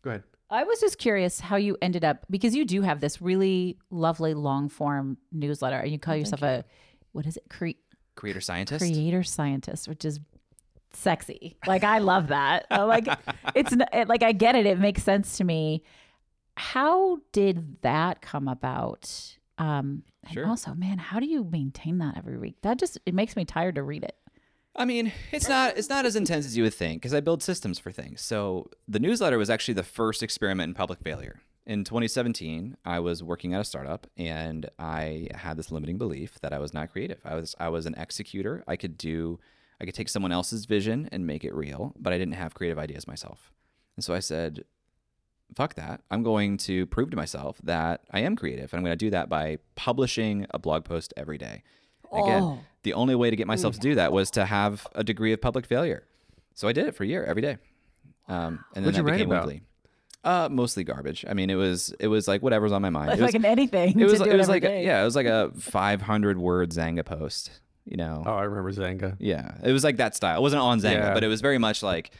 Go 0.01 0.09
ahead. 0.09 0.23
I 0.49 0.63
was 0.65 0.79
just 0.81 0.97
curious 0.99 1.39
how 1.39 1.55
you 1.55 1.77
ended 1.81 2.03
up 2.03 2.25
because 2.29 2.53
you 2.55 2.65
do 2.65 2.81
have 2.81 2.99
this 2.99 3.21
really 3.21 3.77
lovely 3.89 4.33
long 4.33 4.69
form 4.69 5.17
newsletter, 5.31 5.77
and 5.77 5.91
you 5.91 5.97
call 5.99 6.15
yourself 6.15 6.41
a 6.43 6.65
what 7.13 7.25
is 7.25 7.37
it? 7.37 7.43
Cre- 7.49 7.79
Creator 8.15 8.41
scientist. 8.41 8.79
creator 8.85 9.23
scientist, 9.23 9.87
which 9.87 10.03
is 10.05 10.19
sexy. 10.95 11.57
Like 11.67 11.83
I 11.83 11.99
love 11.99 12.27
that. 12.27 12.65
Like 12.69 13.07
it's 13.55 13.73
it, 13.93 14.07
like 14.07 14.23
I 14.23 14.31
get 14.31 14.55
it. 14.55 14.65
It 14.65 14.79
makes 14.79 15.03
sense 15.03 15.37
to 15.37 15.43
me. 15.43 15.83
How 16.55 17.19
did 17.31 17.81
that 17.81 18.21
come 18.21 18.47
about? 18.47 19.37
Um, 19.57 20.03
and 20.23 20.33
Sure. 20.33 20.47
also, 20.47 20.73
man, 20.73 20.97
how 20.97 21.19
do 21.19 21.25
you 21.25 21.43
maintain 21.43 21.97
that 21.99 22.17
every 22.17 22.37
week? 22.37 22.55
That 22.61 22.77
just 22.79 22.97
it 23.05 23.13
makes 23.13 23.35
me 23.35 23.45
tired 23.45 23.75
to 23.75 23.83
read 23.83 24.03
it. 24.03 24.15
I 24.75 24.85
mean, 24.85 25.11
it's 25.31 25.47
not 25.47 25.77
it's 25.77 25.89
not 25.89 26.05
as 26.05 26.15
intense 26.15 26.45
as 26.45 26.57
you 26.57 26.63
would 26.63 26.73
think 26.73 27.01
because 27.01 27.13
I 27.13 27.19
build 27.19 27.43
systems 27.43 27.77
for 27.79 27.91
things. 27.91 28.21
So 28.21 28.69
the 28.87 28.99
newsletter 28.99 29.37
was 29.37 29.49
actually 29.49 29.75
the 29.75 29.83
first 29.83 30.23
experiment 30.23 30.69
in 30.69 30.73
public 30.73 30.99
failure. 30.99 31.41
In 31.65 31.83
2017, 31.85 32.75
I 32.83 32.99
was 32.99 33.23
working 33.23 33.53
at 33.53 33.61
a 33.61 33.63
startup 33.63 34.07
and 34.17 34.69
I 34.77 35.29
had 35.35 35.55
this 35.57 35.71
limiting 35.71 35.97
belief 35.97 36.39
that 36.41 36.51
I 36.51 36.57
was 36.59 36.73
not 36.73 36.91
creative. 36.91 37.19
I 37.23 37.35
was 37.35 37.55
I 37.59 37.69
was 37.69 37.85
an 37.85 37.93
executor. 37.97 38.63
I 38.67 38.75
could 38.75 38.97
do 38.97 39.39
I 39.81 39.85
could 39.85 39.93
take 39.95 40.09
someone 40.09 40.31
else's 40.31 40.65
vision 40.65 41.09
and 41.11 41.25
make 41.27 41.43
it 41.43 41.53
real, 41.53 41.93
but 41.99 42.13
I 42.13 42.17
didn't 42.17 42.35
have 42.35 42.53
creative 42.53 42.79
ideas 42.79 43.07
myself. 43.07 43.51
And 43.95 44.03
so 44.03 44.13
I 44.13 44.19
said, 44.19 44.63
fuck 45.55 45.75
that. 45.75 46.01
I'm 46.09 46.23
going 46.23 46.57
to 46.57 46.85
prove 46.87 47.09
to 47.11 47.17
myself 47.17 47.59
that 47.63 48.01
I 48.11 48.21
am 48.21 48.35
creative 48.35 48.73
and 48.73 48.79
I'm 48.79 48.83
going 48.83 48.97
to 48.97 49.05
do 49.05 49.09
that 49.11 49.29
by 49.29 49.57
publishing 49.75 50.45
a 50.51 50.59
blog 50.59 50.83
post 50.85 51.13
every 51.17 51.37
day. 51.37 51.63
Again, 52.11 52.43
Oh. 52.43 52.59
the 52.83 52.93
only 52.93 53.15
way 53.15 53.29
to 53.29 53.35
get 53.35 53.47
myself 53.47 53.73
to 53.75 53.79
do 53.79 53.95
that 53.95 54.11
was 54.13 54.31
to 54.31 54.45
have 54.45 54.87
a 54.95 55.03
degree 55.03 55.33
of 55.33 55.41
public 55.41 55.65
failure. 55.65 56.03
So 56.55 56.67
I 56.67 56.71
did 56.73 56.85
it 56.87 56.95
for 56.95 57.03
a 57.03 57.07
year, 57.07 57.23
every 57.23 57.41
day. 57.41 57.57
Um, 58.27 58.63
and 58.75 58.85
then 58.85 58.93
What'd 58.93 59.05
that 59.05 59.11
became 59.11 59.31
about? 59.31 59.47
weekly. 59.47 59.61
Uh, 60.23 60.47
mostly 60.49 60.83
garbage. 60.85 61.25
I 61.27 61.33
mean, 61.33 61.49
it 61.49 61.55
was 61.55 61.93
it 61.99 62.07
was 62.07 62.27
like 62.29 62.41
whatever's 62.41 62.71
on 62.71 62.81
my 62.81 62.89
mind. 62.89 63.09
Like, 63.09 63.19
It 63.19 63.23
was, 63.23 63.35
in 63.35 63.43
anything. 63.43 63.99
it 63.99 64.05
was, 64.05 64.21
do 64.21 64.29
it 64.29 64.37
was 64.37 64.47
like 64.47 64.63
a, 64.63 64.81
yeah, 64.81 65.01
it 65.01 65.03
was 65.03 65.15
like 65.17 65.25
a 65.25 65.51
500 65.59 66.37
word 66.37 66.69
Xanga 66.71 67.03
post. 67.03 67.51
You 67.85 67.97
know, 67.97 68.23
Oh, 68.25 68.33
I 68.33 68.43
remember 68.43 68.71
Xanga. 68.71 69.17
yeah, 69.19 69.55
it 69.63 69.71
was 69.73 69.83
like 69.83 69.97
that 69.97 70.15
style. 70.15 70.37
It 70.39 70.41
wasn't 70.41 70.61
on 70.61 70.79
Xanga, 70.79 70.93
Yeah. 70.93 71.13
but 71.13 71.23
it 71.23 71.27
was 71.27 71.41
very 71.41 71.57
much 71.57 71.83
like 71.83 72.11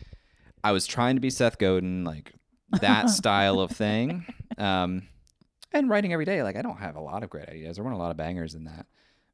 I 0.64 0.72
was 0.72 0.86
trying 0.86 1.16
to 1.16 1.22
be 1.22 1.30
Seth 1.30 1.58
Godin, 1.58 2.04
like 2.04 2.34
that 2.82 3.10
style 3.10 3.60
of 3.60 3.72
thing. 3.72 4.26
Um, 4.58 5.08
and 5.72 5.90
writing 5.90 6.14
every 6.14 6.26
day, 6.26 6.44
like 6.44 6.56
I 6.56 6.62
don't 6.62 6.78
have 6.78 6.96
a 6.96 7.02
lot 7.02 7.24
of 7.24 7.30
great 7.32 7.50
ideas. 7.50 7.78
There 7.78 7.84
weren't 7.84 7.96
a 7.96 8.00
lot 8.00 8.12
of 8.12 8.18
bangers 8.18 8.54
in 8.54 8.66
that, 8.66 8.86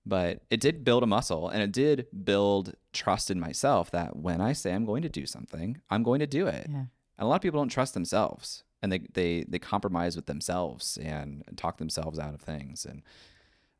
but 0.05 0.39
it 0.49 0.61
did 0.61 0.85
build 0.85 1.03
a 1.03 1.07
muscle 1.07 1.49
and 1.49 1.61
it 1.61 1.73
did 1.73 2.07
build 2.23 2.73
trust 2.93 3.29
in 3.29 3.37
myself 3.37 3.91
that 3.91 4.15
when 4.15 4.39
I 4.39 4.53
say 4.53 4.73
I'm 4.73 4.85
going 4.85 5.01
to 5.01 5.09
do 5.09 5.25
something, 5.25 5.81
I'm 5.89 6.03
going 6.03 6.19
to 6.21 6.25
do 6.27 6.47
it. 6.47 6.67
Yeah. 6.69 6.77
And 6.77 6.87
a 7.17 7.25
lot 7.25 7.35
of 7.35 7.41
people 7.41 7.59
don't 7.59 7.67
trust 7.67 7.93
themselves 7.93 8.63
and 8.81 8.89
they, 8.93 8.99
they, 9.13 9.43
they 9.49 9.59
compromise 9.59 10.15
with 10.15 10.25
themselves 10.27 10.97
and 11.01 11.43
talk 11.57 11.79
themselves 11.79 12.17
out 12.17 12.33
of 12.33 12.39
things 12.39 12.85
and 12.85 13.01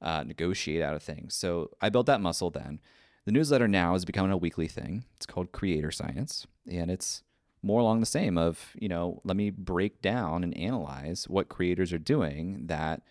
uh, 0.01 0.23
negotiate 0.23 0.81
out 0.81 0.95
of 0.95 1.03
things. 1.03 1.35
So 1.35 1.71
I 1.81 1.89
built 1.89 2.05
that 2.07 2.21
muscle 2.21 2.49
then. 2.49 2.79
The 3.25 3.31
newsletter 3.31 3.67
now 3.67 3.95
is 3.95 4.05
becoming 4.05 4.31
a 4.31 4.38
weekly 4.38 4.67
thing. 4.67 5.05
It's 5.15 5.25
called 5.25 5.51
Creator 5.51 5.91
Science, 5.91 6.47
and 6.69 6.89
it's 6.89 7.23
more 7.62 7.81
along 7.81 7.99
the 7.99 8.05
same 8.05 8.38
of 8.38 8.71
you 8.79 8.87
know 8.87 9.21
let 9.23 9.35
me 9.35 9.50
break 9.50 10.02
down 10.02 10.43
and 10.43 10.56
analyze 10.58 11.27
what 11.27 11.50
creators 11.50 11.91
are 11.91 12.00
doing 12.00 12.67
that 12.67 13.02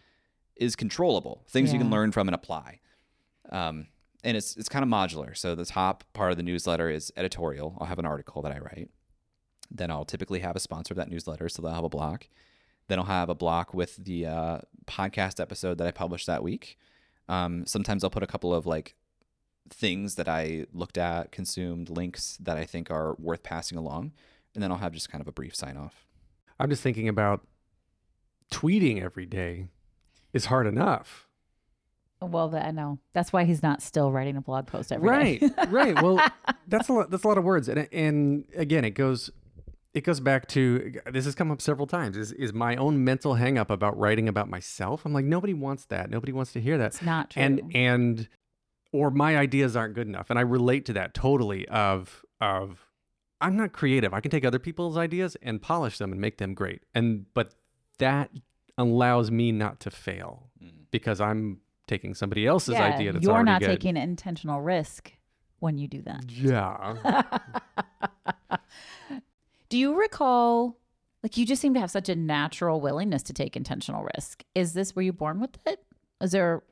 is 0.57 0.75
controllable, 0.75 1.45
things 1.49 1.73
you 1.73 1.79
can 1.79 1.91
learn 1.91 2.11
from 2.11 2.27
and 2.27 2.35
apply. 2.35 2.81
Um, 3.51 3.87
and 4.25 4.37
it's 4.37 4.57
it's 4.57 4.69
kind 4.69 4.83
of 4.83 4.89
modular. 4.89 5.37
So 5.37 5.55
the 5.55 5.65
top 5.65 6.05
part 6.13 6.33
of 6.33 6.37
the 6.37 6.43
newsletter 6.43 6.91
is 6.91 7.13
editorial. 7.17 7.77
I'll 7.81 7.87
have 7.87 7.99
an 7.99 8.07
article 8.07 8.43
that 8.43 8.53
I 8.53 8.59
write. 8.59 8.91
Then 9.71 9.91
I'll 9.91 10.05
typically 10.05 10.41
have 10.41 10.57
a 10.57 10.61
sponsor 10.61 10.95
of 10.95 10.97
that 10.97 11.11
newsletter, 11.11 11.49
so 11.49 11.63
they'll 11.63 11.75
have 11.75 11.85
a 11.85 11.89
block. 11.89 12.29
Then 12.89 12.99
I'll 12.99 13.05
have 13.05 13.29
a 13.29 13.35
block 13.35 13.73
with 13.75 13.97
the 13.97 14.27
uh, 14.27 14.59
podcast 14.87 15.41
episode 15.41 15.79
that 15.79 15.87
I 15.87 15.91
published 15.91 16.27
that 16.27 16.43
week. 16.43 16.79
Um, 17.29 17.67
sometimes 17.67 18.03
I'll 18.03 18.11
put 18.11 18.23
a 18.23 18.27
couple 18.27 18.55
of 18.55 18.67
like 18.67 18.95
things 19.71 20.15
that 20.15 20.29
I 20.29 20.67
looked 20.73 20.99
at, 20.99 21.31
consumed, 21.31 21.91
links 21.91 22.39
that 22.41 22.57
I 22.57 22.65
think 22.65 22.91
are 22.91 23.15
worth 23.19 23.43
passing 23.43 23.77
along, 23.79 24.13
and 24.55 24.63
then 24.63 24.73
I'll 24.73 24.79
have 24.79 24.93
just 24.93 25.11
kind 25.11 25.21
of 25.21 25.29
a 25.29 25.33
brief 25.33 25.55
sign 25.55 25.77
off. 25.77 26.07
I'm 26.59 26.71
just 26.71 26.83
thinking 26.83 27.09
about 27.09 27.47
tweeting 28.51 29.03
every 29.03 29.27
day 29.27 29.69
is 30.33 30.47
hard 30.47 30.67
enough. 30.67 31.29
Well, 32.21 32.49
that, 32.49 32.67
I 32.67 32.71
know. 32.73 32.99
That's 33.13 33.33
why 33.33 33.45
he's 33.45 33.63
not 33.63 33.81
still 33.81 34.11
writing 34.11 34.37
a 34.37 34.41
blog 34.41 34.67
post 34.67 34.91
every 34.91 35.09
right, 35.09 35.41
day. 35.41 35.51
right. 35.69 36.03
Well, 36.03 36.21
that's 36.69 36.89
a 36.89 36.93
lot. 36.93 37.11
That's 37.11 37.23
a 37.23 37.29
lot 37.29 37.39
of 37.39 37.45
words, 37.45 37.69
and 37.69 37.89
and 37.93 38.45
again, 38.57 38.85
it 38.85 38.91
goes. 38.91 39.31
It 39.95 40.05
goes 40.05 40.21
back 40.21 40.47
to 40.49 40.93
this 41.11 41.25
has 41.25 41.35
come 41.35 41.51
up 41.51 41.61
several 41.61 41.87
times. 41.87 42.17
Is 42.17 42.33
is 42.33 42.53
my 42.53 42.77
own 42.77 43.05
mental 43.05 43.35
hangup 43.35 43.71
about 43.71 43.99
writing 43.99 44.29
about 44.29 44.49
myself? 44.49 45.05
I'm 45.05 45.13
like 45.13 45.25
nobody 45.25 45.55
wants 45.55 45.87
that. 45.87 46.11
Nobody 46.11 46.33
wants 46.33 46.53
to 46.53 46.61
hear 46.61 46.79
that. 46.79 46.87
It's 46.87 47.03
not 47.03 47.31
true. 47.31 47.43
And 47.43 47.73
and 47.75 48.29
or 48.93 49.11
my 49.11 49.37
ideas 49.37 49.77
aren't 49.77 49.95
good 49.95 50.07
enough, 50.07 50.31
and 50.31 50.39
I 50.39 50.43
relate 50.43 50.85
to 50.87 50.93
that 50.95 51.15
totally. 51.15 51.67
Of 51.69 52.25
of 52.41 52.87
I'm 53.41 53.57
not 53.57 53.73
creative. 53.73 54.13
I 54.13 54.21
can 54.21 54.31
take 54.31 54.45
other 54.45 54.59
people's 54.59 54.97
ideas 54.97 55.37
and 55.43 55.61
polish 55.63 55.99
them 55.99 56.13
and 56.13 56.21
make 56.21 56.39
them 56.39 56.55
great. 56.55 56.83
And 56.95 57.27
but 57.35 57.55
that 57.99 58.31
allows 58.77 59.31
me 59.31 59.53
not 59.53 59.81
to 59.81 59.91
fail 59.91 60.51
mm-hmm. 60.63 60.83
because 60.91 61.21
I'm 61.21 61.61
taking 61.87 62.15
somebody 62.15 62.47
else's 62.47 62.75
yeah, 62.75 62.85
idea 62.85 63.13
that's 63.13 63.25
you're 63.25 63.33
already 63.33 63.51
not 63.51 63.61
good. 63.61 63.69
taking 63.69 63.97
an 63.97 64.03
intentional 64.03 64.61
risk 64.61 65.13
when 65.59 65.79
you 65.79 65.89
do 65.89 66.03
that. 66.03 66.31
Yeah. 66.31 67.39
Do 69.69 69.77
you 69.79 69.99
recall, 69.99 70.79
like, 71.23 71.37
you 71.37 71.45
just 71.45 71.61
seem 71.61 71.75
to 71.75 71.81
have 71.81 71.91
such 71.91 72.09
a 72.09 72.17
natural 72.17 72.81
willingness 72.81 73.23
to 73.25 73.33
take 73.33 73.57
intentional 73.57 74.09
risk? 74.17 74.45
Is 74.55 74.73
this 74.73 74.97
were 74.97 75.03
you 75.03 75.13
born 75.13 75.41
with 75.41 75.59
it? 75.67 75.83
Is 76.21 76.33
there 76.33 76.63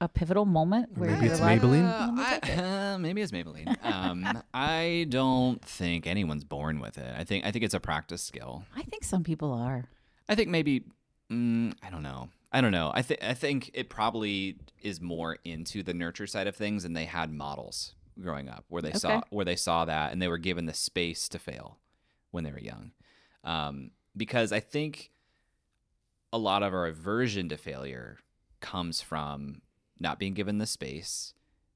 a 0.00 0.08
pivotal 0.08 0.46
moment 0.46 0.96
where 0.96 1.10
Maybe 1.10 1.26
you're 1.26 1.32
it's 1.34 1.40
like, 1.40 1.60
Maybelline? 1.60 2.08
"Oh, 2.08 2.14
let 2.16 2.44
me 2.44 2.52
I- 2.62 2.92
uh, 2.94 2.98
maybe 2.98 3.20
it's 3.22 3.32
Maybelline. 3.32 3.76
Um, 3.84 4.42
I 4.54 5.06
don't 5.08 5.62
think 5.64 6.06
anyone's 6.06 6.44
born 6.44 6.80
with 6.80 6.98
it. 6.98 7.14
I 7.16 7.24
think 7.24 7.44
I 7.44 7.50
think 7.50 7.64
it's 7.64 7.74
a 7.74 7.80
practice 7.80 8.22
skill. 8.22 8.64
I 8.74 8.82
think 8.82 9.04
some 9.04 9.22
people 9.22 9.52
are. 9.52 9.84
I 10.28 10.34
think 10.34 10.48
maybe 10.48 10.84
mm, 11.30 11.74
I 11.82 11.90
don't 11.90 12.02
know. 12.02 12.30
I 12.52 12.60
don't 12.62 12.72
know. 12.72 12.90
I 12.94 13.02
think 13.02 13.22
I 13.22 13.34
think 13.34 13.70
it 13.74 13.90
probably 13.90 14.56
is 14.82 15.00
more 15.00 15.36
into 15.44 15.82
the 15.82 15.94
nurture 15.94 16.26
side 16.26 16.46
of 16.46 16.56
things, 16.56 16.84
and 16.84 16.96
they 16.96 17.04
had 17.04 17.30
models 17.30 17.94
growing 18.20 18.48
up 18.48 18.64
where 18.68 18.82
they 18.82 18.92
saw 18.92 19.20
where 19.30 19.44
they 19.44 19.56
saw 19.56 19.84
that, 19.84 20.12
and 20.12 20.20
they 20.20 20.28
were 20.28 20.38
given 20.38 20.64
the 20.66 20.74
space 20.74 21.28
to 21.28 21.38
fail 21.38 21.78
when 22.30 22.44
they 22.44 22.52
were 22.52 22.60
young. 22.60 22.92
Um, 23.44 23.90
because 24.16 24.52
I 24.52 24.60
think 24.60 25.10
a 26.32 26.38
lot 26.38 26.62
of 26.62 26.74
our 26.74 26.86
aversion 26.86 27.48
to 27.48 27.56
failure 27.56 28.18
comes 28.60 29.00
from 29.00 29.62
not 29.98 30.18
being 30.18 30.34
given 30.34 30.58
the 30.58 30.66
space, 30.66 31.34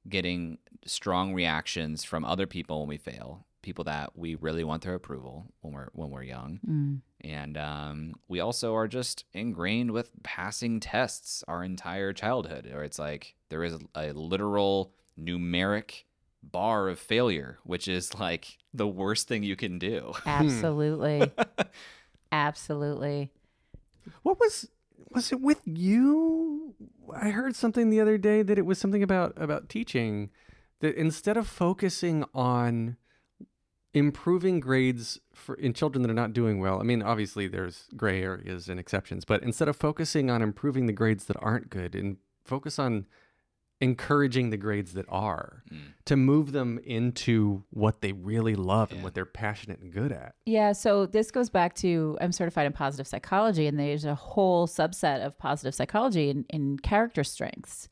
getting 0.08 0.58
strong 0.86 1.34
reactions 1.34 2.04
from 2.04 2.24
other 2.24 2.46
people 2.46 2.80
when 2.80 2.88
we 2.88 2.96
fail, 2.96 3.46
people 3.62 3.84
that 3.84 4.16
we 4.16 4.34
really 4.34 4.64
want 4.64 4.82
their 4.82 4.94
approval 4.94 5.46
when 5.60 5.72
we're 5.72 5.88
when 5.92 6.10
we're 6.10 6.22
young. 6.22 6.60
Mm. 6.68 7.00
And 7.22 7.56
um, 7.56 8.14
we 8.28 8.40
also 8.40 8.74
are 8.74 8.86
just 8.86 9.24
ingrained 9.32 9.90
with 9.90 10.10
passing 10.22 10.78
tests 10.78 11.42
our 11.48 11.64
entire 11.64 12.12
childhood, 12.12 12.70
or 12.72 12.84
it's 12.84 12.98
like 12.98 13.34
there 13.48 13.64
is 13.64 13.78
a, 13.94 14.12
literal 14.12 14.92
numeric 15.18 16.04
bar 16.50 16.88
of 16.88 16.98
failure, 16.98 17.58
which 17.64 17.88
is 17.88 18.14
like 18.18 18.58
the 18.72 18.88
worst 18.88 19.28
thing 19.28 19.42
you 19.42 19.56
can 19.56 19.78
do. 19.78 20.12
Hmm. 20.16 20.28
Absolutely. 20.28 21.32
Absolutely. 22.32 23.30
What 24.22 24.40
was 24.40 24.68
was 25.10 25.32
it 25.32 25.40
with 25.40 25.60
you? 25.64 26.74
I 27.14 27.30
heard 27.30 27.54
something 27.54 27.90
the 27.90 28.00
other 28.00 28.18
day 28.18 28.42
that 28.42 28.58
it 28.58 28.66
was 28.66 28.78
something 28.78 29.02
about 29.02 29.32
about 29.36 29.68
teaching 29.68 30.30
that 30.80 30.96
instead 30.96 31.36
of 31.36 31.46
focusing 31.46 32.24
on 32.34 32.96
improving 33.94 34.58
grades 34.58 35.20
for 35.32 35.54
in 35.54 35.72
children 35.72 36.02
that 36.02 36.10
are 36.10 36.14
not 36.14 36.32
doing 36.32 36.58
well. 36.58 36.80
I 36.80 36.82
mean, 36.82 37.02
obviously 37.02 37.46
there's 37.46 37.86
gray 37.96 38.22
areas 38.22 38.68
and 38.68 38.80
exceptions, 38.80 39.24
but 39.24 39.42
instead 39.42 39.68
of 39.68 39.76
focusing 39.76 40.30
on 40.30 40.42
improving 40.42 40.86
the 40.86 40.92
grades 40.92 41.26
that 41.26 41.36
aren't 41.40 41.70
good 41.70 41.94
and 41.94 42.16
focus 42.44 42.78
on 42.78 43.06
encouraging 43.80 44.50
the 44.50 44.56
grades 44.56 44.92
that 44.94 45.06
are 45.08 45.62
mm. 45.70 45.78
to 46.04 46.16
move 46.16 46.52
them 46.52 46.78
into 46.84 47.64
what 47.70 48.00
they 48.00 48.12
really 48.12 48.54
love 48.54 48.92
and 48.92 49.02
what 49.02 49.14
they're 49.14 49.24
passionate 49.24 49.80
and 49.80 49.92
good 49.92 50.12
at. 50.12 50.34
Yeah, 50.46 50.72
so 50.72 51.06
this 51.06 51.30
goes 51.30 51.50
back 51.50 51.74
to 51.76 52.16
I'm 52.20 52.32
certified 52.32 52.66
in 52.66 52.72
positive 52.72 53.06
psychology, 53.06 53.66
and 53.66 53.78
there's 53.78 54.04
a 54.04 54.14
whole 54.14 54.66
subset 54.66 55.24
of 55.24 55.36
positive 55.38 55.74
psychology 55.74 56.30
in, 56.30 56.44
in 56.50 56.78
character 56.78 57.24
strengths. 57.24 57.88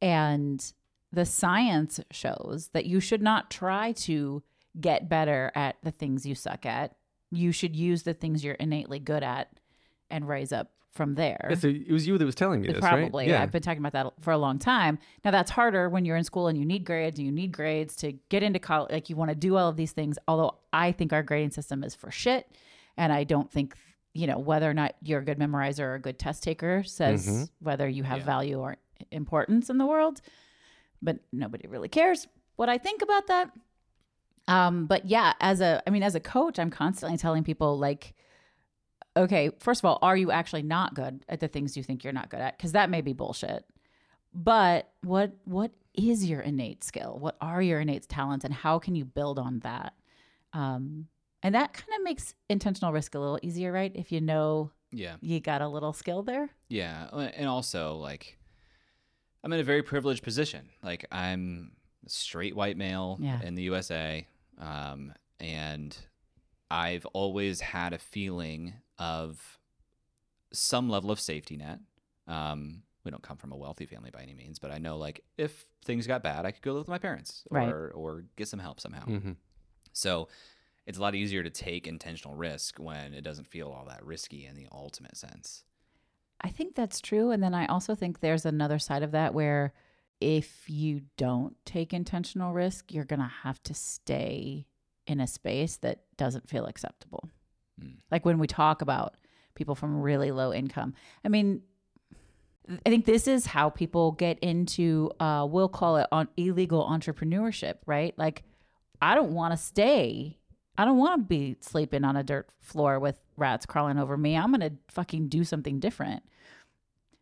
And 0.00 0.72
the 1.12 1.24
science 1.24 2.00
shows 2.10 2.70
that 2.72 2.86
you 2.86 3.00
should 3.00 3.22
not 3.22 3.50
try 3.50 3.92
to 3.92 4.42
get 4.80 5.08
better 5.08 5.52
at 5.54 5.76
the 5.82 5.90
things 5.90 6.26
you 6.26 6.34
suck 6.34 6.66
at. 6.66 6.96
You 7.30 7.52
should 7.52 7.74
use 7.74 8.02
the 8.02 8.14
things 8.14 8.44
you're 8.44 8.54
innately 8.54 8.98
good 8.98 9.22
at 9.22 9.48
and 10.10 10.28
raise 10.28 10.52
up 10.52 10.73
from 10.94 11.14
there. 11.14 11.46
Yeah, 11.50 11.56
so 11.56 11.68
it 11.68 11.90
was 11.90 12.06
you 12.06 12.16
that 12.18 12.24
was 12.24 12.34
telling 12.34 12.60
me 12.60 12.68
this, 12.68 12.80
right? 12.82 12.98
Probably. 13.00 13.32
I've 13.34 13.50
been 13.50 13.62
talking 13.62 13.84
about 13.84 13.92
that 13.92 14.12
for 14.22 14.32
a 14.32 14.38
long 14.38 14.58
time. 14.58 14.98
Now 15.24 15.30
that's 15.32 15.50
harder 15.50 15.88
when 15.88 16.04
you're 16.04 16.16
in 16.16 16.24
school 16.24 16.46
and 16.48 16.56
you 16.58 16.64
need 16.64 16.84
grades 16.84 17.18
and 17.18 17.26
you 17.26 17.32
need 17.32 17.52
grades 17.52 17.96
to 17.96 18.12
get 18.28 18.42
into 18.42 18.58
college. 18.58 18.92
Like 18.92 19.10
you 19.10 19.16
want 19.16 19.30
to 19.30 19.34
do 19.34 19.56
all 19.56 19.68
of 19.68 19.76
these 19.76 19.92
things. 19.92 20.18
Although 20.28 20.56
I 20.72 20.92
think 20.92 21.12
our 21.12 21.22
grading 21.22 21.50
system 21.50 21.82
is 21.84 21.94
for 21.94 22.10
shit, 22.10 22.48
and 22.96 23.12
I 23.12 23.24
don't 23.24 23.50
think 23.50 23.74
you 24.12 24.26
know 24.28 24.38
whether 24.38 24.70
or 24.70 24.74
not 24.74 24.94
you're 25.02 25.20
a 25.20 25.24
good 25.24 25.38
memorizer 25.38 25.80
or 25.80 25.94
a 25.94 26.00
good 26.00 26.18
test 26.18 26.42
taker 26.44 26.84
says 26.84 27.26
Mhm. 27.26 27.50
whether 27.60 27.88
you 27.88 28.04
have 28.04 28.22
value 28.22 28.60
or 28.60 28.76
importance 29.10 29.68
in 29.70 29.78
the 29.78 29.86
world. 29.86 30.20
But 31.02 31.18
nobody 31.32 31.66
really 31.66 31.88
cares 31.88 32.28
what 32.56 32.68
I 32.68 32.78
think 32.78 33.02
about 33.02 33.26
that. 33.26 33.50
Um, 34.46 34.86
but 34.86 35.06
yeah, 35.06 35.32
as 35.40 35.60
a, 35.60 35.82
I 35.86 35.90
mean, 35.90 36.02
as 36.02 36.14
a 36.14 36.20
coach, 36.20 36.58
I'm 36.58 36.70
constantly 36.70 37.16
telling 37.18 37.44
people 37.44 37.78
like, 37.78 38.14
okay, 39.16 39.50
first 39.60 39.80
of 39.80 39.84
all, 39.84 39.98
are 40.02 40.16
you 40.16 40.30
actually 40.30 40.62
not 40.62 40.94
good 40.94 41.24
at 41.28 41.40
the 41.40 41.48
things 41.48 41.76
you 41.76 41.82
think 41.82 42.04
you're 42.04 42.12
not 42.12 42.30
good 42.30 42.40
at? 42.40 42.56
Because 42.56 42.72
that 42.72 42.90
may 42.90 43.00
be 43.00 43.12
bullshit. 43.12 43.64
But 44.32 44.90
what 45.02 45.32
what 45.44 45.70
is 45.94 46.24
your 46.28 46.40
innate 46.40 46.82
skill? 46.82 47.16
What 47.20 47.36
are 47.40 47.62
your 47.62 47.80
innate 47.80 48.08
talents, 48.08 48.44
and 48.44 48.52
how 48.52 48.78
can 48.78 48.94
you 48.96 49.04
build 49.04 49.38
on 49.38 49.60
that? 49.60 49.94
Um, 50.52 51.06
and 51.42 51.54
that 51.54 51.72
kind 51.72 51.90
of 51.98 52.02
makes 52.04 52.34
intentional 52.48 52.92
risk 52.92 53.14
a 53.14 53.18
little 53.18 53.38
easier, 53.42 53.70
right? 53.70 53.92
If 53.94 54.10
you 54.10 54.20
know 54.20 54.70
Yeah. 54.92 55.16
you 55.20 55.40
got 55.40 55.60
a 55.62 55.68
little 55.68 55.92
skill 55.92 56.22
there. 56.22 56.50
Yeah, 56.68 57.08
and 57.12 57.48
also 57.48 57.96
like 57.96 58.38
I'm 59.44 59.52
in 59.52 59.60
a 59.60 59.64
very 59.64 59.82
privileged 59.82 60.22
position. 60.24 60.70
Like 60.82 61.04
I'm 61.12 61.72
a 62.06 62.08
straight 62.10 62.56
white 62.56 62.76
male 62.76 63.18
Yeah. 63.20 63.40
in 63.42 63.54
the 63.54 63.62
USA, 63.64 64.26
um, 64.58 65.12
and 65.38 65.96
I've 66.70 67.06
always 67.06 67.60
had 67.60 67.92
a 67.92 67.98
feeling 67.98 68.74
of 68.98 69.58
some 70.52 70.88
level 70.88 71.10
of 71.10 71.20
safety 71.20 71.56
net. 71.56 71.80
Um, 72.26 72.82
we 73.04 73.10
don't 73.10 73.22
come 73.22 73.36
from 73.36 73.52
a 73.52 73.56
wealthy 73.56 73.86
family 73.86 74.10
by 74.10 74.22
any 74.22 74.34
means, 74.34 74.58
but 74.58 74.70
I 74.70 74.78
know 74.78 74.96
like 74.96 75.20
if 75.36 75.66
things 75.84 76.06
got 76.06 76.22
bad, 76.22 76.46
I 76.46 76.52
could 76.52 76.62
go 76.62 76.72
live 76.72 76.80
with 76.82 76.88
my 76.88 76.98
parents 76.98 77.44
or 77.50 77.56
Right. 77.58 77.72
or 77.72 78.24
get 78.36 78.48
some 78.48 78.60
help 78.60 78.80
somehow. 78.80 79.04
hmm 79.04 79.32
So 79.92 80.28
it's 80.86 80.98
a 80.98 81.00
lot 81.02 81.14
easier 81.14 81.42
to 81.42 81.50
take 81.50 81.86
intentional 81.86 82.34
risk 82.34 82.78
when 82.78 83.12
it 83.14 83.22
doesn't 83.22 83.46
feel 83.46 83.68
all 83.68 83.84
that 83.88 84.04
risky 84.04 84.46
in 84.46 84.54
the 84.54 84.68
ultimate 84.72 85.16
sense. 85.16 85.64
I 86.40 86.48
think 86.50 86.74
that's 86.74 87.00
true. 87.00 87.30
And 87.30 87.42
then 87.42 87.54
I 87.54 87.66
also 87.66 87.94
think 87.94 88.20
there's 88.20 88.44
another 88.46 88.78
side 88.78 89.02
of 89.02 89.12
that 89.12 89.34
where 89.34 89.72
if 90.20 90.68
you 90.68 91.02
don't 91.16 91.56
take 91.64 91.92
intentional 91.92 92.52
risk, 92.52 92.92
you're 92.92 93.04
going 93.04 93.20
to 93.20 93.30
have 93.42 93.62
to 93.64 93.74
stay 93.74 94.66
in 95.06 95.20
a 95.20 95.26
space 95.26 95.76
that 95.78 96.04
doesn't 96.16 96.48
feel 96.48 96.66
acceptable. 96.66 97.28
Mm. 97.82 97.96
Like 98.10 98.24
when 98.24 98.38
we 98.38 98.46
talk 98.46 98.82
about 98.82 99.16
people 99.54 99.74
from 99.74 100.00
really 100.00 100.30
low 100.30 100.52
income, 100.52 100.94
I 101.24 101.28
mean, 101.28 101.62
I 102.86 102.88
think 102.88 103.04
this 103.04 103.28
is 103.28 103.46
how 103.46 103.68
people 103.68 104.12
get 104.12 104.38
into, 104.38 105.10
uh, 105.20 105.46
we'll 105.48 105.68
call 105.68 105.98
it 105.98 106.06
on 106.10 106.28
illegal 106.36 106.88
entrepreneurship, 106.88 107.74
right? 107.84 108.14
Like, 108.16 108.42
I 109.02 109.14
don't 109.14 109.32
want 109.32 109.52
to 109.52 109.58
stay. 109.58 110.38
I 110.78 110.84
don't 110.86 110.96
want 110.96 111.20
to 111.20 111.26
be 111.26 111.56
sleeping 111.60 112.04
on 112.04 112.16
a 112.16 112.22
dirt 112.22 112.48
floor 112.60 112.98
with 112.98 113.20
rats 113.36 113.66
crawling 113.66 113.98
over 113.98 114.16
me. 114.16 114.36
I'm 114.36 114.50
going 114.50 114.60
to 114.60 114.76
fucking 114.88 115.28
do 115.28 115.44
something 115.44 115.78
different. 115.78 116.22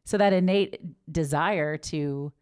So 0.05 0.17
that 0.19 0.33
innate 0.33 0.81
desire 1.11 1.77
to 1.77 2.33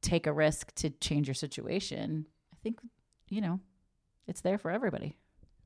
take 0.00 0.26
a 0.26 0.32
risk 0.32 0.74
to 0.76 0.90
change 0.90 1.28
your 1.28 1.34
situation, 1.34 2.26
I 2.52 2.56
think, 2.62 2.78
you 3.28 3.40
know, 3.40 3.60
it's 4.26 4.40
there 4.40 4.58
for 4.58 4.70
everybody. 4.70 5.16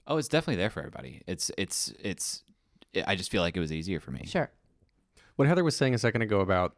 Oh, 0.08 0.16
it's 0.16 0.28
definitely 0.28 0.56
there 0.56 0.70
for 0.70 0.80
everybody. 0.80 1.22
It's 1.26 1.50
it's 1.58 1.92
it's. 2.02 2.42
I 3.06 3.14
just 3.14 3.30
feel 3.30 3.42
like 3.42 3.56
it 3.56 3.60
was 3.60 3.72
easier 3.72 4.00
for 4.00 4.10
me. 4.10 4.24
Sure. 4.26 4.50
What 5.36 5.46
Heather 5.46 5.62
was 5.62 5.76
saying 5.76 5.94
a 5.94 5.98
second 5.98 6.22
ago 6.22 6.40
about 6.40 6.74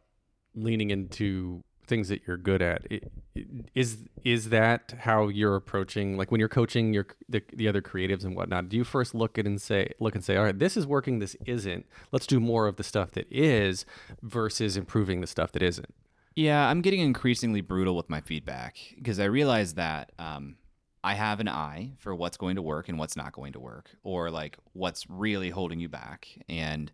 leaning 0.53 0.89
into 0.91 1.63
things 1.87 2.09
that 2.09 2.21
you're 2.27 2.37
good 2.37 2.61
at 2.61 2.85
i- 2.91 2.99
i- 3.37 3.45
is 3.73 3.97
is 4.23 4.49
that 4.49 4.93
how 4.99 5.27
you're 5.27 5.55
approaching 5.55 6.15
like 6.15 6.31
when 6.31 6.39
you're 6.39 6.47
coaching 6.47 6.93
your 6.93 7.07
the, 7.27 7.41
the 7.53 7.67
other 7.67 7.81
creatives 7.81 8.23
and 8.23 8.33
whatnot 8.35 8.69
do 8.69 8.77
you 8.77 8.83
first 8.83 9.13
look 9.15 9.37
at 9.37 9.45
and 9.45 9.61
say 9.61 9.89
look 9.99 10.13
and 10.15 10.23
say 10.23 10.37
all 10.37 10.43
right 10.45 10.59
this 10.59 10.77
is 10.77 10.85
working 10.87 11.19
this 11.19 11.35
isn't 11.45 11.85
let's 12.13 12.27
do 12.27 12.39
more 12.39 12.67
of 12.67 12.75
the 12.77 12.83
stuff 12.83 13.11
that 13.11 13.25
is 13.29 13.83
versus 14.21 14.77
improving 14.77 15.19
the 15.21 15.27
stuff 15.27 15.51
that 15.51 15.61
isn't 15.63 15.93
Yeah, 16.35 16.69
I'm 16.69 16.81
getting 16.81 17.01
increasingly 17.01 17.59
brutal 17.61 17.95
with 17.97 18.09
my 18.09 18.21
feedback 18.21 18.77
because 18.95 19.19
I 19.19 19.25
realize 19.25 19.73
that 19.73 20.11
um, 20.17 20.55
I 21.03 21.15
have 21.15 21.39
an 21.39 21.47
eye 21.49 21.93
for 21.97 22.13
what's 22.13 22.37
going 22.37 22.55
to 22.57 22.61
work 22.61 22.89
and 22.89 22.99
what's 22.99 23.15
not 23.15 23.31
going 23.31 23.53
to 23.53 23.59
work, 23.59 23.89
or 24.03 24.29
like 24.29 24.57
what's 24.73 25.09
really 25.09 25.49
holding 25.49 25.79
you 25.79 25.89
back. 25.89 26.27
And 26.47 26.91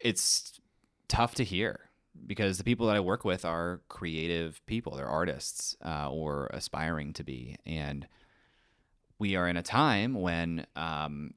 it's 0.00 0.60
tough 1.08 1.34
to 1.36 1.44
hear 1.44 1.80
because 2.26 2.58
the 2.58 2.64
people 2.64 2.86
that 2.86 2.96
I 2.96 3.00
work 3.00 3.24
with 3.24 3.44
are 3.44 3.80
creative 3.88 4.64
people, 4.66 4.96
they're 4.96 5.06
artists 5.06 5.76
uh, 5.84 6.10
or 6.10 6.48
aspiring 6.52 7.12
to 7.14 7.24
be, 7.24 7.56
and 7.66 8.06
we 9.18 9.36
are 9.36 9.48
in 9.48 9.56
a 9.56 9.62
time 9.62 10.14
when 10.14 10.66
um, 10.76 11.34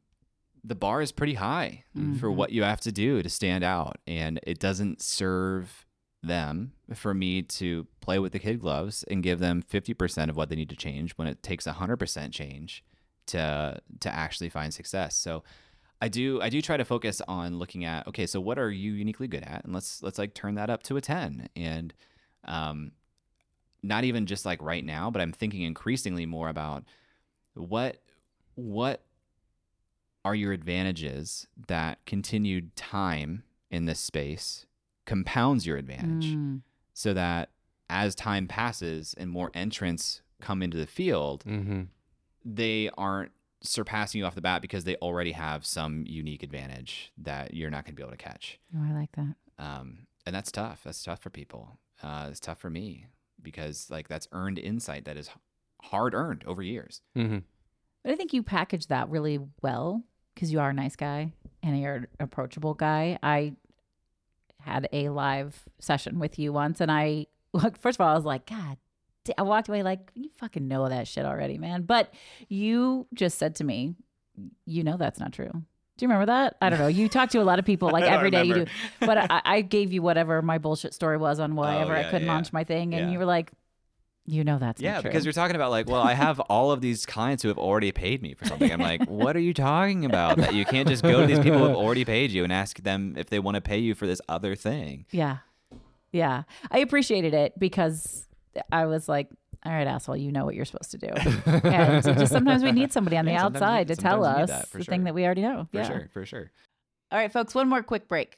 the 0.63 0.75
bar 0.75 1.01
is 1.01 1.11
pretty 1.11 1.33
high 1.35 1.83
for 2.19 2.31
what 2.31 2.51
you 2.51 2.63
have 2.63 2.81
to 2.81 2.91
do 2.91 3.21
to 3.23 3.29
stand 3.29 3.63
out, 3.63 3.97
and 4.05 4.39
it 4.43 4.59
doesn't 4.59 5.01
serve 5.01 5.86
them 6.27 6.73
for 6.93 7.13
me 7.13 7.41
to 7.41 7.87
play 8.01 8.19
with 8.19 8.31
the 8.31 8.39
kid 8.39 8.59
gloves 8.59 9.03
and 9.03 9.23
give 9.23 9.39
them 9.39 9.63
50% 9.63 10.29
of 10.29 10.37
what 10.37 10.49
they 10.49 10.55
need 10.55 10.69
to 10.69 10.75
change 10.75 11.13
when 11.13 11.27
it 11.27 11.41
takes 11.43 11.65
100% 11.65 12.31
change 12.31 12.83
to 13.27 13.79
to 13.99 14.13
actually 14.13 14.49
find 14.49 14.73
success. 14.73 15.15
So 15.15 15.43
I 16.01 16.07
do 16.07 16.41
I 16.41 16.49
do 16.49 16.61
try 16.61 16.77
to 16.77 16.85
focus 16.85 17.21
on 17.27 17.57
looking 17.59 17.85
at 17.85 18.07
okay, 18.07 18.25
so 18.25 18.39
what 18.39 18.59
are 18.59 18.71
you 18.71 18.93
uniquely 18.93 19.27
good 19.27 19.43
at, 19.43 19.63
and 19.65 19.73
let's 19.73 20.01
let's 20.03 20.17
like 20.17 20.33
turn 20.33 20.55
that 20.55 20.69
up 20.69 20.83
to 20.83 20.97
a 20.97 21.01
ten, 21.01 21.49
and 21.55 21.93
um, 22.45 22.91
not 23.83 24.03
even 24.03 24.25
just 24.25 24.45
like 24.45 24.61
right 24.61 24.85
now, 24.85 25.09
but 25.09 25.21
I'm 25.21 25.33
thinking 25.33 25.63
increasingly 25.63 26.25
more 26.25 26.49
about 26.49 26.83
what 27.53 28.01
what 28.55 29.03
are 30.23 30.35
your 30.35 30.51
advantages 30.51 31.47
that 31.67 32.05
continued 32.05 32.75
time 32.75 33.43
in 33.71 33.85
this 33.85 33.99
space 33.99 34.66
compounds 35.07 35.65
your 35.65 35.77
advantage, 35.77 36.35
Mm. 36.35 36.61
so 36.93 37.13
that 37.15 37.49
as 37.89 38.13
time 38.13 38.47
passes 38.47 39.15
and 39.17 39.31
more 39.31 39.49
entrants 39.55 40.21
come 40.41 40.61
into 40.61 40.77
the 40.77 40.85
field, 40.85 41.43
Mm-hmm. 41.47 41.83
they 42.45 42.89
aren't 42.97 43.31
surpassing 43.61 44.19
you 44.19 44.25
off 44.25 44.35
the 44.35 44.41
bat 44.41 44.61
because 44.61 44.83
they 44.83 44.95
already 44.97 45.31
have 45.31 45.65
some 45.65 46.03
unique 46.05 46.43
advantage 46.43 47.11
that 47.17 47.53
you're 47.55 47.71
not 47.71 47.83
going 47.85 47.93
to 47.95 47.95
be 47.95 48.03
able 48.03 48.11
to 48.11 48.17
catch. 48.17 48.59
Oh, 48.77 48.83
I 48.87 48.91
like 48.93 49.11
that. 49.13 49.33
Um, 49.57 50.05
and 50.25 50.35
that's 50.35 50.51
tough. 50.51 50.81
That's 50.83 51.01
tough 51.03 51.19
for 51.21 51.31
people. 51.31 51.79
Uh, 52.03 52.27
it's 52.29 52.39
tough 52.39 52.59
for 52.59 52.69
me 52.69 53.07
because 53.41 53.89
like 53.89 54.07
that's 54.07 54.27
earned 54.31 54.59
insight 54.59 55.05
that 55.05 55.17
is 55.17 55.29
hard 55.81 56.13
earned 56.13 56.43
over 56.45 56.61
years. 56.61 57.01
Mm-hmm. 57.17 57.39
But 58.03 58.13
I 58.13 58.15
think 58.15 58.31
you 58.33 58.43
package 58.43 58.87
that 58.87 59.09
really 59.09 59.39
well 59.63 60.03
because 60.35 60.51
you 60.51 60.59
are 60.59 60.69
a 60.69 60.73
nice 60.73 60.95
guy 60.95 61.31
and 61.63 61.79
you're 61.79 61.95
an 61.95 62.07
approachable 62.19 62.75
guy. 62.75 63.17
I 63.23 63.53
had 64.67 64.87
a 64.91 65.09
live 65.09 65.63
session 65.79 66.19
with 66.19 66.37
you 66.37 66.51
once, 66.53 66.81
and 66.81 66.91
I 66.91 67.27
first 67.79 67.97
of 67.99 68.01
all 68.01 68.09
I 68.11 68.15
was 68.15 68.25
like, 68.25 68.45
God, 68.45 68.77
I 69.37 69.41
walked 69.43 69.69
away 69.69 69.83
like 69.83 70.11
you 70.15 70.29
fucking 70.37 70.67
know 70.67 70.87
that 70.89 71.07
shit 71.07 71.25
already, 71.25 71.57
man. 71.57 71.83
But 71.83 72.13
you 72.49 73.07
just 73.13 73.37
said 73.37 73.55
to 73.55 73.63
me, 73.63 73.95
you 74.65 74.83
know 74.83 74.97
that's 74.97 75.19
not 75.19 75.33
true. 75.33 75.51
Do 75.51 76.05
you 76.05 76.09
remember 76.09 76.27
that? 76.27 76.57
I 76.61 76.69
don't 76.69 76.77
know. 76.77 76.87
You 76.87 77.09
talk 77.09 77.29
to 77.31 77.41
a 77.41 77.43
lot 77.43 77.57
of 77.57 77.65
people 77.65 77.89
like 77.97 78.03
I 78.03 78.07
every 78.07 78.29
day 78.29 78.43
you 78.43 78.53
do, 78.53 78.65
but 78.99 79.17
I, 79.17 79.41
I 79.45 79.61
gave 79.61 79.91
you 79.91 80.01
whatever 80.03 80.41
my 80.43 80.59
bullshit 80.59 80.93
story 80.93 81.17
was 81.17 81.39
on 81.39 81.55
whatever 81.61 81.93
I 81.95 82.01
yeah, 82.01 82.11
couldn't 82.11 82.27
yeah. 82.27 82.33
launch 82.33 82.53
my 82.53 82.63
thing, 82.63 82.93
and 82.93 83.07
Yeah. 83.07 83.11
you 83.13 83.17
were 83.19 83.25
like, 83.25 83.51
you 84.29 84.43
know 84.43 84.59
that's 84.59 84.81
yeah, 84.81 85.01
because 85.01 85.23
you're 85.23 85.31
talking 85.31 85.55
about 85.55 85.71
like, 85.71 85.87
well, 85.89 86.01
I 86.01 86.13
have 86.13 86.39
all 86.49 86.71
of 86.71 86.81
these 86.81 87.05
clients 87.05 87.41
who 87.43 87.47
have 87.47 87.57
already 87.57 87.93
paid 87.93 88.21
me 88.21 88.33
for 88.33 88.45
something. 88.45 88.71
I'm 88.71 88.81
like, 88.81 89.05
what 89.07 89.37
are 89.37 89.39
you 89.41 89.53
talking 89.53 90.03
about? 90.03 90.35
That 90.37 90.53
you 90.53 90.65
can't 90.65 90.87
just 90.87 91.01
go 91.01 91.21
to 91.21 91.27
these 91.27 91.39
people 91.39 91.59
who 91.59 91.65
have 91.67 91.75
already 91.77 92.03
paid 92.03 92.31
you 92.31 92.43
and 92.43 92.51
ask 92.51 92.77
them 92.83 93.15
if 93.17 93.29
they 93.29 93.39
want 93.39 93.55
to 93.55 93.61
pay 93.61 93.77
you 93.79 93.95
for 93.95 94.05
this 94.05 94.19
other 94.27 94.53
thing. 94.53 95.05
Yeah. 95.11 95.37
Yeah. 96.11 96.43
I 96.69 96.79
appreciated 96.79 97.33
it 97.33 97.57
because 97.57 98.27
I 98.69 98.85
was 98.85 99.07
like, 99.07 99.29
all 99.65 99.71
right, 99.71 99.87
asshole, 99.87 100.17
you 100.17 100.31
know 100.31 100.43
what 100.45 100.55
you're 100.55 100.65
supposed 100.65 100.91
to 100.91 100.97
do. 100.97 101.07
and 101.63 102.03
so 102.03 102.13
just 102.13 102.31
sometimes 102.31 102.63
we 102.63 102.73
need 102.73 102.91
somebody 102.91 103.15
on 103.17 103.23
the 103.25 103.31
Yeah, 103.31 103.43
sometimes 103.43 103.61
you- 103.61 103.65
outside 103.65 103.87
to 103.87 103.95
tell 103.95 104.25
us 104.25 104.49
that, 104.49 104.71
the 104.71 104.83
sure. 104.83 104.91
thing 104.91 105.05
that 105.05 105.13
we 105.15 105.23
already 105.25 105.41
know. 105.41 105.67
For 105.71 105.77
yeah. 105.77 105.87
sure, 105.87 106.09
for 106.11 106.25
sure. 106.25 106.51
All 107.11 107.17
right, 107.17 107.31
folks, 107.31 107.55
one 107.55 107.69
more 107.69 107.81
quick 107.81 108.09
break. 108.09 108.37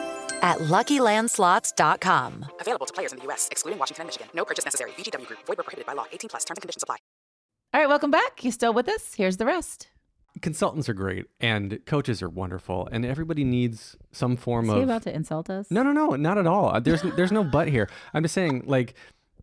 at 0.41 0.57
LuckyLandSlots.com. 0.59 2.45
Available 2.59 2.85
to 2.85 2.93
players 2.93 3.13
in 3.13 3.19
the 3.19 3.25
U.S., 3.25 3.47
excluding 3.51 3.77
Washington 3.79 4.03
and 4.03 4.07
Michigan. 4.07 4.27
No 4.33 4.45
purchase 4.45 4.65
necessary. 4.65 4.91
VGW 4.91 5.27
Group. 5.27 5.39
Void 5.45 5.57
where 5.57 5.63
prohibited 5.63 5.85
by 5.85 5.93
law. 5.93 6.05
18 6.11 6.29
plus. 6.29 6.43
Terms 6.45 6.57
and 6.57 6.61
conditions 6.63 6.83
apply. 6.83 6.97
All 7.73 7.79
right, 7.81 7.87
welcome 7.87 8.11
back. 8.11 8.43
You 8.43 8.51
still 8.51 8.73
with 8.73 8.89
us? 8.89 9.13
Here's 9.15 9.37
the 9.37 9.45
rest. 9.45 9.87
Consultants 10.41 10.87
are 10.87 10.93
great, 10.93 11.25
and 11.41 11.79
coaches 11.85 12.21
are 12.21 12.29
wonderful, 12.29 12.87
and 12.91 13.05
everybody 13.05 13.43
needs 13.43 13.97
some 14.13 14.37
form 14.37 14.65
Is 14.65 14.71
of. 14.71 14.77
he 14.77 14.83
about 14.83 15.03
to 15.03 15.13
insult 15.13 15.49
us? 15.49 15.69
No, 15.69 15.83
no, 15.83 15.91
no, 15.91 16.15
not 16.15 16.37
at 16.37 16.47
all. 16.47 16.69
Uh, 16.73 16.79
There's 16.79 17.01
there's 17.01 17.33
no 17.33 17.43
but 17.43 17.67
here. 17.67 17.89
I'm 18.13 18.23
just 18.23 18.33
saying, 18.33 18.63
like 18.65 18.93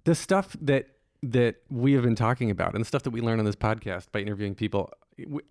the 0.05 0.15
stuff 0.15 0.57
that 0.63 0.87
that 1.23 1.57
we 1.71 1.93
have 1.93 2.05
been 2.05 2.15
talking 2.15 2.51
about, 2.51 2.73
and 2.75 2.81
the 2.81 2.87
stuff 2.87 3.03
that 3.03 3.11
we 3.11 3.21
learn 3.21 3.39
on 3.39 3.45
this 3.45 3.55
podcast 3.57 4.11
by 4.13 4.21
interviewing 4.21 4.55
people. 4.55 4.91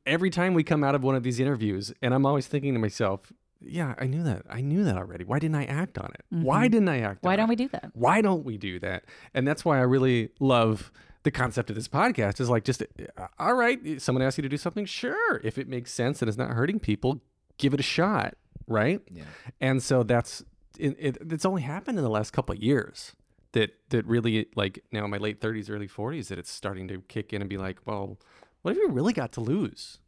Every 0.07 0.29
time 0.31 0.53
we 0.55 0.63
come 0.63 0.83
out 0.83 0.95
of 0.95 1.03
one 1.03 1.13
of 1.15 1.21
these 1.23 1.39
interviews, 1.39 1.93
and 2.01 2.13
I'm 2.15 2.25
always 2.25 2.47
thinking 2.47 2.73
to 2.73 2.79
myself, 2.79 3.31
"Yeah, 3.61 3.95
I 3.97 4.07
knew 4.07 4.23
that. 4.23 4.43
I 4.49 4.61
knew 4.61 4.83
that 4.83 4.97
already. 4.97 5.23
Why 5.23 5.39
didn't 5.39 5.55
I 5.55 5.65
act 5.65 5.97
on 5.97 6.11
it? 6.13 6.23
Why 6.29 6.67
didn't 6.67 6.89
I 6.89 6.99
act? 6.99 7.17
Mm-hmm. 7.19 7.27
Why 7.27 7.35
don't 7.35 7.45
it? 7.45 7.49
we 7.49 7.55
do 7.55 7.67
that? 7.69 7.91
Why 7.93 8.21
don't 8.21 8.43
we 8.45 8.57
do 8.57 8.79
that? 8.79 9.03
And 9.33 9.47
that's 9.47 9.63
why 9.65 9.77
I 9.79 9.81
really 9.81 10.29
love 10.39 10.91
the 11.23 11.31
concept 11.31 11.69
of 11.69 11.75
this 11.75 11.87
podcast 11.87 12.39
is 12.39 12.49
like 12.49 12.63
just 12.63 12.81
uh, 12.83 13.27
all 13.37 13.53
right 13.55 14.01
someone 14.01 14.21
asks 14.21 14.37
you 14.37 14.41
to 14.43 14.47
do 14.47 14.55
something 14.55 14.85
sure 14.85 15.41
if 15.43 15.57
it 15.57 15.67
makes 15.67 15.91
sense 15.91 16.21
and 16.21 16.29
it's 16.29 16.37
not 16.37 16.51
hurting 16.51 16.79
people 16.79 17.19
give 17.57 17.73
it 17.73 17.81
a 17.81 17.83
shot 17.83 18.35
right 18.65 19.01
Yeah. 19.11 19.23
and 19.59 19.83
so 19.83 20.03
that's 20.03 20.41
it, 20.79 20.95
it, 20.97 21.17
it's 21.29 21.43
only 21.43 21.63
happened 21.63 21.97
in 21.97 22.03
the 22.05 22.09
last 22.09 22.31
couple 22.31 22.55
of 22.55 22.63
years 22.63 23.13
that 23.51 23.71
that 23.89 24.05
really 24.05 24.47
like 24.55 24.81
now 24.93 25.03
in 25.03 25.11
my 25.11 25.17
late 25.17 25.41
30s 25.41 25.69
early 25.69 25.87
40s 25.89 26.27
that 26.29 26.39
it's 26.39 26.51
starting 26.51 26.87
to 26.87 27.01
kick 27.09 27.33
in 27.33 27.41
and 27.41 27.49
be 27.49 27.57
like 27.57 27.79
well 27.85 28.17
what 28.61 28.73
have 28.73 28.81
you 28.81 28.87
really 28.89 29.11
got 29.11 29.33
to 29.33 29.41
lose 29.41 29.99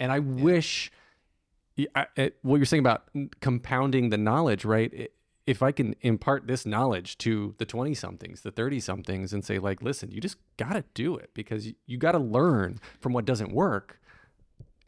and 0.00 0.10
i 0.10 0.18
wish 0.18 0.90
y- 0.92 0.98
I- 1.94 2.06
it- 2.16 2.38
what 2.42 2.56
you're 2.56 2.66
saying 2.66 2.80
about 2.80 3.08
compounding 3.40 4.10
the 4.10 4.18
knowledge 4.18 4.64
right 4.64 4.92
I- 4.96 5.08
if 5.46 5.62
i 5.62 5.70
can 5.72 5.94
impart 6.00 6.46
this 6.46 6.66
knowledge 6.66 7.18
to 7.18 7.54
the 7.58 7.64
20 7.64 7.94
somethings 7.94 8.40
the 8.42 8.50
30 8.50 8.80
somethings 8.80 9.32
and 9.32 9.44
say 9.44 9.58
like 9.58 9.82
listen 9.82 10.10
you 10.10 10.20
just 10.20 10.38
got 10.56 10.72
to 10.72 10.84
do 10.94 11.16
it 11.16 11.30
because 11.34 11.66
you, 11.66 11.74
you 11.86 11.98
got 11.98 12.12
to 12.12 12.18
learn 12.18 12.80
from 13.00 13.12
what 13.12 13.24
doesn't 13.24 13.52
work 13.52 14.00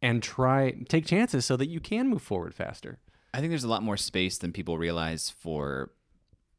and 0.03 0.23
try 0.23 0.73
take 0.89 1.07
chances 1.07 1.45
so 1.45 1.57
that 1.57 1.69
you 1.69 1.81
can 1.81 2.09
move 2.09 2.23
forward 2.23 2.55
faster 2.55 2.99
I 3.35 3.41
think 3.41 3.51
there's 3.51 3.65
a 3.65 3.69
lot 3.69 3.83
more 3.83 3.99
space 3.99 4.39
than 4.39 4.53
people 4.53 4.79
realize 4.79 5.29
for 5.29 5.93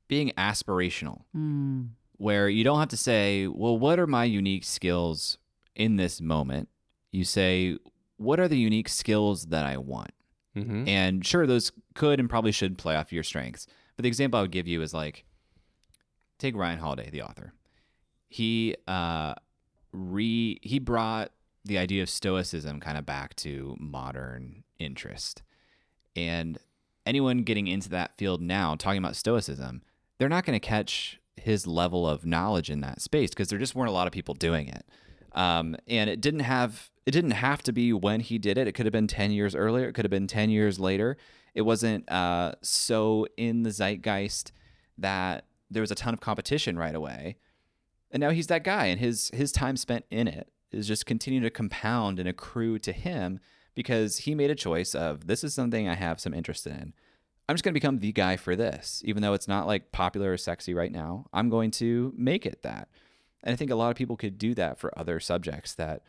being 0.08 0.32
aspirational, 0.38 1.22
hmm. 1.34 1.84
where 2.18 2.48
you 2.48 2.64
don't 2.64 2.80
have 2.80 2.90
to 2.90 2.98
say, 2.98 3.48
well, 3.48 3.78
what 3.78 4.00
are 4.00 4.08
my 4.08 4.24
unique 4.24 4.64
skills 4.64 5.38
in 5.76 5.96
this 5.96 6.22
moment? 6.22 6.70
You 7.12 7.24
say, 7.24 7.78
what 8.18 8.40
are 8.40 8.48
the 8.48 8.58
unique 8.58 8.88
skills 8.88 9.46
that 9.48 9.66
I 9.66 9.78
want? 9.78 10.12
Mm-hmm. 10.56 10.88
And 10.88 11.26
sure, 11.26 11.46
those 11.46 11.72
could 11.96 12.20
and 12.20 12.30
probably 12.30 12.52
should 12.52 12.78
play 12.78 12.96
off 12.96 13.14
your 13.14 13.24
strengths. 13.24 13.68
But 13.96 14.04
the 14.04 14.10
example 14.10 14.40
I 14.40 14.42
would 14.42 14.52
give 14.52 14.68
you 14.68 14.82
is 14.82 14.94
like, 14.94 15.26
take 16.38 16.56
Ryan 16.56 16.80
Holiday, 16.80 17.10
the 17.10 17.22
author. 17.22 17.54
He 18.30 18.76
uh, 18.88 19.36
re 19.92 20.60
he 20.62 20.80
brought 20.80 21.32
the 21.66 21.78
idea 21.78 22.02
of 22.02 22.10
stoicism 22.10 22.80
kind 22.80 22.98
of 22.98 23.06
back 23.06 23.36
to 23.38 23.76
modern 23.80 24.64
interest. 24.80 25.42
And 26.16 26.58
anyone 27.06 27.44
getting 27.44 27.68
into 27.68 27.90
that 27.90 28.18
field 28.18 28.42
now, 28.42 28.76
talking 28.76 29.00
about 29.00 29.16
stoicism, 29.16 29.82
they're 30.18 30.30
not 30.30 30.46
going 30.46 30.60
to 30.60 30.66
catch 30.66 31.20
his 31.36 31.66
level 31.66 32.08
of 32.08 32.26
knowledge 32.26 32.70
in 32.70 32.82
that 32.82 33.02
space 33.02 33.30
because 33.30 33.50
there 33.50 33.60
just 33.60 33.76
weren't 33.76 33.90
a 33.90 33.94
lot 33.94 34.08
of 34.08 34.14
people 34.14 34.34
doing 34.34 34.68
it. 34.68 34.86
Um, 35.40 35.78
and 35.88 36.10
it 36.10 36.20
didn't 36.20 36.42
have 36.42 36.92
it 37.06 37.12
didn't 37.12 37.32
have 37.32 37.64
to 37.64 37.72
be 37.72 37.94
when 37.94 38.20
he 38.20 38.38
did 38.38 38.58
it. 38.58 38.68
It 38.68 38.74
could 38.74 38.86
have 38.86 38.92
been 38.94 39.08
ten 39.08 39.32
years 39.32 39.56
earlier. 39.56 39.88
It 39.88 39.94
could 39.94 40.04
have 40.04 40.12
been 40.12 40.28
ten 40.28 40.50
years 40.50 40.82
later. 40.82 41.16
It 41.56 41.62
wasn't 41.62 42.12
uh, 42.12 42.56
so 42.62 43.26
in 43.38 43.64
the 43.64 43.72
zeitgeist 43.72 44.52
that 44.98 45.46
there 45.72 45.82
was 45.82 45.92
a 45.92 45.96
ton 45.96 46.14
of 46.14 46.20
competition 46.20 46.78
right 46.78 46.94
away. 46.94 47.38
And 48.12 48.20
now 48.20 48.32
he's 48.32 48.48
that 48.48 48.66
guy, 48.66 48.88
and 48.88 49.00
his 49.00 49.32
his 49.34 49.54
time 49.54 49.78
spent 49.78 50.04
in 50.12 50.28
it 50.28 50.52
is 50.72 50.88
just 50.88 51.06
continuing 51.06 51.44
to 51.44 51.50
compound 51.50 52.20
and 52.20 52.28
accrue 52.28 52.78
to 52.80 52.92
him 52.92 53.40
because 53.76 54.18
he 54.18 54.36
made 54.36 54.52
a 54.52 54.56
choice 54.56 54.94
of 54.94 55.28
this 55.28 55.46
is 55.46 55.54
something 55.54 55.88
I 55.88 55.96
have 55.96 56.20
some 56.20 56.34
interest 56.34 56.68
in. 56.68 56.94
I'm 57.48 57.56
just 57.56 57.64
going 57.64 57.74
to 57.74 57.80
become 57.80 58.00
the 58.00 58.12
guy 58.12 58.36
for 58.36 58.58
this, 58.58 59.02
even 59.06 59.24
though 59.24 59.34
it's 59.34 59.48
not 59.48 59.68
like 59.68 59.94
popular 59.94 60.34
or 60.34 60.38
sexy 60.38 60.74
right 60.74 60.92
now. 60.92 61.28
I'm 61.32 61.50
going 61.50 61.72
to 61.72 62.14
make 62.18 62.46
it 62.46 62.62
that. 62.64 62.90
And 63.44 63.54
I 63.54 63.56
think 63.56 63.72
a 63.72 63.76
lot 63.76 63.90
of 63.90 63.96
people 63.96 64.18
could 64.18 64.38
do 64.38 64.54
that 64.56 64.80
for 64.80 64.98
other 64.98 65.20
subjects 65.20 65.74
that 65.76 66.04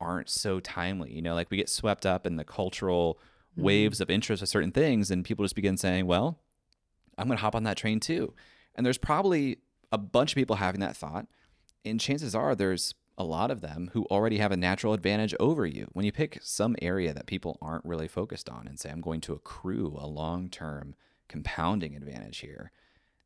aren't 0.00 0.28
so 0.28 0.60
timely. 0.60 1.12
You 1.12 1.22
know, 1.22 1.34
like 1.34 1.50
we 1.50 1.56
get 1.56 1.68
swept 1.68 2.04
up 2.04 2.26
in 2.26 2.36
the 2.36 2.44
cultural 2.44 3.18
mm-hmm. 3.52 3.62
waves 3.62 4.00
of 4.00 4.10
interest 4.10 4.42
of 4.42 4.48
certain 4.48 4.72
things, 4.72 5.10
and 5.10 5.24
people 5.24 5.44
just 5.44 5.54
begin 5.54 5.76
saying, 5.76 6.06
well, 6.06 6.40
I'm 7.16 7.26
going 7.26 7.38
to 7.38 7.42
hop 7.42 7.54
on 7.54 7.64
that 7.64 7.76
train 7.76 8.00
too. 8.00 8.34
And 8.74 8.84
there's 8.84 8.98
probably 8.98 9.58
a 9.92 9.98
bunch 9.98 10.32
of 10.32 10.36
people 10.36 10.56
having 10.56 10.80
that 10.80 10.96
thought. 10.96 11.26
And 11.84 12.00
chances 12.00 12.34
are 12.34 12.54
there's 12.54 12.94
a 13.16 13.24
lot 13.24 13.50
of 13.50 13.60
them 13.60 13.90
who 13.92 14.04
already 14.06 14.38
have 14.38 14.50
a 14.50 14.56
natural 14.56 14.92
advantage 14.92 15.34
over 15.38 15.66
you. 15.66 15.88
When 15.92 16.04
you 16.04 16.12
pick 16.12 16.38
some 16.42 16.74
area 16.82 17.14
that 17.14 17.26
people 17.26 17.58
aren't 17.62 17.84
really 17.84 18.08
focused 18.08 18.48
on 18.48 18.66
and 18.66 18.78
say, 18.78 18.90
I'm 18.90 19.00
going 19.00 19.20
to 19.22 19.32
accrue 19.32 19.96
a 19.98 20.06
long 20.06 20.48
term 20.48 20.94
compounding 21.28 21.94
advantage 21.94 22.38
here, 22.38 22.72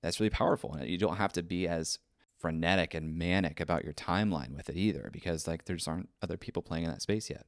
that's 0.03 0.21
really 0.21 0.31
powerful. 0.31 0.75
And 0.75 0.89
you 0.89 0.99
don't 0.99 1.17
have 1.17 1.33
to 1.35 1.43
be 1.43 1.67
as 1.67 1.99
frenetic 2.39 2.95
and 2.95 3.17
manic 3.19 3.61
about 3.61 3.85
your 3.85 3.93
timeline 3.93 4.57
with 4.57 4.69
it 4.69 4.77
either, 4.77 5.11
because 5.13 5.47
like 5.47 5.65
there's 5.65 5.89
aren't 5.89 6.09
other 6.23 6.37
people 6.37 6.63
playing 6.63 6.85
in 6.85 6.91
that 6.91 7.03
space 7.03 7.29
yet. 7.29 7.47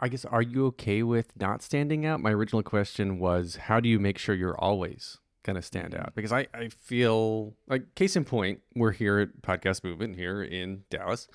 I 0.00 0.08
guess, 0.08 0.24
are 0.24 0.42
you 0.42 0.66
okay 0.66 1.04
with 1.04 1.36
not 1.36 1.62
standing 1.62 2.04
out? 2.04 2.20
My 2.20 2.32
original 2.32 2.64
question 2.64 3.20
was, 3.20 3.54
how 3.54 3.78
do 3.78 3.88
you 3.88 4.00
make 4.00 4.18
sure 4.18 4.34
you're 4.34 4.58
always 4.58 5.18
to 5.44 5.62
stand 5.62 5.94
out? 5.94 6.12
Because 6.16 6.32
I, 6.32 6.48
I 6.52 6.70
feel 6.70 7.54
like, 7.68 7.94
case 7.94 8.16
in 8.16 8.24
point, 8.24 8.62
we're 8.74 8.90
here 8.90 9.20
at 9.20 9.42
Podcast 9.42 9.84
Movement 9.84 10.16
here 10.16 10.42
in 10.42 10.82
Dallas, 10.90 11.28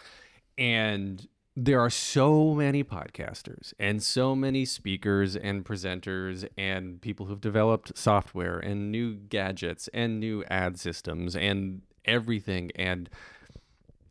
and 0.57 1.29
there 1.55 1.79
are 1.79 1.89
so 1.89 2.53
many 2.53 2.83
podcasters 2.83 3.73
and 3.79 4.03
so 4.03 4.35
many 4.35 4.65
speakers 4.65 5.37
and 5.37 5.63
presenters 5.63 6.45
and 6.57 7.01
people 7.01 7.27
who've 7.27 7.39
developed 7.39 7.97
software 7.97 8.59
and 8.59 8.91
new 8.91 9.15
gadgets 9.15 9.87
and 9.93 10.19
new 10.19 10.43
ad 10.49 10.77
systems 10.77 11.37
and 11.37 11.81
everything. 12.05 12.71
And 12.75 13.09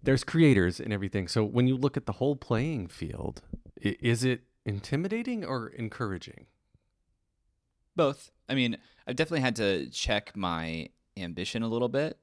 there's 0.02 0.24
creators 0.24 0.80
and 0.80 0.92
everything. 0.92 1.28
So 1.28 1.44
when 1.44 1.66
you 1.66 1.76
look 1.76 1.96
at 1.96 2.06
the 2.06 2.12
whole 2.12 2.36
playing 2.36 2.88
field, 2.88 3.42
is 3.80 4.24
it 4.24 4.42
intimidating 4.64 5.44
or 5.44 5.68
encouraging? 5.68 6.46
Both. 7.96 8.30
I 8.48 8.54
mean, 8.54 8.78
I've 9.06 9.16
definitely 9.16 9.40
had 9.40 9.56
to 9.56 9.88
check 9.90 10.36
my 10.36 10.88
ambition 11.16 11.62
a 11.62 11.68
little 11.68 11.88
bit 11.88 12.18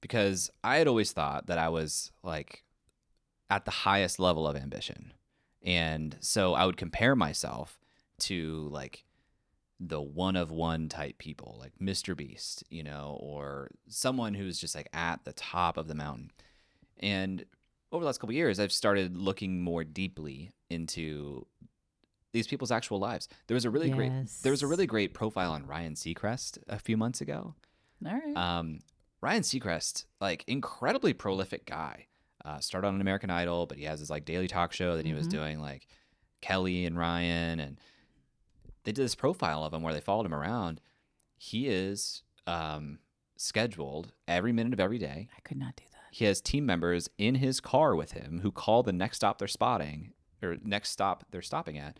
because 0.00 0.50
I 0.62 0.76
had 0.76 0.88
always 0.88 1.12
thought 1.12 1.46
that 1.46 1.58
I 1.58 1.68
was 1.68 2.12
like 2.22 2.64
at 3.48 3.64
the 3.64 3.70
highest 3.70 4.18
level 4.18 4.46
of 4.46 4.56
ambition. 4.56 5.12
And 5.62 6.16
so 6.20 6.54
I 6.54 6.66
would 6.66 6.76
compare 6.76 7.14
myself 7.14 7.78
to 8.20 8.68
like 8.70 9.04
the 9.84 10.00
one 10.00 10.36
of 10.36 10.50
one 10.52 10.88
type 10.88 11.18
people, 11.18 11.56
like 11.58 11.72
Mr. 11.80 12.16
Beast, 12.16 12.62
you 12.70 12.82
know, 12.84 13.16
or 13.20 13.70
someone 13.88 14.34
who's 14.34 14.58
just 14.58 14.74
like 14.74 14.88
at 14.92 15.24
the 15.24 15.32
top 15.32 15.76
of 15.76 15.88
the 15.88 15.94
mountain. 15.94 16.30
And 17.00 17.44
over 17.90 18.02
the 18.02 18.06
last 18.06 18.18
couple 18.18 18.30
of 18.30 18.36
years, 18.36 18.60
I've 18.60 18.72
started 18.72 19.16
looking 19.16 19.60
more 19.60 19.82
deeply 19.82 20.52
into 20.70 21.46
these 22.32 22.46
people's 22.46 22.70
actual 22.70 22.98
lives. 22.98 23.28
There 23.46 23.54
was 23.54 23.64
a 23.64 23.70
really 23.70 23.90
great 23.90 24.12
there 24.42 24.52
was 24.52 24.62
a 24.62 24.66
really 24.66 24.86
great 24.86 25.14
profile 25.14 25.52
on 25.52 25.66
Ryan 25.66 25.94
Seacrest 25.94 26.58
a 26.68 26.78
few 26.78 26.96
months 26.96 27.20
ago. 27.20 27.54
All 28.06 28.12
right. 28.12 28.36
Um, 28.36 28.80
Ryan 29.20 29.42
Seacrest, 29.42 30.04
like 30.20 30.44
incredibly 30.46 31.12
prolific 31.12 31.66
guy. 31.66 32.06
Uh, 32.44 32.58
started 32.58 32.88
on 32.88 32.94
an 32.96 33.00
American 33.00 33.30
Idol, 33.30 33.66
but 33.66 33.78
he 33.78 33.84
has 33.84 34.00
his 34.00 34.10
like 34.10 34.24
daily 34.24 34.48
talk 34.48 34.72
show 34.72 34.96
that 34.96 35.06
he 35.06 35.12
was 35.12 35.26
Mhm. 35.28 35.30
doing 35.30 35.60
like 35.60 35.86
Kelly 36.40 36.86
and 36.86 36.96
Ryan, 36.98 37.60
and 37.60 37.78
they 38.84 38.92
did 38.92 39.04
this 39.04 39.14
profile 39.14 39.64
of 39.64 39.72
him 39.72 39.82
where 39.82 39.94
they 39.94 40.00
followed 40.00 40.26
him 40.26 40.34
around. 40.34 40.80
He 41.36 41.68
is 41.68 42.22
um, 42.46 42.98
scheduled 43.36 44.12
every 44.28 44.52
minute 44.52 44.72
of 44.72 44.80
every 44.80 44.98
day. 44.98 45.28
I 45.36 45.40
could 45.40 45.56
not 45.56 45.76
do 45.76 45.84
that. 45.92 45.98
He 46.10 46.24
has 46.26 46.40
team 46.40 46.66
members 46.66 47.08
in 47.18 47.36
his 47.36 47.60
car 47.60 47.96
with 47.96 48.12
him 48.12 48.40
who 48.42 48.52
call 48.52 48.82
the 48.82 48.92
next 48.92 49.16
stop 49.16 49.38
they're 49.38 49.48
spotting 49.48 50.12
or 50.42 50.56
next 50.62 50.90
stop 50.90 51.24
they're 51.30 51.42
stopping 51.42 51.78
at 51.78 51.98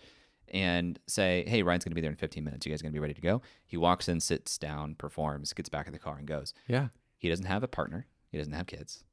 and 0.48 0.98
say, 1.06 1.44
Hey, 1.46 1.62
Ryan's 1.62 1.84
going 1.84 1.92
to 1.92 1.94
be 1.94 2.00
there 2.00 2.10
in 2.10 2.16
15 2.16 2.44
minutes. 2.44 2.66
You 2.66 2.72
guys 2.72 2.82
going 2.82 2.92
to 2.92 2.96
be 2.96 3.00
ready 3.00 3.14
to 3.14 3.20
go? 3.20 3.42
He 3.66 3.76
walks 3.76 4.08
in, 4.08 4.20
sits 4.20 4.58
down, 4.58 4.96
performs, 4.96 5.52
gets 5.52 5.68
back 5.68 5.86
in 5.86 5.92
the 5.92 5.98
car, 5.98 6.18
and 6.18 6.26
goes. 6.26 6.52
Yeah. 6.68 6.88
He 7.16 7.28
doesn't 7.28 7.46
have 7.46 7.62
a 7.62 7.68
partner, 7.68 8.06
he 8.30 8.38
doesn't 8.38 8.52
have 8.52 8.66
kids. 8.66 9.04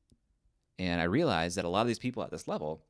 And 0.77 1.01
I 1.01 1.05
realized 1.05 1.57
that 1.57 1.65
a 1.65 1.69
lot 1.69 1.81
of 1.81 1.87
these 1.87 1.99
people 1.99 2.23
at 2.23 2.31
this 2.31 2.47
level, 2.47 2.81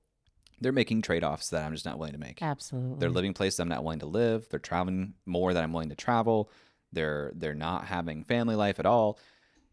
they're 0.61 0.71
making 0.71 1.01
trade 1.01 1.23
offs 1.23 1.49
that 1.49 1.63
I'm 1.65 1.73
just 1.73 1.85
not 1.85 1.97
willing 1.97 2.13
to 2.13 2.19
make. 2.19 2.41
Absolutely. 2.41 2.99
They're 2.99 3.09
living 3.09 3.33
places 3.33 3.59
I'm 3.59 3.69
not 3.69 3.83
willing 3.83 3.99
to 3.99 4.05
live. 4.05 4.47
They're 4.49 4.59
traveling 4.59 5.13
more 5.25 5.53
than 5.53 5.63
I'm 5.63 5.73
willing 5.73 5.89
to 5.89 5.95
travel. 5.95 6.49
They're 6.91 7.31
they're 7.35 7.55
not 7.55 7.85
having 7.85 8.23
family 8.23 8.55
life 8.55 8.79
at 8.79 8.85
all. 8.85 9.19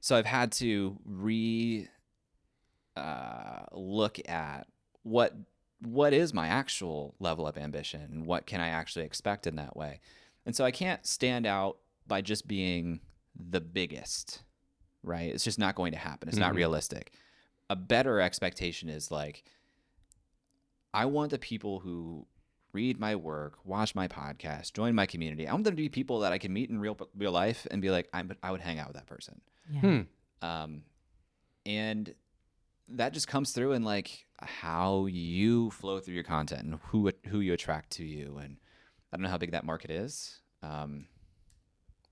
So 0.00 0.16
I've 0.16 0.26
had 0.26 0.52
to 0.52 0.98
re 1.04 1.88
uh, 2.96 3.64
look 3.72 4.18
at 4.28 4.66
what 5.02 5.34
what 5.80 6.12
is 6.12 6.32
my 6.32 6.46
actual 6.46 7.14
level 7.20 7.46
of 7.46 7.58
ambition 7.58 8.00
and 8.00 8.26
what 8.26 8.46
can 8.46 8.60
I 8.60 8.68
actually 8.68 9.04
expect 9.04 9.46
in 9.46 9.56
that 9.56 9.76
way. 9.76 10.00
And 10.46 10.56
so 10.56 10.64
I 10.64 10.70
can't 10.70 11.04
stand 11.06 11.46
out 11.46 11.78
by 12.06 12.22
just 12.22 12.46
being 12.48 13.00
the 13.38 13.60
biggest, 13.60 14.42
right? 15.02 15.32
It's 15.34 15.44
just 15.44 15.58
not 15.58 15.74
going 15.74 15.92
to 15.92 15.98
happen. 15.98 16.28
It's 16.28 16.38
not 16.38 16.52
Mhm. 16.54 16.56
realistic. 16.56 17.12
A 17.68 17.76
better 17.76 18.20
expectation 18.20 18.88
is 18.88 19.10
like 19.10 19.44
I 20.96 21.04
want 21.04 21.30
the 21.30 21.38
people 21.38 21.80
who 21.80 22.26
read 22.72 22.98
my 22.98 23.16
work, 23.16 23.58
watch 23.64 23.94
my 23.94 24.08
podcast, 24.08 24.72
join 24.72 24.94
my 24.94 25.04
community. 25.04 25.46
I 25.46 25.52
want 25.52 25.64
them 25.64 25.74
to 25.74 25.76
be 25.76 25.90
people 25.90 26.20
that 26.20 26.32
I 26.32 26.38
can 26.38 26.54
meet 26.54 26.70
in 26.70 26.80
real 26.80 26.96
real 27.14 27.32
life 27.32 27.66
and 27.70 27.82
be 27.82 27.90
like, 27.90 28.08
I'm, 28.14 28.32
I 28.42 28.50
would 28.50 28.62
hang 28.62 28.78
out 28.78 28.88
with 28.88 28.96
that 28.96 29.06
person. 29.06 29.42
Yeah. 29.70 29.80
Hmm. 29.80 30.00
Um, 30.40 30.82
and 31.66 32.14
that 32.88 33.12
just 33.12 33.28
comes 33.28 33.52
through 33.52 33.72
in 33.72 33.84
like 33.84 34.24
how 34.38 35.04
you 35.04 35.70
flow 35.70 36.00
through 36.00 36.14
your 36.14 36.24
content 36.24 36.62
and 36.62 36.78
who 36.88 37.12
who 37.26 37.40
you 37.40 37.52
attract 37.52 37.90
to 37.92 38.04
you. 38.04 38.38
And 38.38 38.56
I 39.12 39.16
don't 39.18 39.22
know 39.24 39.28
how 39.28 39.38
big 39.38 39.52
that 39.52 39.64
market 39.64 39.90
is. 39.90 40.40
Um, 40.62 41.08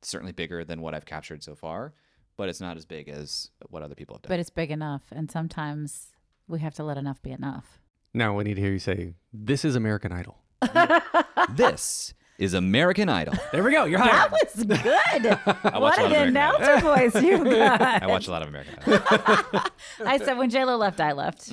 certainly 0.03 0.33
bigger 0.33 0.63
than 0.63 0.83
what 0.83 0.95
I've 0.95 1.07
captured 1.07 1.43
so 1.43 1.55
far, 1.55 1.95
but 2.37 2.51
it's 2.51 2.61
not 2.61 2.77
as 2.77 2.85
big 2.85 3.09
as 3.09 3.49
what 3.71 3.83
other 3.83 3.95
people 3.95 4.17
have 4.17 4.23
done. 4.23 4.29
But 4.29 4.41
it's 4.41 4.51
big 4.51 4.71
enough, 4.71 5.05
and 5.11 5.31
sometimes 5.31 6.09
we 6.47 6.61
have 6.61 6.75
to 6.75 6.85
let 6.85 6.99
enough 6.99 7.23
be 7.23 7.31
enough. 7.31 7.81
Now 8.15 8.37
we 8.37 8.45
need 8.45 8.55
to 8.55 8.61
hear 8.61 8.71
you 8.71 8.79
say, 8.79 9.15
"This 9.33 9.65
is 9.65 9.75
American 9.75 10.13
Idol." 10.13 10.39
this 11.51 12.15
is 12.39 12.55
American 12.55 13.09
Idol. 13.09 13.35
There 13.53 13.63
we 13.63 13.73
go. 13.73 13.85
You're 13.85 13.99
high. 13.99 14.29
That 14.29 14.31
was 14.31 14.65
good. 14.65 15.39
what 15.65 15.75
a 15.75 15.81
lot 15.81 15.99
of 15.99 16.13
an 16.13 16.29
announcer 16.29 16.79
voice 16.79 17.15
you've 17.21 17.45
got. 17.51 18.03
I 18.03 18.07
watch 18.07 18.29
a 18.29 18.31
lot 18.31 18.43
of 18.43 18.49
American 18.49 18.77
Idol. 18.87 19.61
I 20.07 20.19
said 20.19 20.39
when 20.39 20.49
J 20.49 20.65
Lo 20.65 20.77
left, 20.77 21.01
I 21.01 21.13
left. 21.13 21.53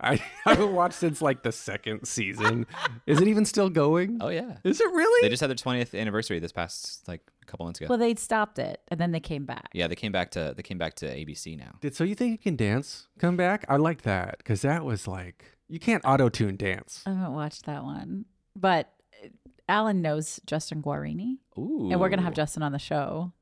I 0.00 0.16
haven't 0.44 0.72
watched 0.74 0.94
since 0.96 1.22
like 1.22 1.42
the 1.42 1.52
second 1.52 2.06
season. 2.06 2.66
Is 3.06 3.20
it 3.20 3.28
even 3.28 3.44
still 3.44 3.70
going? 3.70 4.18
Oh 4.20 4.28
yeah, 4.28 4.58
Is 4.64 4.80
it 4.80 4.92
really? 4.92 5.22
they 5.22 5.30
just 5.30 5.40
had 5.40 5.48
their 5.48 5.56
20th 5.56 5.98
anniversary 5.98 6.38
this 6.38 6.52
past 6.52 7.06
like 7.08 7.22
a 7.42 7.46
couple 7.46 7.64
months 7.64 7.80
ago. 7.80 7.86
Well, 7.88 7.98
they'd 7.98 8.18
stopped 8.18 8.58
it, 8.58 8.80
and 8.88 9.00
then 9.00 9.12
they 9.12 9.20
came 9.20 9.46
back. 9.46 9.68
yeah, 9.72 9.86
they 9.86 9.94
came 9.94 10.12
back 10.12 10.30
to 10.32 10.52
they 10.56 10.62
came 10.62 10.78
back 10.78 10.94
to 10.96 11.06
ABC 11.06 11.56
now. 11.58 11.76
Did 11.80 11.94
so 11.94 12.04
you 12.04 12.14
think 12.14 12.32
you 12.32 12.38
can 12.38 12.56
dance? 12.56 13.08
Come 13.18 13.36
back? 13.36 13.64
I 13.68 13.76
liked 13.76 14.04
that 14.04 14.38
because 14.38 14.62
that 14.62 14.84
was 14.84 15.08
like 15.08 15.44
you 15.68 15.78
can't 15.78 16.04
auto 16.04 16.28
tune 16.28 16.56
dance. 16.56 17.02
I 17.06 17.10
haven't 17.10 17.34
watched 17.34 17.64
that 17.66 17.82
one, 17.82 18.26
but 18.54 18.92
uh, 19.24 19.28
Alan 19.68 20.02
knows 20.02 20.40
Justin 20.46 20.82
Guarini, 20.82 21.38
Ooh, 21.58 21.88
and 21.90 21.98
we're 22.00 22.10
gonna 22.10 22.22
have 22.22 22.34
Justin 22.34 22.62
on 22.62 22.72
the 22.72 22.78
show. 22.78 23.32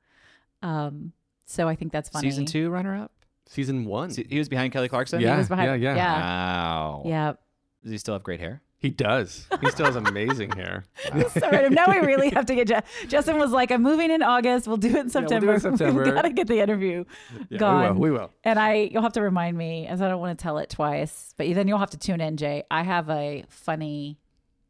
Um, 0.62 1.12
so 1.46 1.68
I 1.68 1.74
think 1.74 1.92
that's 1.92 2.08
funny. 2.08 2.30
season 2.30 2.46
two 2.46 2.70
runner 2.70 2.94
up. 2.96 3.10
Season 3.54 3.84
one. 3.84 4.10
Se- 4.10 4.26
He 4.28 4.38
was 4.38 4.48
behind 4.48 4.72
Kelly 4.72 4.88
Clarkson. 4.88 5.20
yeah, 5.20 5.38
was 5.38 5.48
behind- 5.48 5.80
yeah, 5.80 5.92
yeah, 5.92 5.96
yeah. 5.96 6.20
Wow. 6.20 7.02
Yeah. 7.06 7.32
Does 7.82 7.92
he 7.92 7.98
still 7.98 8.14
have 8.14 8.22
great 8.22 8.40
hair? 8.40 8.60
He 8.78 8.90
does. 8.90 9.46
He 9.62 9.70
still 9.70 9.86
has 9.86 9.96
amazing 9.96 10.50
hair. 10.56 10.84
so 11.30 11.50
random. 11.50 11.72
Now 11.72 11.86
we 11.88 11.98
really 12.00 12.28
have 12.30 12.44
to 12.46 12.54
get 12.54 12.66
Je- 12.68 13.06
Justin 13.08 13.38
was 13.38 13.50
like, 13.50 13.70
I'm 13.70 13.82
moving 13.82 14.10
in 14.10 14.22
August. 14.22 14.66
We'll 14.68 14.76
do 14.76 14.88
it 14.88 14.90
in 14.90 14.94
we'll 14.96 15.00
do 15.04 15.08
it 15.08 15.10
September. 15.30 15.54
in 15.54 15.60
September. 15.60 16.02
We've 16.04 16.14
got 16.14 16.22
to 16.22 16.30
get 16.30 16.48
the 16.48 16.60
interview 16.60 17.04
Yeah, 17.48 17.58
gone. 17.58 17.98
We 17.98 18.10
will. 18.10 18.14
We 18.14 18.18
will. 18.18 18.30
And 18.42 18.58
I, 18.58 18.90
you'll 18.92 19.02
have 19.02 19.14
to 19.14 19.22
remind 19.22 19.56
me, 19.56 19.86
as 19.86 20.02
I 20.02 20.08
don't 20.08 20.20
want 20.20 20.38
to 20.38 20.42
tell 20.42 20.58
it 20.58 20.68
twice. 20.68 21.32
But 21.38 21.54
then 21.54 21.66
you'll 21.68 21.78
have 21.78 21.90
to 21.90 21.98
tune 21.98 22.20
in, 22.20 22.36
Jay. 22.36 22.64
I 22.70 22.82
have 22.82 23.08
a 23.08 23.44
funny 23.48 24.18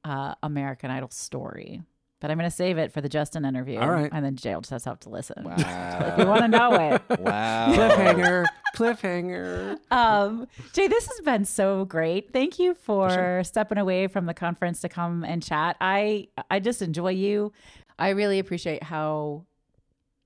uh, 0.04 0.34
American 0.44 0.90
Idol 0.92 1.10
story, 1.10 1.82
but 2.24 2.30
I'm 2.30 2.38
going 2.38 2.48
to 2.48 2.56
save 2.56 2.78
it 2.78 2.90
for 2.90 3.02
the 3.02 3.08
Justin 3.10 3.44
interview. 3.44 3.78
All 3.78 3.90
right. 3.90 4.08
And 4.10 4.24
then 4.24 4.34
Jay 4.34 4.54
will 4.54 4.62
just 4.62 4.86
have 4.86 4.98
to 5.00 5.10
listen. 5.10 5.44
Wow. 5.44 5.56
If 5.58 6.18
you 6.18 6.24
want 6.24 6.40
to 6.40 6.48
know 6.48 6.72
it. 6.72 7.20
wow. 7.20 7.70
Cliffhanger. 7.74 8.46
Cliffhanger. 8.74 9.76
Um, 9.90 10.46
Jay, 10.72 10.88
this 10.88 11.06
has 11.06 11.20
been 11.20 11.44
so 11.44 11.84
great. 11.84 12.32
Thank 12.32 12.58
you 12.58 12.72
for 12.72 13.42
stepping 13.44 13.76
away 13.76 14.06
from 14.06 14.24
the 14.24 14.32
conference 14.32 14.80
to 14.80 14.88
come 14.88 15.22
and 15.22 15.42
chat. 15.42 15.76
I 15.82 16.28
I 16.50 16.60
just 16.60 16.80
enjoy 16.80 17.10
you. 17.10 17.52
I 17.98 18.08
really 18.08 18.38
appreciate 18.38 18.82
how 18.82 19.44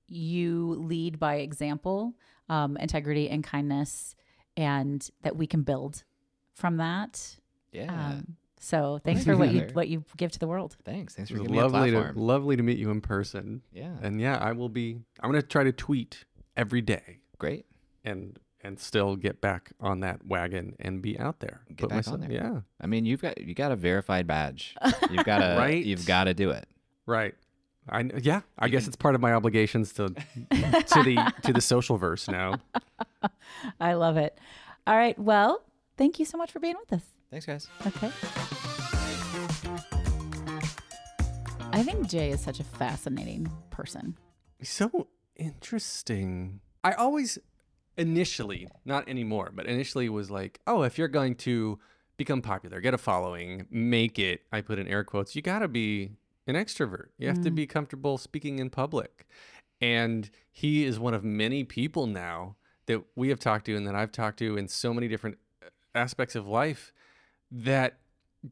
you 0.07 0.75
lead 0.79 1.19
by 1.19 1.35
example, 1.35 2.13
um, 2.47 2.77
integrity 2.77 3.29
and 3.29 3.43
kindness, 3.43 4.15
and 4.55 5.05
that 5.23 5.35
we 5.35 5.47
can 5.47 5.63
build 5.63 6.05
from 6.55 6.77
that. 6.77 7.35
Yeah. 7.73 7.93
Um, 7.93 8.37
so 8.59 8.99
thanks 9.03 9.23
for 9.23 9.35
what 9.37 9.51
you 9.51 9.67
what 9.73 9.87
you 9.87 10.03
give 10.17 10.31
to 10.33 10.39
the 10.39 10.47
world. 10.47 10.75
Thanks. 10.83 11.15
Thanks 11.15 11.31
It 11.31 11.33
for 11.35 11.39
was 11.39 11.47
giving 11.47 11.55
me 11.55 11.59
a 11.59 11.67
lovely 11.67 11.91
to 11.91 11.97
platform. 11.97 12.25
lovely 12.25 12.55
to 12.57 12.63
meet 12.63 12.77
you 12.77 12.91
in 12.91 13.01
person. 13.01 13.61
Yeah. 13.73 13.95
And 14.01 14.19
yeah, 14.21 14.37
I 14.37 14.51
will 14.51 14.69
be. 14.69 14.99
I'm 15.21 15.31
gonna 15.31 15.41
try 15.41 15.63
to 15.63 15.71
tweet 15.71 16.25
every 16.57 16.81
day 16.81 17.19
Great. 17.37 17.65
and 18.03 18.37
and 18.61 18.77
still 18.77 19.15
get 19.15 19.39
back 19.39 19.71
on 19.79 20.01
that 20.01 20.25
wagon 20.25 20.75
and 20.79 21.01
be 21.01 21.17
out 21.17 21.39
there. 21.39 21.61
Get 21.69 21.77
Put 21.77 21.89
back 21.91 22.07
on 22.09 22.19
there. 22.19 22.31
Yeah. 22.31 22.59
I 22.81 22.87
mean, 22.87 23.05
you've 23.05 23.21
got 23.21 23.39
you 23.39 23.55
got 23.55 23.71
a 23.71 23.75
verified 23.77 24.27
badge. 24.27 24.75
You've 25.09 25.23
got 25.25 25.37
to 25.39 25.55
Right? 25.57 25.83
You've 25.83 26.05
got 26.05 26.25
to 26.25 26.33
do 26.33 26.49
it. 26.51 26.67
Right. 27.05 27.33
I 27.87 28.09
yeah. 28.21 28.41
I 28.57 28.67
guess 28.67 28.85
it's 28.87 28.97
part 28.97 29.15
of 29.15 29.21
my 29.21 29.31
obligations 29.33 29.93
to 29.93 30.09
to 30.09 31.03
the 31.03 31.33
to 31.43 31.53
the 31.53 31.61
social 31.61 31.97
verse 31.97 32.27
now. 32.27 32.55
I 33.79 33.93
love 33.93 34.17
it. 34.17 34.37
All 34.85 34.95
right. 34.97 35.17
Well, 35.17 35.63
thank 35.97 36.19
you 36.19 36.25
so 36.25 36.37
much 36.37 36.51
for 36.51 36.59
being 36.59 36.75
with 36.77 36.91
us. 36.93 37.05
Thanks, 37.31 37.45
guys. 37.45 37.67
Okay. 37.85 38.11
I 41.71 41.83
think 41.83 42.09
Jay 42.09 42.31
is 42.31 42.41
such 42.41 42.59
a 42.59 42.63
fascinating 42.63 43.51
person. 43.69 44.17
So 44.63 45.07
interesting. 45.35 46.59
I 46.83 46.93
always 46.93 47.37
initially, 47.97 48.67
not 48.85 49.07
anymore, 49.07 49.51
but 49.53 49.67
initially 49.67 50.09
was 50.09 50.31
like, 50.31 50.59
oh, 50.65 50.83
if 50.83 50.97
you're 50.97 51.07
going 51.07 51.35
to 51.35 51.79
become 52.17 52.41
popular, 52.41 52.81
get 52.81 52.93
a 52.93 52.97
following, 52.97 53.67
make 53.69 54.17
it, 54.17 54.41
I 54.51 54.61
put 54.61 54.79
in 54.79 54.87
air 54.87 55.03
quotes, 55.03 55.35
you 55.35 55.41
got 55.41 55.59
to 55.59 55.67
be 55.67 56.11
an 56.47 56.55
extrovert. 56.55 57.07
You 57.17 57.27
have 57.27 57.41
to 57.43 57.51
be 57.51 57.67
comfortable 57.67 58.17
speaking 58.17 58.59
in 58.59 58.69
public. 58.69 59.27
And 59.79 60.29
he 60.51 60.83
is 60.83 60.99
one 60.99 61.13
of 61.13 61.23
many 61.23 61.63
people 61.63 62.07
now 62.07 62.55
that 62.87 63.03
we 63.15 63.29
have 63.29 63.39
talked 63.39 63.65
to 63.65 63.75
and 63.75 63.85
that 63.85 63.95
I've 63.95 64.11
talked 64.11 64.39
to 64.39 64.57
in 64.57 64.67
so 64.67 64.93
many 64.93 65.07
different 65.07 65.37
uh, 65.63 65.69
aspects 65.93 66.35
of 66.35 66.47
life 66.47 66.91
that 67.51 67.99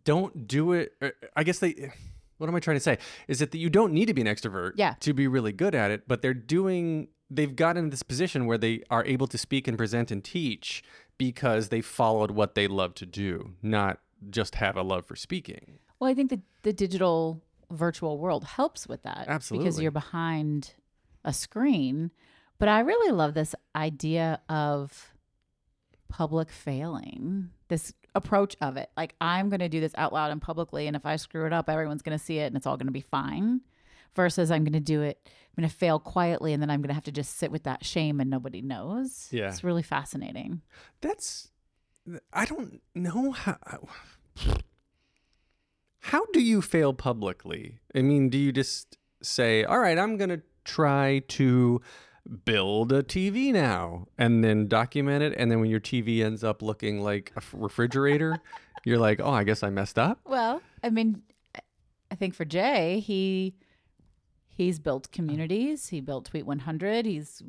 don't 0.04 0.48
do 0.48 0.74
it. 0.74 0.94
I 1.36 1.44
guess 1.44 1.60
they. 1.60 1.92
What 2.38 2.48
am 2.50 2.56
I 2.56 2.60
trying 2.60 2.76
to 2.78 2.82
say? 2.82 3.00
Is 3.28 3.42
it 3.42 3.52
that 3.52 3.58
you 3.58 3.70
don't 3.70 3.94
need 3.94 4.06
to 4.08 4.14
be 4.14 4.22
an 4.22 4.28
extrovert 4.28 4.74
Yeah. 4.76 4.94
to 5.00 5.14
be 5.14 5.28
really 5.28 5.52
good 5.52 5.74
at 5.74 5.90
it, 5.92 6.08
but 6.08 6.22
they're 6.22 6.34
doing. 6.36 7.08
They've 7.30 7.56
gotten 7.56 7.86
in 7.86 7.90
this 7.90 8.04
position 8.04 8.46
where 8.46 8.58
they 8.58 8.84
are 8.90 9.04
able 9.06 9.28
to 9.28 9.38
speak 9.38 9.68
and 9.68 9.78
present 9.78 10.12
and 10.12 10.24
teach 10.24 10.84
because 11.18 11.70
they 11.70 11.82
followed 11.82 12.32
what 12.32 12.56
they 12.56 12.68
love 12.68 12.94
to 12.96 13.06
do, 13.06 13.54
not 13.62 14.00
just 14.30 14.56
have 14.56 14.78
a 14.78 14.82
love 14.84 15.06
for 15.06 15.16
speaking. 15.16 15.80
Well, 16.00 16.10
I 16.10 16.14
think 16.14 16.30
the 16.30 16.42
the 16.64 16.74
digital 16.74 17.42
virtual 17.72 18.18
world 18.18 18.44
helps 18.46 18.88
with 18.88 19.04
that. 19.04 19.26
Absolutely. 19.28 19.66
Because 19.66 19.82
you're 19.82 19.92
behind 19.92 20.74
a 21.26 21.34
screen. 21.34 22.12
But 22.60 22.70
I 22.70 22.80
really 22.80 23.12
love 23.12 23.34
this 23.34 23.54
idea 23.76 24.40
of 24.48 25.14
public 26.10 26.50
failing, 26.52 27.50
this 27.68 27.94
approach 28.18 28.56
of 28.62 28.76
it. 28.78 28.90
Like, 28.98 29.16
I'm 29.22 29.50
going 29.50 29.62
to 29.62 29.70
do 29.70 29.80
this 29.80 29.94
out 29.96 30.12
loud 30.12 30.32
and 30.32 30.42
publicly. 30.42 30.88
And 30.88 30.96
if 30.96 31.06
I 31.06 31.16
screw 31.16 31.46
it 31.46 31.54
up, 31.54 31.70
everyone's 31.70 32.02
going 32.02 32.18
to 32.18 32.24
see 32.24 32.40
it 32.40 32.48
and 32.48 32.58
it's 32.58 32.66
all 32.66 32.78
going 32.78 32.88
to 32.88 32.92
be 32.94 33.02
fine. 33.02 33.62
Versus, 34.16 34.50
I'm 34.50 34.64
going 34.64 34.74
to 34.74 34.80
do 34.80 35.04
it, 35.04 35.20
I'm 35.26 35.62
going 35.62 35.70
to 35.70 35.76
fail 35.76 36.00
quietly 36.00 36.52
and 36.52 36.62
then 36.62 36.72
I'm 36.72 36.82
going 36.82 36.88
to 36.88 36.96
have 36.96 37.04
to 37.04 37.12
just 37.12 37.38
sit 37.38 37.52
with 37.52 37.64
that 37.64 37.86
shame 37.86 38.20
and 38.20 38.30
nobody 38.30 38.62
knows. 38.64 39.28
Yeah. 39.32 39.48
It's 39.50 39.64
really 39.64 39.84
fascinating. 39.84 40.62
That's 41.02 41.52
I 42.34 42.46
don't 42.46 42.82
know 42.96 43.32
how 43.32 43.58
how 46.00 46.26
do 46.32 46.42
you 46.42 46.62
fail 46.62 46.94
publicly? 46.94 47.80
I 47.94 48.02
mean, 48.02 48.30
do 48.30 48.38
you 48.38 48.52
just 48.52 48.98
say, 49.22 49.64
"All 49.64 49.80
right, 49.80 49.98
I'm 49.98 50.18
going 50.18 50.30
to 50.30 50.42
try 50.64 51.22
to 51.30 51.82
build 52.46 52.92
a 52.92 53.04
TV 53.04 53.52
now," 53.52 54.08
and 54.18 54.44
then 54.44 54.68
document 54.68 55.24
it, 55.24 55.34
and 55.38 55.50
then 55.52 55.60
when 55.60 55.70
your 55.70 55.80
TV 55.80 56.24
ends 56.24 56.44
up 56.44 56.62
looking 56.62 57.02
like 57.02 57.32
a 57.36 57.42
refrigerator, 57.54 58.40
you're 58.86 58.98
like, 59.00 59.20
"Oh, 59.22 59.32
I 59.32 59.44
guess 59.44 59.64
I 59.64 59.70
messed 59.70 59.98
up." 60.00 60.20
Well, 60.26 60.62
I 60.84 60.90
mean, 60.90 61.22
I- 62.12 62.16
think 62.16 62.34
for 62.36 62.46
Jay, 62.46 63.00
he 63.00 63.56
he's 64.50 64.80
built 64.80 65.12
communities. 65.12 65.90
He 65.90 66.02
built 66.02 66.26
Tweet 66.26 66.46
100. 66.46 67.06
He's 67.06 67.44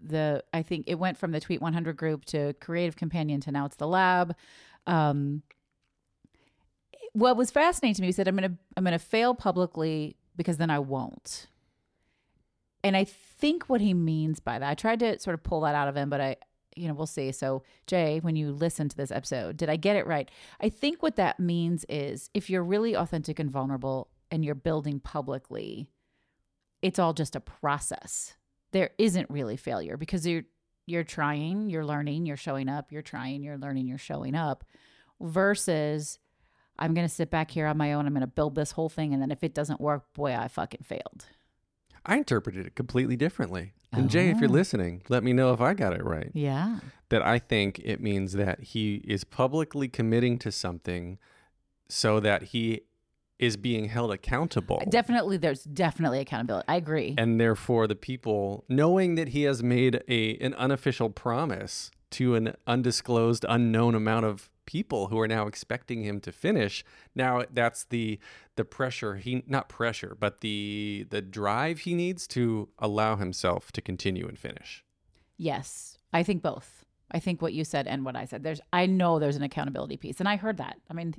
the 0.00 0.42
I 0.52 0.62
think 0.62 0.84
it 0.88 0.96
went 0.96 1.16
from 1.16 1.30
the 1.30 1.38
Tweet 1.40 1.60
100 1.62 1.96
group 1.96 2.24
to 2.26 2.52
Creative 2.54 2.96
Companion 2.96 3.40
to 3.42 3.52
now 3.52 3.66
it's 3.66 3.76
the 3.76 3.86
Lab. 3.86 4.34
Um, 4.88 5.42
what 7.12 7.36
was 7.36 7.50
fascinating 7.50 7.94
to 7.94 8.02
me, 8.02 8.08
he 8.08 8.12
said, 8.12 8.26
"I'm 8.26 8.34
gonna 8.34 8.56
I'm 8.76 8.84
gonna 8.84 8.98
fail 8.98 9.34
publicly 9.34 10.16
because 10.36 10.56
then 10.56 10.70
I 10.70 10.78
won't." 10.80 11.46
And 12.84 12.96
I 12.96 13.04
think 13.04 13.64
what 13.64 13.80
he 13.80 13.94
means 13.94 14.40
by 14.40 14.58
that, 14.58 14.68
I 14.68 14.74
tried 14.74 15.00
to 15.00 15.18
sort 15.18 15.34
of 15.34 15.42
pull 15.42 15.60
that 15.62 15.74
out 15.74 15.88
of 15.88 15.96
him, 15.96 16.10
but 16.10 16.20
I, 16.20 16.36
you 16.74 16.88
know, 16.88 16.94
we'll 16.94 17.06
see. 17.06 17.32
So, 17.32 17.62
Jay, 17.86 18.18
when 18.20 18.36
you 18.36 18.50
listen 18.50 18.88
to 18.88 18.96
this 18.96 19.10
episode, 19.10 19.56
did 19.56 19.68
I 19.68 19.76
get 19.76 19.96
it 19.96 20.06
right? 20.06 20.30
I 20.60 20.68
think 20.68 21.02
what 21.02 21.16
that 21.16 21.38
means 21.38 21.84
is 21.88 22.30
if 22.34 22.50
you're 22.50 22.64
really 22.64 22.96
authentic 22.96 23.38
and 23.38 23.50
vulnerable 23.50 24.08
and 24.30 24.44
you're 24.44 24.54
building 24.54 24.98
publicly, 24.98 25.88
it's 26.80 26.98
all 26.98 27.12
just 27.12 27.36
a 27.36 27.40
process. 27.40 28.34
There 28.72 28.90
isn't 28.98 29.30
really 29.30 29.56
failure 29.56 29.96
because 29.96 30.26
you're 30.26 30.44
you're 30.84 31.04
trying, 31.04 31.70
you're 31.70 31.84
learning, 31.84 32.26
you're 32.26 32.36
showing 32.36 32.68
up, 32.68 32.90
you're 32.90 33.02
trying, 33.02 33.44
you're 33.44 33.56
learning, 33.56 33.86
you're 33.86 33.98
showing 33.98 34.34
up 34.34 34.64
versus 35.20 36.18
I'm 36.76 36.92
going 36.92 37.06
to 37.06 37.14
sit 37.14 37.30
back 37.30 37.52
here 37.52 37.68
on 37.68 37.76
my 37.76 37.92
own, 37.92 38.04
I'm 38.04 38.12
going 38.12 38.22
to 38.22 38.26
build 38.26 38.56
this 38.56 38.72
whole 38.72 38.88
thing 38.88 39.12
and 39.12 39.22
then 39.22 39.30
if 39.30 39.44
it 39.44 39.54
doesn't 39.54 39.80
work, 39.80 40.12
boy, 40.12 40.34
I 40.34 40.48
fucking 40.48 40.82
failed. 40.82 41.26
I 42.04 42.16
interpreted 42.16 42.66
it 42.66 42.74
completely 42.74 43.16
differently. 43.16 43.72
And 43.92 44.08
Jay, 44.10 44.30
if 44.30 44.40
you're 44.40 44.48
Oh. 44.48 44.52
listening, 44.52 45.02
let 45.08 45.22
me 45.22 45.32
know 45.32 45.52
if 45.52 45.60
I 45.60 45.74
got 45.74 45.92
it 45.92 46.04
right. 46.04 46.30
Yeah. 46.34 46.80
that 47.10 47.20
I 47.20 47.38
think 47.38 47.78
it 47.84 48.00
means 48.00 48.32
that 48.32 48.60
he 48.60 49.02
is 49.06 49.22
publicly 49.22 49.86
committing 49.86 50.38
to 50.38 50.50
something 50.50 51.18
so 51.88 52.18
that 52.20 52.42
he 52.44 52.80
is 53.38 53.58
being 53.58 53.86
held 53.86 54.10
accountable. 54.10 54.82
Definitely 54.88 55.36
there's 55.36 55.64
definitely 55.64 56.20
accountability. 56.20 56.64
I 56.68 56.76
agree. 56.76 57.14
and 57.18 57.38
therefore 57.38 57.86
the 57.86 57.94
people 57.96 58.64
knowing 58.68 59.16
that 59.16 59.28
he 59.28 59.42
has 59.42 59.62
made 59.62 60.02
a 60.08 60.36
an 60.38 60.54
unofficial 60.54 61.10
promise 61.10 61.90
to 62.12 62.34
an 62.34 62.54
undisclosed 62.66 63.44
unknown 63.48 63.94
amount 63.94 64.24
of 64.24 64.48
people 64.66 65.08
who 65.08 65.18
are 65.18 65.28
now 65.28 65.46
expecting 65.46 66.02
him 66.02 66.20
to 66.20 66.30
finish 66.32 66.84
now 67.14 67.44
that's 67.52 67.84
the 67.84 68.18
the 68.56 68.64
pressure 68.64 69.16
he 69.16 69.42
not 69.46 69.68
pressure 69.68 70.16
but 70.18 70.40
the 70.40 71.06
the 71.10 71.20
drive 71.20 71.80
he 71.80 71.94
needs 71.94 72.26
to 72.26 72.68
allow 72.78 73.16
himself 73.16 73.72
to 73.72 73.80
continue 73.80 74.26
and 74.26 74.38
finish 74.38 74.84
Yes, 75.42 75.98
I 76.12 76.22
think 76.22 76.40
both. 76.40 76.84
I 77.10 77.18
think 77.18 77.42
what 77.42 77.52
you 77.52 77.64
said 77.64 77.88
and 77.88 78.04
what 78.04 78.14
I 78.14 78.24
said. 78.24 78.44
There's, 78.44 78.60
I 78.72 78.86
know 78.86 79.18
there's 79.18 79.36
an 79.36 79.42
accountability 79.42 79.96
piece, 79.96 80.20
and 80.20 80.28
I 80.28 80.36
heard 80.36 80.58
that. 80.58 80.76
I 80.88 80.94
mean, 80.94 81.14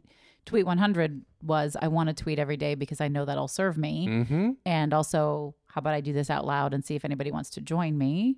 tweet 0.45 0.65
100 0.65 1.23
was 1.41 1.75
I 1.81 1.89
want 1.89 2.07
to 2.07 2.15
tweet 2.15 2.39
every 2.39 2.55
day 2.55 2.75
because 2.75 3.01
I 3.01 3.09
know 3.09 3.25
that'll 3.25 3.49
serve 3.49 3.77
me, 3.77 4.07
mm-hmm 4.07 4.51
and 4.65 4.93
also 4.93 5.55
how 5.67 5.79
about 5.79 5.93
I 5.93 6.01
do 6.01 6.13
this 6.13 6.29
out 6.29 6.45
loud 6.45 6.73
and 6.73 6.85
see 6.85 6.95
if 6.95 7.03
anybody 7.03 7.31
wants 7.31 7.49
to 7.51 7.61
join 7.61 7.97
me. 7.97 8.37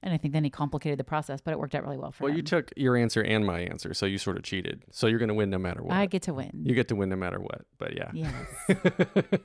And 0.00 0.14
I 0.14 0.16
think 0.16 0.32
then 0.32 0.44
he 0.44 0.50
complicated 0.50 0.96
the 0.96 1.04
process, 1.04 1.40
but 1.40 1.50
it 1.50 1.58
worked 1.58 1.74
out 1.74 1.82
really 1.82 1.98
well 1.98 2.12
for 2.12 2.22
you. 2.22 2.24
well 2.26 2.30
him. 2.32 2.36
you 2.36 2.42
took 2.44 2.70
your 2.76 2.96
answer 2.96 3.20
and 3.20 3.44
my 3.44 3.60
answer 3.62 3.92
so 3.94 4.06
you 4.06 4.16
sort 4.16 4.36
of 4.36 4.44
cheated 4.44 4.84
so 4.92 5.08
you're 5.08 5.18
going 5.18 5.28
to 5.28 5.34
win 5.34 5.50
no 5.50 5.58
matter 5.58 5.82
what 5.82 5.92
I 5.92 6.06
get 6.06 6.22
to 6.22 6.34
win. 6.34 6.52
you 6.64 6.74
get 6.74 6.86
to 6.88 6.94
win 6.96 7.08
no 7.08 7.16
matter 7.16 7.40
what 7.40 7.62
but 7.78 7.96
yeah 7.96 8.10
Yes. 8.14 8.32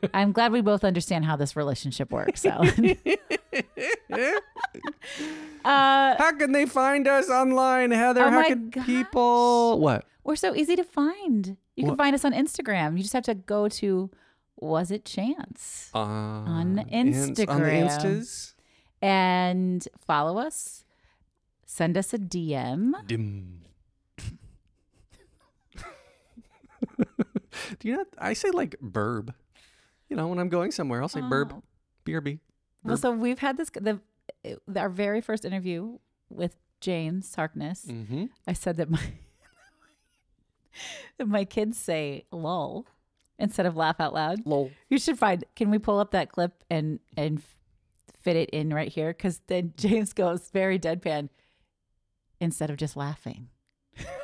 I'm 0.14 0.32
glad 0.32 0.52
we 0.52 0.62
both 0.62 0.84
understand 0.84 1.26
how 1.26 1.36
this 1.36 1.56
relationship 1.56 2.12
works, 2.12 2.46
Alan. 2.46 2.98
uh, 5.66 6.16
How 6.18 6.32
can 6.38 6.52
they 6.52 6.66
find 6.66 7.08
us 7.08 7.30
online, 7.30 7.92
Heather? 7.92 8.24
Oh 8.24 8.30
How 8.30 8.48
can 8.48 8.72
people 8.72 9.80
what? 9.80 10.06
We're 10.24 10.36
so 10.36 10.56
easy 10.56 10.76
to 10.76 10.84
find. 10.84 11.58
You 11.76 11.86
can 11.86 11.98
find 11.98 12.14
us 12.16 12.24
on 12.24 12.32
Instagram. 12.34 12.96
You 12.96 13.02
just 13.04 13.14
have 13.14 13.24
to 13.24 13.34
go 13.36 13.68
to 13.68 14.10
Was 14.58 14.92
It 14.92 15.04
Chance 15.06 15.90
Uh, 15.94 15.98
on 16.00 16.80
ins- 16.90 17.32
Instagram 17.32 17.50
on 17.50 17.62
the 17.64 17.70
Instas. 17.70 18.53
And 19.04 19.86
follow 20.00 20.40
us. 20.40 20.86
Send 21.66 21.98
us 21.98 22.14
a 22.14 22.18
DM. 22.18 22.94
Dim. 23.06 23.60
Do 27.80 27.88
you 27.88 27.98
not? 27.98 28.08
I 28.18 28.34
say 28.34 28.50
like 28.52 28.76
burb. 28.82 29.34
You 30.10 30.16
know, 30.16 30.28
when 30.28 30.40
I'm 30.40 30.50
going 30.50 30.72
somewhere, 30.72 31.02
I'll 31.02 31.10
say 31.10 31.20
burb. 31.20 31.52
Oh. 31.52 31.64
BRB. 32.06 32.40
Well, 32.84 32.98
so 32.98 33.12
we've 33.12 33.40
had 33.40 33.58
this 33.58 33.70
the 33.70 34.00
our 34.76 34.90
very 34.90 35.22
first 35.22 35.46
interview 35.46 35.98
with 36.30 36.56
James 36.80 37.34
Harkness. 37.36 37.86
Mm-hmm. 37.86 38.26
I 38.48 38.54
said 38.54 38.78
that 38.78 38.90
my 38.90 39.00
that 41.18 41.28
my 41.28 41.46
kids 41.46 41.78
say 41.78 42.26
"lol" 42.32 42.86
instead 43.40 43.66
of 43.66 43.76
laugh 43.76 44.00
out 44.00 44.14
loud. 44.14 44.46
Lol. 44.46 44.72
You 44.90 44.98
should 44.98 45.18
find. 45.18 45.44
Can 45.56 45.72
we 45.72 45.80
pull 45.80 46.00
up 46.00 46.12
that 46.12 46.32
clip 46.32 46.64
and 46.70 47.00
and 47.18 47.40
f- 47.40 47.56
fit 48.24 48.36
it 48.36 48.50
in 48.50 48.74
right 48.74 48.90
here? 48.92 49.10
Because 49.10 49.42
then 49.48 49.74
James 49.78 50.14
goes 50.14 50.50
very 50.50 50.80
deadpan 50.80 51.30
instead 52.40 52.70
of 52.70 52.78
just 52.78 52.96
laughing. 52.96 53.50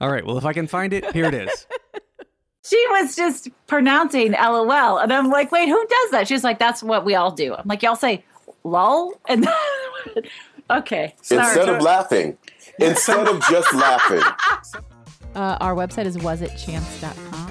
All 0.00 0.10
right. 0.10 0.26
Well, 0.26 0.36
if 0.36 0.44
I 0.44 0.52
can 0.52 0.66
find 0.66 0.92
it, 0.92 1.12
here 1.12 1.26
it 1.26 1.34
is. 1.34 1.66
She 2.68 2.84
was 2.90 3.14
just 3.14 3.48
pronouncing 3.68 4.32
LOL, 4.32 4.98
and 4.98 5.12
I'm 5.12 5.30
like, 5.30 5.52
wait, 5.52 5.68
who 5.68 5.86
does 5.86 6.10
that? 6.10 6.26
She's 6.26 6.42
like, 6.42 6.58
that's 6.58 6.82
what 6.82 7.04
we 7.04 7.14
all 7.14 7.30
do. 7.30 7.54
I'm 7.54 7.68
like, 7.68 7.80
y'all 7.80 7.94
say 7.94 8.24
lol, 8.64 9.12
and 9.28 9.46
okay. 10.70 11.14
Sorry. 11.22 11.46
Instead 11.46 11.68
of 11.68 11.80
laughing, 11.80 12.36
instead 12.80 13.28
of 13.28 13.40
just 13.48 13.72
laughing. 13.72 14.20
Uh, 15.36 15.56
our 15.60 15.76
website 15.76 16.06
is 16.06 16.16
wasitchance.com. 16.16 17.45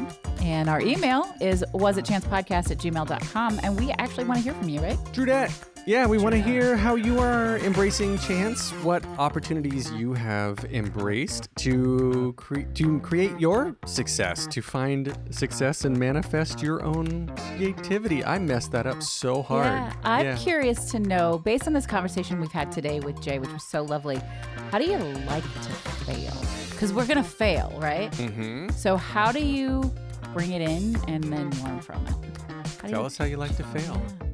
And 0.46 0.70
our 0.70 0.80
email 0.80 1.34
is 1.42 1.66
wasitchancepodcast 1.74 2.70
at 2.70 2.78
gmail.com. 2.78 3.60
And 3.64 3.80
we 3.80 3.90
actually 3.94 4.26
want 4.26 4.38
to 4.38 4.44
hear 4.44 4.54
from 4.54 4.70
you, 4.70 4.80
right? 4.80 4.98
Trudette. 5.12 5.52
Yeah, 5.88 6.06
we 6.08 6.18
want 6.20 6.34
to 6.34 6.42
hear 6.42 6.76
how 6.76 6.96
you 6.96 7.20
are 7.20 7.58
embracing 7.60 8.18
chance, 8.20 8.72
what 8.84 9.04
opportunities 9.20 9.92
you 9.92 10.14
have 10.14 10.64
embraced 10.66 11.48
to 11.58 12.34
cre- 12.38 12.62
to 12.76 13.00
create 13.02 13.40
your 13.40 13.76
success, 13.86 14.48
to 14.48 14.62
find 14.62 15.16
success 15.30 15.86
and 15.86 15.96
manifest 15.98 16.62
your 16.62 16.84
own 16.84 17.32
creativity. 17.56 18.24
I 18.26 18.40
messed 18.40 18.72
that 18.72 18.88
up 18.88 19.02
so 19.04 19.44
hard. 19.44 19.66
Yeah, 19.68 19.94
I'm 20.04 20.26
Yeah. 20.26 20.38
curious 20.38 20.86
to 20.92 21.00
know, 21.00 21.38
based 21.40 21.68
on 21.68 21.74
this 21.74 21.86
conversation 21.86 22.40
we've 22.40 22.52
had 22.52 22.72
today 22.72 23.00
with 23.00 23.22
Jay, 23.22 23.38
which 23.38 23.52
was 23.52 23.64
so 23.64 23.84
lovely, 23.84 24.20
how 24.72 24.80
do 24.80 24.86
you 24.86 24.98
like 25.28 25.44
to 25.44 25.70
fail? 26.06 26.34
Because 26.72 26.94
we're 26.94 27.06
going 27.06 27.24
to 27.24 27.30
fail, 27.30 27.72
right? 27.80 28.12
Mm-hmm. 28.14 28.70
So, 28.76 28.98
how 28.98 29.32
do 29.32 29.40
you 29.40 29.94
bring 30.36 30.52
it 30.52 30.62
in 30.62 30.98
and 31.08 31.24
then 31.24 31.50
learn 31.64 31.80
from 31.80 32.06
it? 32.08 32.14
How 32.82 32.90
Tell 32.90 33.00
you- 33.00 33.06
us 33.06 33.18
how 33.18 33.24
you 33.26 33.38
like 33.38 33.56
to 33.56 33.64
fail. 33.64 33.94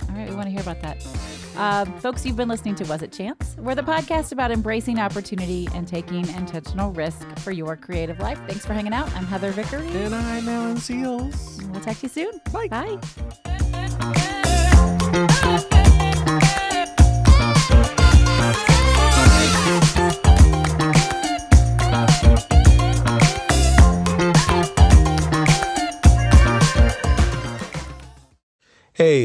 All 0.09 0.17
right, 0.17 0.27
we 0.27 0.35
want 0.35 0.47
to 0.47 0.51
hear 0.51 0.59
about 0.61 0.81
that. 0.81 0.97
Um, 1.55 1.93
folks, 1.99 2.25
you've 2.25 2.35
been 2.35 2.49
listening 2.49 2.73
to 2.75 2.83
Was 2.85 3.01
It 3.03 3.11
Chance? 3.11 3.55
We're 3.59 3.75
the 3.75 3.83
podcast 3.83 4.31
about 4.31 4.51
embracing 4.51 4.99
opportunity 4.99 5.69
and 5.75 5.87
taking 5.87 6.27
intentional 6.29 6.91
risk 6.91 7.25
for 7.39 7.51
your 7.51 7.77
creative 7.77 8.19
life. 8.19 8.39
Thanks 8.47 8.65
for 8.65 8.73
hanging 8.73 8.93
out. 8.93 9.13
I'm 9.15 9.25
Heather 9.25 9.51
Vickery. 9.51 9.87
And 9.89 10.13
I'm 10.15 10.49
Alan 10.49 10.77
Seales. 10.77 11.63
We'll 11.71 11.81
talk 11.81 11.97
to 11.97 12.03
you 12.03 12.09
soon. 12.09 12.41
Bye. 12.51 12.67
Bye. 12.67 13.50